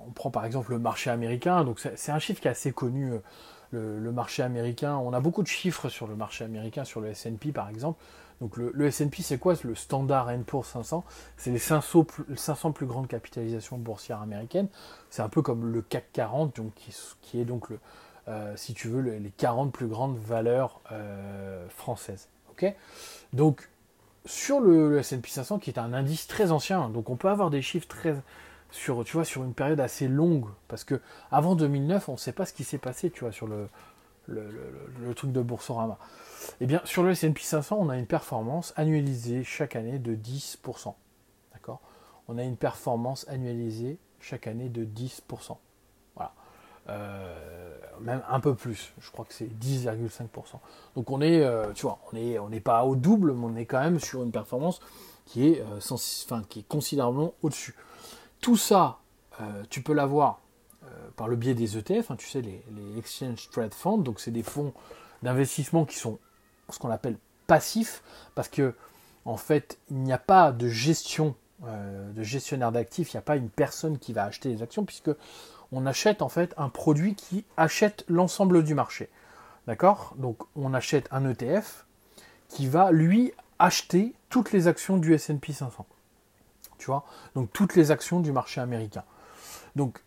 on 0.07 0.11
prend 0.11 0.29
par 0.31 0.45
exemple 0.45 0.71
le 0.71 0.79
marché 0.79 1.09
américain, 1.09 1.63
donc 1.63 1.79
c'est 1.79 2.11
un 2.11 2.19
chiffre 2.19 2.41
qui 2.41 2.47
est 2.47 2.51
assez 2.51 2.71
connu, 2.71 3.13
le, 3.71 4.11
marché 4.11 4.43
américain. 4.43 4.97
On 4.97 5.13
a 5.13 5.19
beaucoup 5.19 5.43
de 5.43 5.47
chiffres 5.47 5.89
sur 5.89 6.07
le 6.07 6.15
marché 6.15 6.43
américain, 6.43 6.83
sur 6.83 7.01
le 7.01 7.09
S&P 7.09 7.51
par 7.51 7.69
exemple. 7.69 8.01
Donc 8.41 8.57
le, 8.57 8.85
S&P 8.85 9.21
c'est 9.21 9.37
quoi? 9.37 9.55
Le 9.63 9.75
standard 9.75 10.29
Poor's 10.45 10.67
500, 10.67 11.03
c'est 11.37 11.51
les 11.51 11.59
500 11.59 12.03
plus, 12.03 12.35
500 12.35 12.71
plus 12.71 12.85
grandes 12.85 13.07
capitalisations 13.07 13.77
boursières 13.77 14.21
américaines. 14.21 14.67
C'est 15.09 15.21
un 15.21 15.29
peu 15.29 15.41
comme 15.41 15.71
le 15.71 15.81
CAC 15.81 16.11
40, 16.11 16.55
donc, 16.57 16.73
qui, 17.21 17.39
est 17.39 17.45
donc 17.45 17.69
le, 17.69 17.79
euh, 18.27 18.53
si 18.57 18.73
tu 18.73 18.89
veux, 18.89 19.01
les 19.01 19.31
40 19.37 19.71
plus 19.71 19.87
grandes 19.87 20.17
valeurs 20.17 20.81
euh, 20.91 21.67
françaises. 21.69 22.27
Ok? 22.51 22.73
Donc 23.33 23.69
sur 24.25 24.59
le, 24.59 24.99
S&P 24.99 25.29
500, 25.29 25.59
qui 25.59 25.69
est 25.69 25.79
un 25.79 25.93
indice 25.93 26.27
très 26.27 26.51
ancien, 26.51 26.89
donc 26.89 27.09
on 27.09 27.15
peut 27.15 27.29
avoir 27.29 27.49
des 27.49 27.61
chiffres 27.61 27.87
très 27.87 28.15
sur, 28.71 29.03
tu 29.05 29.13
vois, 29.13 29.25
sur 29.25 29.43
une 29.43 29.53
période 29.53 29.79
assez 29.79 30.07
longue, 30.07 30.47
parce 30.67 30.83
que 30.83 30.99
avant 31.31 31.55
2009, 31.55 32.09
on 32.09 32.13
ne 32.13 32.17
sait 32.17 32.33
pas 32.33 32.45
ce 32.45 32.53
qui 32.53 32.63
s'est 32.63 32.77
passé, 32.77 33.09
tu 33.09 33.21
vois, 33.21 33.31
sur 33.31 33.47
le, 33.47 33.69
le, 34.27 35.13
truc 35.13 35.31
de 35.31 35.41
Boursorama. 35.41 35.97
Eh 36.59 36.65
bien, 36.65 36.81
sur 36.83 37.03
le 37.03 37.11
S&P 37.11 37.41
500, 37.41 37.77
on 37.79 37.89
a 37.89 37.97
une 37.97 38.07
performance 38.07 38.73
annualisée 38.75 39.43
chaque 39.43 39.75
année 39.75 39.99
de 39.99 40.15
10%. 40.15 40.93
D'accord? 41.53 41.81
On 42.27 42.37
a 42.37 42.43
une 42.43 42.57
performance 42.57 43.25
annualisée 43.29 43.97
chaque 44.19 44.47
année 44.47 44.69
de 44.69 44.83
10%. 44.83 45.57
Euh, 46.89 47.33
même 48.01 48.21
un 48.29 48.39
peu 48.39 48.53
plus. 48.53 48.93
Je 48.99 49.09
crois 49.11 49.25
que 49.25 49.33
c'est 49.33 49.45
10,5%. 49.45 50.27
Donc 50.95 51.09
on 51.09 51.21
est, 51.21 51.43
euh, 51.43 51.71
tu 51.73 51.83
vois, 51.83 51.99
on 52.11 52.49
n'est 52.49 52.59
pas 52.59 52.83
au 52.83 52.95
double, 52.95 53.33
mais 53.33 53.45
on 53.45 53.55
est 53.55 53.65
quand 53.65 53.79
même 53.79 53.99
sur 53.99 54.21
une 54.23 54.31
performance 54.31 54.79
qui 55.25 55.47
est, 55.47 55.61
euh, 55.61 55.79
enfin, 55.89 56.43
qui 56.47 56.59
est 56.59 56.67
considérablement 56.67 57.33
au-dessus. 57.41 57.75
Tout 58.41 58.57
ça, 58.57 58.99
tu 59.69 59.81
peux 59.81 59.93
l'avoir 59.93 60.39
par 61.17 61.27
le 61.27 61.35
biais 61.35 61.55
des 61.55 61.77
ETF, 61.77 62.11
hein, 62.11 62.15
tu 62.15 62.27
sais, 62.27 62.41
les, 62.41 62.63
Exchange 62.97 63.49
Trade 63.49 63.73
Funds, 63.73 63.97
donc 63.97 64.19
c'est 64.19 64.31
des 64.31 64.43
fonds 64.43 64.71
d'investissement 65.23 65.83
qui 65.83 65.97
sont 65.97 66.19
ce 66.69 66.77
qu'on 66.79 66.91
appelle 66.91 67.17
passifs, 67.47 68.03
parce 68.35 68.47
que 68.47 68.75
en 69.25 69.35
fait, 69.35 69.79
il 69.89 69.97
n'y 69.97 70.13
a 70.13 70.17
pas 70.19 70.51
de 70.51 70.69
gestion, 70.69 71.35
de 71.63 72.23
gestionnaire 72.23 72.71
d'actifs, 72.71 73.13
il 73.13 73.17
n'y 73.17 73.19
a 73.19 73.23
pas 73.23 73.35
une 73.35 73.49
personne 73.49 73.97
qui 73.97 74.13
va 74.13 74.25
acheter 74.25 74.49
les 74.49 74.61
actions, 74.61 74.85
puisque 74.85 75.11
on 75.71 75.85
achète 75.85 76.21
en 76.21 76.29
fait 76.29 76.53
un 76.57 76.69
produit 76.69 77.15
qui 77.15 77.45
achète 77.57 78.05
l'ensemble 78.07 78.63
du 78.63 78.73
marché. 78.73 79.09
D'accord? 79.67 80.13
Donc 80.17 80.43
on 80.55 80.73
achète 80.73 81.07
un 81.11 81.29
ETF 81.29 81.85
qui 82.49 82.67
va 82.67 82.91
lui 82.91 83.33
acheter 83.59 84.13
toutes 84.29 84.51
les 84.51 84.67
actions 84.67 84.97
du 84.97 85.13
S&P 85.13 85.53
500 85.53 85.85
tu 86.77 86.87
vois, 86.87 87.05
donc 87.35 87.51
toutes 87.53 87.75
les 87.75 87.91
actions 87.91 88.19
du 88.19 88.31
marché 88.31 88.61
américain. 88.61 89.03
Donc, 89.75 90.03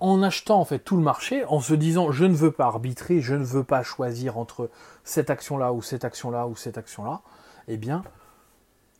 en 0.00 0.22
achetant 0.22 0.60
en 0.60 0.64
fait 0.64 0.78
tout 0.78 0.96
le 0.96 1.02
marché, 1.02 1.44
en 1.44 1.60
se 1.60 1.74
disant 1.74 2.12
je 2.12 2.24
ne 2.24 2.34
veux 2.34 2.52
pas 2.52 2.66
arbitrer, 2.66 3.20
je 3.20 3.34
ne 3.34 3.44
veux 3.44 3.64
pas 3.64 3.82
choisir 3.82 4.38
entre 4.38 4.70
cette 5.04 5.30
action-là 5.30 5.72
ou 5.72 5.82
cette 5.82 6.04
action-là 6.04 6.46
ou 6.46 6.56
cette 6.56 6.78
action-là, 6.78 7.20
eh 7.68 7.76
bien, 7.76 8.02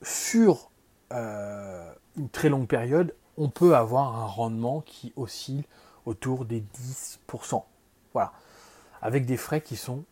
sur 0.03 0.71
euh, 1.13 1.91
une 2.17 2.29
très 2.29 2.49
longue 2.49 2.67
période, 2.67 3.15
on 3.38 3.49
peut 3.49 3.75
avoir 3.77 4.16
un 4.16 4.27
rendement 4.27 4.81
qui 4.81 5.12
oscille 5.16 5.64
autour 6.07 6.45
des 6.45 6.61
10%. 6.61 7.62
Voilà. 8.12 8.33
Avec 9.01 9.27
des 9.27 9.37
frais 9.37 9.61
qui 9.61 9.77
sont 9.77 10.05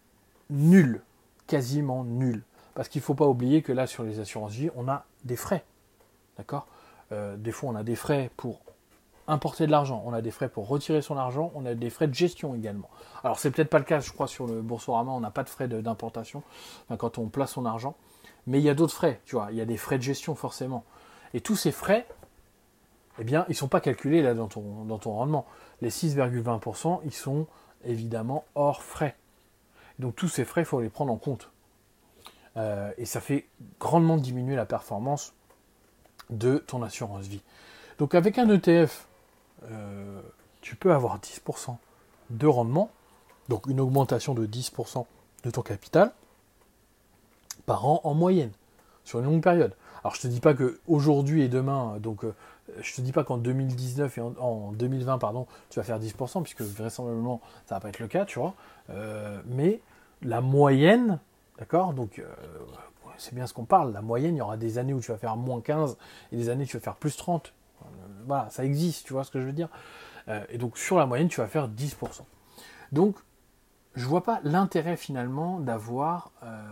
nuls, 0.48 1.02
quasiment 1.46 2.04
nuls. 2.04 2.42
Parce 2.74 2.88
qu'il 2.88 3.00
ne 3.00 3.04
faut 3.04 3.14
pas 3.14 3.26
oublier 3.26 3.62
que 3.62 3.72
là, 3.72 3.86
sur 3.86 4.04
les 4.04 4.20
assurances 4.20 4.52
vie, 4.52 4.70
on 4.76 4.88
a 4.88 5.04
des 5.24 5.36
frais. 5.36 5.64
D'accord? 6.38 6.66
Euh, 7.12 7.36
Des 7.36 7.52
fois, 7.52 7.70
on 7.70 7.76
a 7.76 7.82
des 7.82 7.96
frais 7.96 8.30
pour 8.36 8.60
importer 9.28 9.66
de 9.66 9.70
l'argent, 9.70 10.02
on 10.06 10.12
a 10.12 10.22
des 10.22 10.30
frais 10.30 10.48
pour 10.48 10.66
retirer 10.66 11.02
son 11.02 11.16
argent, 11.16 11.52
on 11.54 11.64
a 11.66 11.74
des 11.74 11.90
frais 11.90 12.08
de 12.08 12.14
gestion 12.14 12.54
également. 12.54 12.90
Alors, 13.22 13.38
c'est 13.38 13.50
peut-être 13.50 13.70
pas 13.70 13.78
le 13.78 13.84
cas, 13.84 14.00
je 14.00 14.12
crois, 14.12 14.26
sur 14.26 14.46
le 14.46 14.60
Boursorama, 14.60 15.12
on 15.12 15.20
n'a 15.20 15.30
pas 15.30 15.44
de 15.44 15.48
frais 15.48 15.68
d'importation 15.68 16.42
quand 16.98 17.18
on 17.18 17.26
place 17.26 17.52
son 17.52 17.64
argent. 17.64 17.94
Mais 18.46 18.58
il 18.58 18.64
y 18.64 18.70
a 18.70 18.74
d'autres 18.74 18.94
frais, 18.94 19.20
tu 19.26 19.36
vois, 19.36 19.48
il 19.50 19.56
y 19.56 19.60
a 19.60 19.64
des 19.64 19.76
frais 19.76 19.98
de 19.98 20.02
gestion 20.02 20.34
forcément. 20.34 20.84
Et 21.34 21.40
tous 21.40 21.54
ces 21.56 21.70
frais, 21.70 22.06
eh 23.18 23.24
bien, 23.24 23.44
ils 23.48 23.52
ne 23.52 23.56
sont 23.56 23.68
pas 23.68 23.80
calculés 23.80 24.22
là 24.22 24.34
dans 24.34 24.48
ton, 24.48 25.12
rendement. 25.12 25.46
Les 25.80 25.90
6,20%, 25.90 27.00
ils 27.04 27.12
sont 27.12 27.46
évidemment 27.84 28.44
hors 28.54 28.82
frais. 28.82 29.16
Donc 29.98 30.16
tous 30.16 30.28
ces 30.28 30.44
frais, 30.44 30.62
il 30.62 30.66
faut 30.66 30.80
les 30.80 30.88
prendre 30.88 31.12
en 31.12 31.16
compte. 31.16 31.50
Euh, 32.56 32.92
et 32.98 33.04
ça 33.04 33.20
fait 33.20 33.46
grandement 33.78 34.16
diminuer 34.16 34.56
la 34.56 34.66
performance 34.66 35.34
de 36.30 36.58
ton 36.58 36.82
assurance 36.82 37.26
vie. 37.26 37.42
Donc 37.98 38.14
avec 38.14 38.38
un 38.38 38.48
ETF, 38.48 39.06
euh, 39.70 40.20
tu 40.60 40.76
peux 40.76 40.92
avoir 40.92 41.18
10% 41.18 41.76
de 42.30 42.46
rendement, 42.46 42.90
donc 43.48 43.66
une 43.66 43.80
augmentation 43.80 44.34
de 44.34 44.46
10% 44.46 45.04
de 45.44 45.50
ton 45.50 45.62
capital 45.62 46.12
par 47.66 47.86
an 47.86 48.00
en 48.04 48.14
moyenne, 48.14 48.52
sur 49.04 49.18
une 49.18 49.26
longue 49.26 49.42
période. 49.42 49.74
Alors 50.02 50.14
je 50.14 50.22
te 50.22 50.26
dis 50.28 50.40
pas 50.40 50.54
que 50.54 50.80
aujourd'hui 50.88 51.42
et 51.42 51.48
demain, 51.48 51.98
donc 51.98 52.24
euh, 52.24 52.34
je 52.80 52.94
te 52.94 53.00
dis 53.00 53.12
pas 53.12 53.24
qu'en 53.24 53.38
2019 53.38 54.18
et 54.18 54.20
en, 54.20 54.72
2020, 54.72 55.18
pardon, 55.18 55.46
tu 55.68 55.78
vas 55.78 55.84
faire 55.84 55.98
10%, 55.98 56.42
puisque 56.42 56.62
vraisemblablement 56.62 57.40
ça 57.66 57.76
va 57.76 57.80
pas 57.80 57.88
être 57.88 57.98
le 57.98 58.08
cas, 58.08 58.24
tu 58.24 58.38
vois. 58.38 58.54
Euh, 58.90 59.40
mais 59.46 59.80
la 60.22 60.40
moyenne, 60.40 61.18
d'accord, 61.58 61.92
donc 61.94 62.22
c'est 63.20 63.34
bien 63.34 63.46
ce 63.46 63.54
qu'on 63.54 63.64
parle. 63.64 63.92
La 63.92 64.02
moyenne, 64.02 64.34
il 64.34 64.38
y 64.38 64.42
aura 64.42 64.56
des 64.56 64.78
années 64.78 64.94
où 64.94 65.00
tu 65.00 65.12
vas 65.12 65.18
faire 65.18 65.36
moins 65.36 65.60
15 65.60 65.96
et 66.32 66.36
des 66.36 66.48
années 66.48 66.64
où 66.64 66.66
tu 66.66 66.76
vas 66.76 66.82
faire 66.82 66.96
plus 66.96 67.16
30. 67.16 67.52
Voilà, 68.26 68.48
ça 68.50 68.64
existe, 68.64 69.06
tu 69.06 69.12
vois 69.12 69.24
ce 69.24 69.30
que 69.30 69.40
je 69.40 69.46
veux 69.46 69.52
dire. 69.52 69.68
Euh, 70.28 70.44
et 70.48 70.58
donc 70.58 70.78
sur 70.78 70.98
la 70.98 71.06
moyenne, 71.06 71.28
tu 71.28 71.40
vas 71.40 71.46
faire 71.46 71.68
10%. 71.68 72.22
Donc, 72.92 73.16
je 73.94 74.06
vois 74.06 74.22
pas 74.22 74.40
l'intérêt 74.44 74.96
finalement 74.96 75.60
d'avoir 75.60 76.32
euh, 76.42 76.62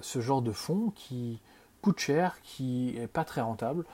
ce 0.00 0.20
genre 0.20 0.42
de 0.42 0.52
fonds 0.52 0.92
qui 0.94 1.40
coûte 1.82 1.98
cher, 1.98 2.40
qui 2.42 2.96
est 2.96 3.06
pas 3.06 3.24
très 3.24 3.40
rentable, 3.40 3.84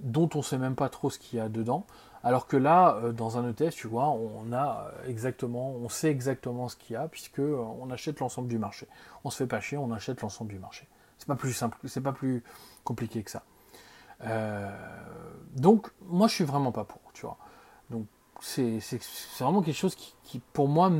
dont 0.00 0.28
on 0.34 0.42
sait 0.42 0.58
même 0.58 0.74
pas 0.74 0.88
trop 0.88 1.10
ce 1.10 1.18
qu'il 1.18 1.38
y 1.38 1.42
a 1.42 1.48
dedans. 1.48 1.86
Alors 2.22 2.46
que 2.46 2.56
là, 2.56 2.96
euh, 2.96 3.12
dans 3.12 3.38
un 3.38 3.48
ETF, 3.48 3.74
tu 3.74 3.86
vois, 3.86 4.08
on 4.08 4.52
a 4.52 4.90
exactement, 5.06 5.70
on 5.72 5.88
sait 5.88 6.10
exactement 6.10 6.68
ce 6.68 6.76
qu'il 6.76 6.94
y 6.94 6.96
a 6.96 7.08
puisque 7.08 7.40
on 7.40 7.90
achète 7.90 8.20
l'ensemble 8.20 8.48
du 8.48 8.58
marché. 8.58 8.86
On 9.24 9.30
se 9.30 9.36
fait 9.36 9.46
pas 9.46 9.60
chier, 9.60 9.78
on 9.78 9.90
achète 9.92 10.20
l'ensemble 10.20 10.50
du 10.50 10.58
marché. 10.58 10.86
C'est 11.18 11.28
pas 11.28 11.36
plus 11.36 11.52
simple, 11.52 11.78
c'est 11.86 12.00
pas 12.00 12.12
plus 12.12 12.42
compliqué 12.84 13.22
que 13.22 13.30
ça. 13.30 13.42
Euh, 14.24 14.70
donc, 15.56 15.90
moi, 16.06 16.28
je 16.28 16.34
suis 16.34 16.44
vraiment 16.44 16.72
pas 16.72 16.84
pour, 16.84 17.00
tu 17.12 17.22
vois. 17.22 17.38
Donc, 17.90 18.06
c'est 18.40 18.80
vraiment 19.38 19.62
quelque 19.62 19.76
chose 19.76 19.94
qui, 19.94 20.40
pour 20.52 20.68
moi, 20.68 20.90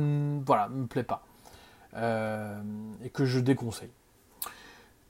voilà, 0.45 0.69
me 0.69 0.85
plaît 0.85 1.03
pas. 1.03 1.23
Euh, 1.95 2.61
et 3.03 3.09
que 3.09 3.25
je 3.25 3.39
déconseille. 3.39 3.91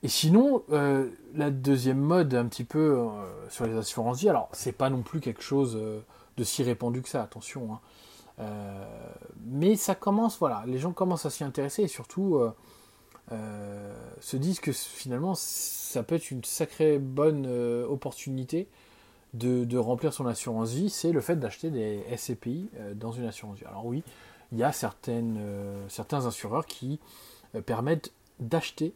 Et 0.03 0.07
sinon, 0.07 0.63
euh, 0.71 1.09
la 1.35 1.51
deuxième 1.51 1.99
mode, 1.99 2.33
un 2.33 2.45
petit 2.45 2.63
peu 2.63 3.07
sur 3.49 3.65
les 3.65 3.77
assurances 3.77 4.19
vie, 4.19 4.29
alors, 4.29 4.49
c'est 4.51 4.71
pas 4.71 4.89
non 4.89 5.01
plus 5.01 5.19
quelque 5.19 5.43
chose 5.43 5.79
de 6.37 6.43
si 6.43 6.63
répandu 6.63 7.01
que 7.01 7.09
ça, 7.09 7.21
attention. 7.21 7.73
Hein. 7.73 8.45
mais 9.45 9.75
ça 9.75 9.93
commence, 9.93 10.37
voilà, 10.39 10.63
les 10.65 10.79
gens 10.79 10.91
commencent 10.91 11.25
à 11.25 11.29
s'y 11.29 11.43
intéresser 11.43 11.83
et 11.83 11.87
surtout 11.87 12.39
euh, 13.31 13.93
se 14.19 14.35
disent 14.35 14.59
que 14.59 14.73
finalement 14.73 15.35
ça 15.35 16.03
peut 16.03 16.15
être 16.15 16.31
une 16.31 16.43
sacrée 16.43 16.99
bonne 16.99 17.45
euh, 17.47 17.87
opportunité 17.87 18.67
de, 19.33 19.77
remplir 19.77 20.11
son 20.11 20.25
assurance 20.25 20.71
vie, 20.71 20.89
c'est 20.89 21.13
le 21.13 21.21
fait 21.21 21.37
d'acheter 21.37 21.69
des 21.69 22.03
SCPI 22.17 22.69
euh, 22.75 22.93
dans 22.93 23.13
une 23.13 23.25
assurance 23.25 23.59
vie. 23.59 23.65
Alors 23.65 23.85
oui, 23.85 24.03
il 24.51 24.57
y 24.57 24.63
a 24.63 24.73
certains 24.73 26.25
assureurs 26.25 26.65
qui 26.65 26.99
permettent 27.65 28.11
d'acheter, 28.41 28.93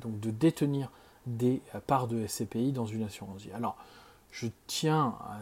donc 0.00 0.20
de 0.20 0.30
détenir 0.30 0.90
des 1.26 1.62
parts 1.86 2.08
de 2.08 2.26
SCPI 2.26 2.72
dans 2.72 2.86
une 2.86 3.04
assurance 3.04 3.42
vie. 3.42 3.52
Alors, 3.52 3.76
je 4.30 4.48
tiens 4.66 5.16
à 5.20 5.40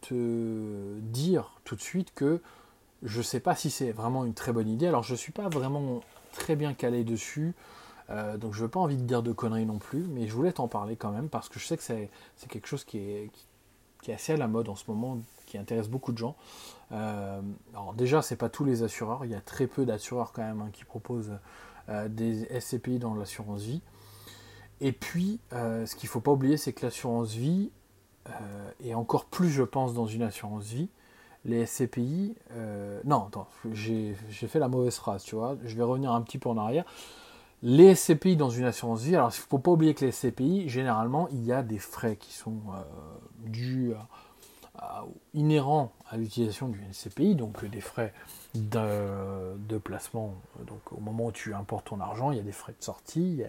te 0.00 0.98
dire 1.00 1.60
tout 1.64 1.76
de 1.76 1.80
suite 1.80 2.12
que 2.14 2.40
je 3.02 3.18
ne 3.18 3.22
sais 3.22 3.40
pas 3.40 3.54
si 3.54 3.70
c'est 3.70 3.92
vraiment 3.92 4.24
une 4.24 4.34
très 4.34 4.52
bonne 4.52 4.68
idée. 4.68 4.86
Alors, 4.86 5.02
je 5.02 5.12
ne 5.12 5.16
suis 5.18 5.32
pas 5.32 5.48
vraiment 5.48 6.00
très 6.32 6.56
bien 6.56 6.74
calé 6.74 7.04
dessus. 7.04 7.54
Euh, 8.10 8.38
donc 8.38 8.54
je 8.54 8.62
n'ai 8.62 8.70
pas 8.70 8.80
envie 8.80 8.96
de 8.96 9.02
dire 9.02 9.22
de 9.22 9.32
conneries 9.32 9.66
non 9.66 9.78
plus, 9.78 10.00
mais 10.02 10.26
je 10.26 10.32
voulais 10.32 10.52
t'en 10.52 10.68
parler 10.68 10.96
quand 10.96 11.10
même 11.10 11.28
parce 11.28 11.48
que 11.48 11.58
je 11.58 11.66
sais 11.66 11.76
que 11.76 11.82
c'est, 11.82 12.10
quelque 12.48 12.66
chose 12.66 12.84
qui 12.84 12.98
est, 12.98 13.30
assez 14.08 14.32
à 14.32 14.36
la 14.38 14.48
mode 14.48 14.70
en 14.70 14.76
ce 14.76 14.84
moment, 14.88 15.18
qui 15.44 15.58
intéresse 15.58 15.88
beaucoup 15.88 16.12
de 16.12 16.18
gens. 16.18 16.34
Euh, 16.92 17.42
alors 17.74 17.92
déjà, 17.92 18.22
c'est 18.22 18.36
pas 18.36 18.48
tous 18.48 18.64
les 18.64 18.82
assureurs, 18.82 19.26
il 19.26 19.30
y 19.30 19.34
a 19.34 19.40
très 19.40 19.66
peu 19.66 19.84
d'assureurs 19.84 20.32
quand 20.32 20.42
même 20.42 20.62
hein, 20.62 20.70
qui 20.72 20.84
proposent 20.84 21.30
euh, 21.30 21.38
des 22.08 22.60
SCPI 22.60 22.98
dans 22.98 23.14
l'assurance 23.14 23.62
vie. 23.62 23.82
Et 24.80 24.92
puis, 24.92 25.40
ce 25.50 25.94
qu'il 25.94 26.06
ne 26.06 26.10
faut 26.10 26.20
pas 26.20 26.32
oublier, 26.32 26.56
c'est 26.56 26.72
que 26.72 26.84
l'assurance 26.84 27.32
vie, 27.32 27.70
et 28.80 28.94
encore 28.94 29.24
plus 29.24 29.48
je 29.50 29.62
pense 29.62 29.94
dans 29.94 30.06
une 30.06 30.22
assurance 30.22 30.64
vie, 30.66 30.88
les 31.44 31.66
SCPI. 31.66 32.34
Euh, 32.52 33.00
non, 33.04 33.26
attends, 33.26 33.48
j'ai 33.72 34.14
fait 34.14 34.58
la 34.58 34.68
mauvaise 34.68 34.96
phrase, 34.96 35.24
tu 35.24 35.34
vois. 35.34 35.56
Je 35.64 35.74
vais 35.76 35.82
revenir 35.82 36.12
un 36.12 36.22
petit 36.22 36.38
peu 36.38 36.48
en 36.48 36.56
arrière. 36.56 36.84
Les 37.62 37.94
SCPI 37.94 38.36
dans 38.36 38.50
une 38.50 38.64
assurance 38.64 39.02
vie, 39.02 39.16
alors 39.16 39.30
il 39.30 39.38
ne 39.38 39.46
faut 39.48 39.58
pas 39.58 39.72
oublier 39.72 39.94
que 39.94 40.04
les 40.04 40.12
SCPI, 40.12 40.68
généralement, 40.68 41.28
il 41.32 41.44
y 41.44 41.52
a 41.52 41.62
des 41.62 41.78
frais 41.78 42.16
qui 42.16 42.32
sont 42.32 42.60
dus 43.44 43.92
inhérents 45.34 45.92
à 46.10 46.16
l'utilisation 46.16 46.68
du 46.68 46.80
SCPI, 46.92 47.34
donc 47.34 47.64
des 47.64 47.80
frais 47.80 48.12
de, 48.54 49.78
placement. 49.78 50.34
Donc 50.66 50.92
au 50.92 51.00
moment 51.00 51.26
où 51.26 51.32
tu 51.32 51.54
importes 51.54 51.86
ton 51.86 52.00
argent, 52.00 52.30
il 52.30 52.36
y 52.36 52.40
a 52.40 52.44
des 52.44 52.52
frais 52.52 52.74
de 52.78 52.84
sortie, 52.84 53.42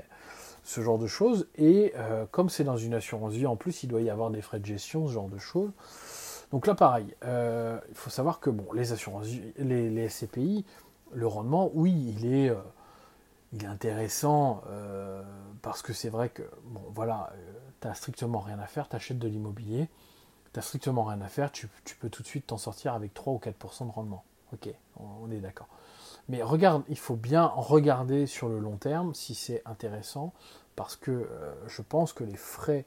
ce 0.63 0.81
genre 0.81 0.99
de 0.99 1.07
choses. 1.07 1.47
Et 1.57 1.93
euh, 1.95 2.25
comme 2.31 2.49
c'est 2.49 2.63
dans 2.63 2.77
une 2.77 2.93
assurance 2.93 3.33
vie, 3.33 3.47
en 3.47 3.55
plus, 3.55 3.83
il 3.83 3.87
doit 3.87 4.01
y 4.01 4.09
avoir 4.09 4.29
des 4.29 4.41
frais 4.41 4.59
de 4.59 4.65
gestion, 4.65 5.07
ce 5.07 5.13
genre 5.13 5.29
de 5.29 5.37
choses. 5.37 5.71
Donc 6.51 6.67
là, 6.67 6.75
pareil, 6.75 7.15
euh, 7.23 7.79
il 7.89 7.95
faut 7.95 8.09
savoir 8.09 8.39
que 8.39 8.49
bon, 8.49 8.71
les 8.73 8.91
assurances, 8.91 9.27
les, 9.57 10.09
SCPI, 10.09 10.65
le 11.13 11.27
rendement, 11.27 11.71
oui, 11.73 12.15
il 12.17 12.33
est, 12.33 12.49
euh, 12.49 12.55
il 13.53 13.63
est 13.63 13.67
intéressant 13.67 14.61
parce 15.61 15.81
que 15.81 15.93
c'est 15.93 16.09
vrai 16.09 16.29
que, 16.29 16.43
bon, 16.65 16.81
voilà, 16.93 17.33
tu 17.81 17.87
n'as 17.87 17.93
strictement 17.93 18.39
rien 18.39 18.59
à 18.59 18.67
faire, 18.67 18.87
tu 18.87 18.95
achètes 18.95 19.19
de 19.19 19.27
l'immobilier, 19.27 19.89
tu 20.53 20.59
n'as 20.59 20.63
strictement 20.63 21.03
rien 21.03 21.21
à 21.21 21.27
faire, 21.27 21.51
tu, 21.51 21.67
tu 21.85 21.95
peux 21.95 22.09
tout 22.09 22.23
de 22.23 22.27
suite 22.27 22.47
t'en 22.47 22.57
sortir 22.57 22.93
avec 22.93 23.13
3 23.13 23.33
ou 23.33 23.37
4% 23.37 23.87
de 23.87 23.91
rendement. 23.91 24.23
Ok, 24.53 24.69
on 24.97 25.29
est 25.31 25.39
d'accord. 25.39 25.67
Mais 26.29 26.43
regarde, 26.43 26.83
il 26.89 26.97
faut 26.97 27.15
bien 27.15 27.45
regarder 27.45 28.27
sur 28.27 28.49
le 28.49 28.59
long 28.59 28.77
terme 28.77 29.15
si 29.15 29.33
c'est 29.33 29.63
intéressant, 29.65 30.31
parce 30.75 30.95
que 30.95 31.11
euh, 31.11 31.53
je 31.67 31.81
pense 31.81 32.13
que 32.13 32.23
les 32.23 32.37
frais 32.37 32.85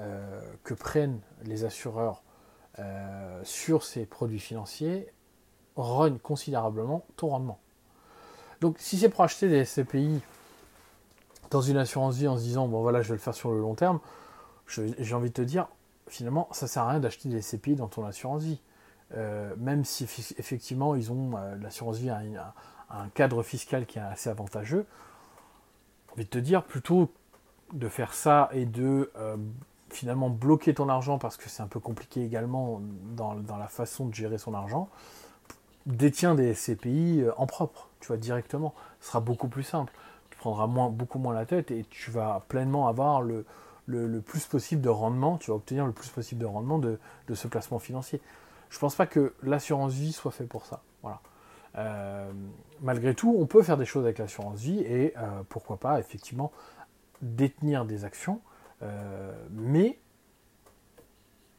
euh, 0.00 0.40
que 0.64 0.74
prennent 0.74 1.20
les 1.44 1.64
assureurs 1.64 2.22
euh, 2.78 3.40
sur 3.44 3.84
ces 3.84 4.06
produits 4.06 4.40
financiers 4.40 5.12
rognent 5.76 6.18
considérablement 6.18 7.04
ton 7.16 7.28
rendement. 7.28 7.58
Donc 8.60 8.76
si 8.78 8.98
c'est 8.98 9.08
pour 9.08 9.22
acheter 9.22 9.48
des 9.48 9.64
SCPI 9.64 10.20
dans 11.50 11.60
une 11.60 11.76
assurance 11.76 12.16
vie 12.16 12.26
en 12.26 12.36
se 12.36 12.42
disant 12.42 12.68
bon 12.68 12.80
voilà 12.82 13.02
je 13.02 13.08
vais 13.08 13.14
le 13.14 13.20
faire 13.20 13.34
sur 13.34 13.52
le 13.52 13.60
long 13.60 13.74
terme, 13.74 14.00
j'ai 14.66 15.14
envie 15.14 15.28
de 15.28 15.34
te 15.34 15.42
dire 15.42 15.68
finalement 16.08 16.48
ça 16.52 16.66
sert 16.66 16.82
à 16.82 16.90
rien 16.90 17.00
d'acheter 17.00 17.28
des 17.28 17.40
SCPI 17.40 17.74
dans 17.74 17.88
ton 17.88 18.04
assurance 18.04 18.42
vie. 18.42 18.60
Euh, 19.14 19.54
même 19.56 19.84
si 19.84 20.04
effectivement 20.36 20.94
ils 20.94 21.10
ont 21.10 21.30
euh, 21.36 21.56
l'assurance 21.62 21.96
vie 21.96 22.10
a, 22.10 22.20
un 22.90 23.08
cadre 23.08 23.42
fiscal 23.42 23.86
qui 23.86 23.98
est 23.98 24.02
assez 24.02 24.28
avantageux, 24.28 24.86
de 26.16 26.22
te 26.22 26.38
dire 26.38 26.62
plutôt 26.62 27.10
de 27.72 27.88
faire 27.88 28.12
ça 28.12 28.48
et 28.52 28.66
de 28.66 29.10
euh, 29.16 29.36
finalement 29.90 30.28
bloquer 30.30 30.74
ton 30.74 30.88
argent 30.88 31.18
parce 31.18 31.36
que 31.36 31.48
c'est 31.48 31.62
un 31.62 31.68
peu 31.68 31.80
compliqué 31.80 32.22
également 32.22 32.80
dans, 33.14 33.34
la 33.34 33.68
façon 33.68 34.06
de 34.06 34.14
gérer 34.14 34.38
son 34.38 34.54
argent, 34.54 34.88
détiens 35.86 36.34
des 36.34 36.54
SCPI 36.54 37.24
en 37.36 37.46
propre, 37.46 37.88
tu 38.00 38.08
vois, 38.08 38.16
directement. 38.16 38.74
Ce 39.00 39.08
sera 39.08 39.20
beaucoup 39.20 39.48
plus 39.48 39.62
simple. 39.62 39.92
Tu 40.30 40.38
prendras 40.38 40.66
beaucoup 40.66 41.18
moins 41.18 41.34
la 41.34 41.46
tête 41.46 41.70
et 41.70 41.84
tu 41.88 42.10
vas 42.10 42.42
pleinement 42.48 42.88
avoir 42.88 43.22
le, 43.22 43.44
le, 43.88 44.20
plus 44.20 44.44
possible 44.44 44.82
de 44.82 44.88
rendement, 44.88 45.38
tu 45.38 45.50
vas 45.50 45.56
obtenir 45.56 45.86
le 45.86 45.92
plus 45.92 46.10
possible 46.10 46.40
de 46.40 46.46
rendement 46.46 46.78
de, 46.78 46.98
de 47.26 47.34
ce 47.34 47.48
placement 47.48 47.78
financier. 47.78 48.20
Je 48.70 48.78
pense 48.78 48.94
pas 48.94 49.06
que 49.06 49.34
l'assurance 49.42 49.94
vie 49.94 50.12
soit 50.12 50.30
fait 50.30 50.44
pour 50.44 50.66
ça. 50.66 50.82
Voilà. 51.02 51.20
Euh, 51.76 52.30
malgré 52.80 53.14
tout, 53.14 53.34
on 53.38 53.46
peut 53.46 53.62
faire 53.62 53.76
des 53.76 53.84
choses 53.84 54.04
avec 54.04 54.18
l'assurance 54.18 54.60
vie 54.60 54.80
et 54.80 55.14
euh, 55.16 55.42
pourquoi 55.48 55.78
pas 55.78 55.98
effectivement 55.98 56.52
détenir 57.22 57.84
des 57.84 58.04
actions, 58.04 58.40
euh, 58.82 59.32
mais 59.50 59.98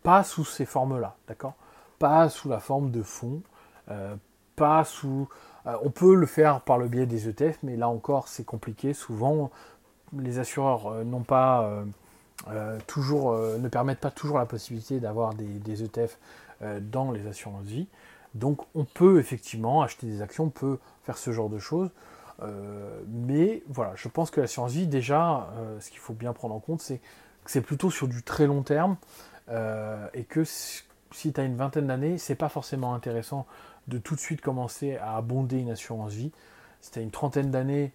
pas 0.04 0.24
sous 0.24 0.46
ces 0.46 0.66
formes-là, 0.66 1.18
d'accord? 1.28 1.54
Pas 1.98 2.30
sous 2.30 2.48
la 2.48 2.60
forme 2.60 2.92
de 2.92 3.04
fonds, 3.04 3.42
pas 4.56 4.86
sous. 4.86 5.28
on 5.66 5.90
peut 5.90 6.16
le 6.16 6.26
faire 6.26 6.62
par 6.62 6.78
le 6.78 6.88
biais 6.88 7.06
des 7.06 7.28
ETF, 7.28 7.60
mais 7.64 7.76
là 7.76 7.90
encore 7.90 8.30
c'est 8.30 8.46
compliqué. 8.46 8.94
Souvent, 8.94 9.52
les 10.18 10.40
assureurs 10.40 11.04
n'ont 11.04 11.24
pas 11.24 11.84
toujours, 12.88 13.36
ne 13.36 13.68
permettent 13.68 14.00
pas 14.00 14.12
toujours 14.12 14.38
la 14.38 14.46
possibilité 14.46 15.00
d'avoir 15.00 15.34
des, 15.34 15.84
ETF 15.84 16.18
euh, 16.62 16.82
dans 16.82 17.14
les 17.14 17.26
assurances 17.26 17.64
vie. 17.64 17.88
Donc 18.34 18.60
on 18.76 18.84
peut 18.84 19.18
effectivement 19.18 19.82
acheter 19.82 20.08
des 20.08 20.22
actions, 20.22 20.46
on 20.46 20.50
peut 20.50 20.78
faire 21.04 21.18
ce 21.18 21.32
genre 21.32 21.50
de 21.50 21.58
choses. 21.58 21.90
Euh, 22.42 23.00
mais 23.08 23.64
voilà, 23.70 23.94
je 23.96 24.10
pense 24.10 24.30
que 24.30 24.42
l'assurance 24.42 24.74
vie, 24.74 24.86
déjà, 24.86 25.50
euh, 25.56 25.80
ce 25.80 25.90
qu'il 25.90 26.00
faut 26.00 26.14
bien 26.14 26.34
prendre 26.34 26.54
en 26.54 26.60
compte, 26.60 26.82
c'est 26.82 26.98
que 27.46 27.52
c'est 27.52 27.62
plutôt 27.62 27.90
sur 27.90 28.10
du 28.10 28.24
très 28.24 28.46
long 28.46 28.62
terme 28.62 28.98
et 30.14 30.26
que 30.26 30.44
si 30.44 30.84
tu 31.34 31.42
as 31.42 31.44
une 31.44 31.56
vingtaine 31.56 31.88
d'années, 31.88 32.18
c'est 32.20 32.36
pas 32.36 32.50
forcément 32.50 32.94
intéressant 32.94 33.48
de 33.88 33.98
tout 33.98 34.14
de 34.14 34.20
suite 34.20 34.42
commencer 34.42 34.98
à 34.98 35.16
abonder 35.16 35.58
une 35.58 35.72
assurance 35.72 36.12
vie. 36.12 36.32
Si 36.82 36.92
tu 36.92 37.00
as 37.00 37.02
une 37.02 37.10
trentaine 37.10 37.50
d'années, 37.50 37.92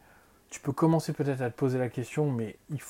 tu 0.50 0.58
peux 0.58 0.72
commencer 0.72 1.12
peut-être 1.12 1.42
à 1.42 1.50
te 1.50 1.56
poser 1.56 1.78
la 1.78 1.88
question, 1.88 2.30
mais 2.30 2.56
il 2.70 2.80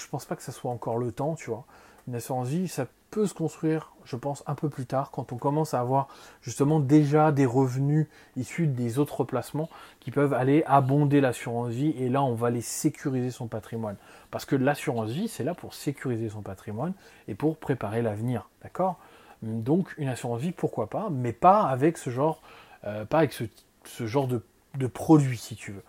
je 0.00 0.08
pense 0.08 0.24
pas 0.24 0.36
que 0.36 0.42
ça 0.42 0.52
soit 0.52 0.70
encore 0.70 0.98
le 0.98 1.12
temps, 1.12 1.34
tu 1.34 1.50
vois. 1.50 1.64
Une 2.08 2.14
assurance 2.14 2.48
vie, 2.48 2.68
ça 2.68 2.86
peut 3.10 3.26
se 3.26 3.34
construire, 3.34 3.92
je 4.04 4.16
pense, 4.16 4.42
un 4.46 4.54
peu 4.54 4.68
plus 4.68 4.86
tard, 4.86 5.10
quand 5.10 5.32
on 5.32 5.36
commence 5.36 5.74
à 5.74 5.80
avoir 5.80 6.08
justement 6.42 6.80
déjà 6.80 7.32
des 7.32 7.46
revenus 7.46 8.06
issus 8.36 8.66
des 8.66 8.98
autres 8.98 9.24
placements 9.24 9.68
qui 9.98 10.10
peuvent 10.10 10.32
aller 10.32 10.62
abonder 10.66 11.20
l'assurance 11.20 11.70
vie, 11.70 11.90
et 11.98 12.08
là 12.08 12.22
on 12.22 12.34
va 12.34 12.48
aller 12.48 12.60
sécuriser 12.60 13.30
son 13.30 13.48
patrimoine. 13.48 13.96
Parce 14.30 14.44
que 14.44 14.56
l'assurance 14.56 15.10
vie, 15.10 15.28
c'est 15.28 15.44
là 15.44 15.54
pour 15.54 15.74
sécuriser 15.74 16.28
son 16.28 16.42
patrimoine 16.42 16.94
et 17.28 17.34
pour 17.34 17.58
préparer 17.58 18.00
l'avenir, 18.00 18.48
d'accord? 18.62 18.98
Donc 19.42 19.94
une 19.98 20.08
assurance 20.08 20.40
vie, 20.40 20.52
pourquoi 20.52 20.88
pas, 20.88 21.08
mais 21.10 21.32
pas 21.32 21.62
avec 21.62 21.98
ce 21.98 22.10
genre, 22.10 22.42
euh, 22.84 23.04
pas 23.04 23.18
avec 23.18 23.32
ce, 23.32 24.06
genre 24.06 24.28
de, 24.28 24.86
produit, 24.86 25.38
si 25.38 25.56
tu 25.56 25.72
veux. 25.72 25.84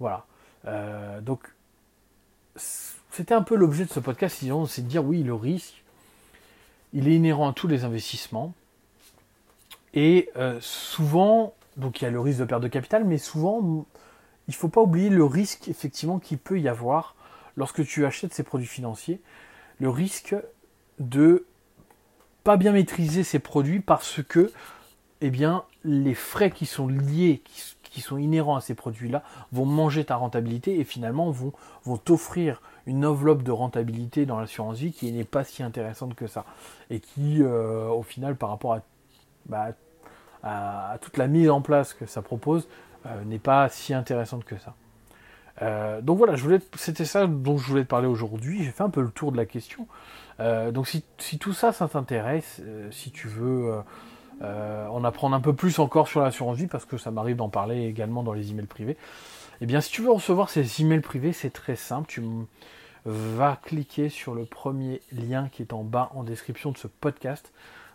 Voilà. 0.00 0.24
Euh, 0.66 1.20
donc 1.20 1.40
c'était 3.12 3.34
un 3.34 3.42
peu 3.42 3.54
l'objet 3.54 3.84
de 3.84 3.90
ce 3.90 4.00
podcast, 4.00 4.42
c'est 4.68 4.82
de 4.82 4.88
dire 4.88 5.04
oui, 5.04 5.22
le 5.22 5.34
risque, 5.34 5.82
il 6.94 7.08
est 7.08 7.14
inhérent 7.14 7.50
à 7.50 7.52
tous 7.52 7.68
les 7.68 7.84
investissements. 7.84 8.54
Et 9.94 10.30
euh, 10.36 10.58
souvent, 10.60 11.54
donc 11.76 12.00
il 12.00 12.04
y 12.04 12.06
a 12.06 12.10
le 12.10 12.20
risque 12.20 12.40
de 12.40 12.44
perte 12.46 12.62
de 12.62 12.68
capital, 12.68 13.04
mais 13.04 13.18
souvent, 13.18 13.86
il 14.48 14.50
ne 14.50 14.54
faut 14.54 14.70
pas 14.70 14.80
oublier 14.80 15.10
le 15.10 15.24
risque 15.24 15.68
effectivement 15.68 16.18
qu'il 16.18 16.38
peut 16.38 16.58
y 16.58 16.68
avoir 16.68 17.14
lorsque 17.56 17.84
tu 17.84 18.06
achètes 18.06 18.32
ces 18.32 18.42
produits 18.42 18.66
financiers. 18.66 19.20
Le 19.78 19.90
risque 19.90 20.34
de 20.98 21.44
pas 22.44 22.56
bien 22.56 22.72
maîtriser 22.72 23.24
ces 23.24 23.38
produits 23.38 23.80
parce 23.80 24.22
que 24.22 24.50
eh 25.20 25.30
bien, 25.30 25.64
les 25.84 26.14
frais 26.14 26.50
qui 26.50 26.66
sont 26.66 26.88
liés, 26.88 27.42
qui, 27.82 28.00
sont 28.00 28.16
inhérents 28.16 28.56
à 28.56 28.60
ces 28.62 28.74
produits-là, 28.74 29.22
vont 29.52 29.66
manger 29.66 30.04
ta 30.04 30.16
rentabilité 30.16 30.80
et 30.80 30.84
finalement 30.84 31.30
vont 31.30 31.96
t'offrir 31.98 32.62
une 32.86 33.06
enveloppe 33.06 33.42
de 33.42 33.50
rentabilité 33.50 34.26
dans 34.26 34.38
l'assurance 34.40 34.78
vie 34.78 34.92
qui 34.92 35.12
n'est 35.12 35.24
pas 35.24 35.44
si 35.44 35.62
intéressante 35.62 36.14
que 36.14 36.26
ça. 36.26 36.44
Et 36.90 37.00
qui, 37.00 37.42
euh, 37.42 37.88
au 37.88 38.02
final, 38.02 38.36
par 38.36 38.50
rapport 38.50 38.78
bah, 39.46 39.68
à, 40.42 40.98
toute 41.00 41.16
la 41.16 41.28
mise 41.28 41.50
en 41.50 41.60
place 41.60 41.94
que 41.94 42.06
ça 42.06 42.22
propose, 42.22 42.68
euh, 43.06 43.24
n'est 43.24 43.38
pas 43.38 43.68
si 43.68 43.94
intéressante 43.94 44.44
que 44.44 44.58
ça. 44.58 44.74
Euh, 45.60 46.00
donc 46.00 46.18
voilà, 46.18 46.34
c'était 46.76 47.04
ça 47.04 47.26
dont 47.26 47.58
je 47.58 47.68
voulais 47.68 47.84
te 47.84 47.88
parler 47.88 48.08
aujourd'hui. 48.08 48.64
J'ai 48.64 48.70
fait 48.70 48.82
un 48.82 48.90
peu 48.90 49.02
le 49.02 49.10
tour 49.10 49.32
de 49.32 49.36
la 49.36 49.46
question. 49.46 49.86
donc 50.72 50.88
si, 50.88 51.04
si, 51.18 51.38
tout 51.38 51.52
ça, 51.52 51.72
ça 51.72 51.86
t'intéresse, 51.88 52.60
si 52.90 53.12
tu 53.12 53.28
veux 53.28 53.80
en 54.40 55.04
apprendre 55.04 55.36
un 55.36 55.40
peu 55.40 55.52
plus 55.52 55.78
encore 55.78 56.08
sur 56.08 56.20
l'assurance 56.20 56.56
vie, 56.56 56.66
parce 56.66 56.84
que 56.84 56.96
ça 56.96 57.12
m'arrive 57.12 57.36
d'en 57.36 57.48
parler 57.48 57.84
également 57.84 58.24
dans 58.24 58.32
les 58.32 58.50
emails 58.50 58.66
privés, 58.66 58.96
eh 59.62 59.66
bien, 59.66 59.80
si 59.80 59.92
tu 59.92 60.02
veux 60.02 60.10
recevoir 60.10 60.50
ces 60.50 60.80
emails 60.80 61.02
privés, 61.02 61.32
c'est 61.32 61.52
très 61.52 61.76
simple. 61.76 62.08
Tu 62.08 62.20
vas 63.04 63.60
cliquer 63.62 64.08
sur 64.08 64.34
le 64.34 64.44
premier 64.44 65.00
lien 65.12 65.48
qui 65.52 65.62
est 65.62 65.72
en 65.72 65.84
bas 65.84 66.10
en 66.16 66.24
description 66.24 66.72
de 66.72 66.78
ce 66.78 66.88
podcast. 66.88 67.52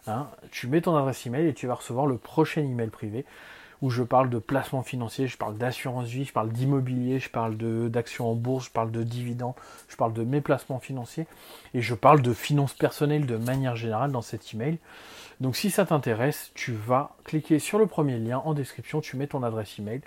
Hein. 0.09 0.29
tu 0.51 0.67
mets 0.67 0.79
ton 0.79 0.95
adresse 0.95 1.25
email 1.25 1.45
et 1.45 1.53
tu 1.53 1.67
vas 1.67 1.73
recevoir 1.73 2.05
le 2.05 2.17
prochain 2.17 2.61
email 2.61 2.87
privé 2.87 3.25
où 3.81 3.89
je 3.89 4.01
parle 4.01 4.29
de 4.29 4.39
placement 4.39 4.81
financier, 4.81 5.27
je 5.27 5.37
parle 5.37 5.57
d'assurance 5.57 6.07
vie, 6.07 6.23
je 6.23 6.31
parle 6.31 6.49
d'immobilier, 6.53 7.19
je 7.19 7.29
parle 7.29 7.57
d'actions 7.89 8.31
en 8.31 8.33
bourse, 8.33 8.67
je 8.67 8.71
parle 8.71 8.91
de 8.91 9.03
dividendes, 9.03 9.55
je 9.89 9.97
parle 9.97 10.13
de 10.13 10.23
mes 10.23 10.39
placements 10.39 10.79
financiers 10.79 11.27
et 11.73 11.81
je 11.81 11.93
parle 11.93 12.21
de 12.21 12.33
finances 12.33 12.73
personnelles 12.73 13.25
de 13.25 13.35
manière 13.35 13.75
générale 13.75 14.13
dans 14.13 14.21
cet 14.21 14.53
email. 14.53 14.77
Donc 15.41 15.57
si 15.57 15.69
ça 15.69 15.85
t'intéresse, 15.85 16.51
tu 16.55 16.71
vas 16.71 17.17
cliquer 17.25 17.59
sur 17.59 17.77
le 17.77 17.85
premier 17.85 18.17
lien 18.17 18.41
en 18.45 18.53
description, 18.53 19.01
tu 19.01 19.17
mets 19.17 19.27
ton 19.27 19.43
adresse 19.43 19.77
email 19.77 19.99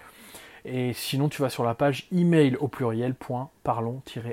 et 0.64 0.92
sinon, 0.92 1.28
tu 1.28 1.42
vas 1.42 1.50
sur 1.50 1.64
la 1.64 1.74
page 1.74 2.06
email 2.12 2.56
au 2.56 2.68
pluriel 2.68 3.14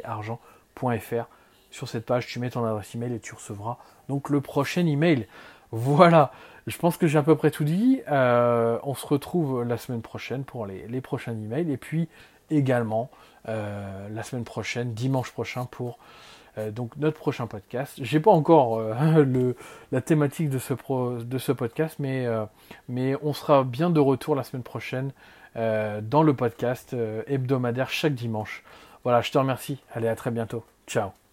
argentfr 0.03 1.25
Sur 1.71 1.88
cette 1.88 2.05
page, 2.05 2.28
tu 2.28 2.39
mets 2.39 2.49
ton 2.49 2.65
adresse 2.65 2.93
email 2.95 3.13
et 3.13 3.19
tu 3.19 3.34
recevras 3.34 3.78
donc 4.09 4.30
le 4.30 4.41
prochain 4.41 4.86
email. 4.86 5.28
Voilà, 5.71 6.32
je 6.65 6.78
pense 6.78 6.97
que 6.97 7.07
j'ai 7.07 7.17
à 7.17 7.23
peu 7.23 7.36
près 7.36 7.51
tout 7.51 7.63
dit. 7.63 8.01
Euh, 8.09 8.80
on 8.84 8.93
se 8.93 9.05
retrouve 9.05 9.63
la 9.63 9.78
semaine 9.78 10.01
prochaine 10.01 10.43
pour 10.43 10.65
les, 10.65 11.01
prochains 11.01 11.34
emails. 11.34 11.71
Et 11.71 11.78
puis 11.78 12.07
également 12.49 13.09
euh, 13.47 14.07
la 14.09 14.23
semaine 14.23 14.45
prochaine, 14.45 14.93
dimanche 14.93 15.32
prochain, 15.32 15.65
pour 15.65 15.97
euh, 16.57 16.71
donc 16.71 16.95
notre 16.97 17.17
prochain 17.17 17.47
podcast. 17.47 17.93
J'ai 18.01 18.19
pas 18.19 18.32
encore 18.32 18.82
la 19.91 20.01
thématique 20.01 20.49
de 20.49 20.59
ce, 20.59 21.51
podcast, 21.51 21.97
mais, 21.99 22.28
on 23.21 23.34
sera 23.34 23.63
bien 23.63 23.89
de 23.89 23.99
retour 23.99 24.36
la 24.36 24.43
semaine 24.43 24.63
prochaine 24.63 25.11
dans 26.01 26.24
le 26.24 26.34
podcast 26.34 26.93
euh, 26.93 27.24
hebdomadaire 27.28 27.89
chaque 27.89 28.14
dimanche. 28.14 28.64
Voilà, 29.03 29.22
je 29.22 29.32
te 29.32 29.38
remercie. 29.38 29.80
Allez, 29.93 30.08
à 30.08 30.16
très 30.16 30.32
bientôt. 30.32 30.64
Ciao. 30.86 31.26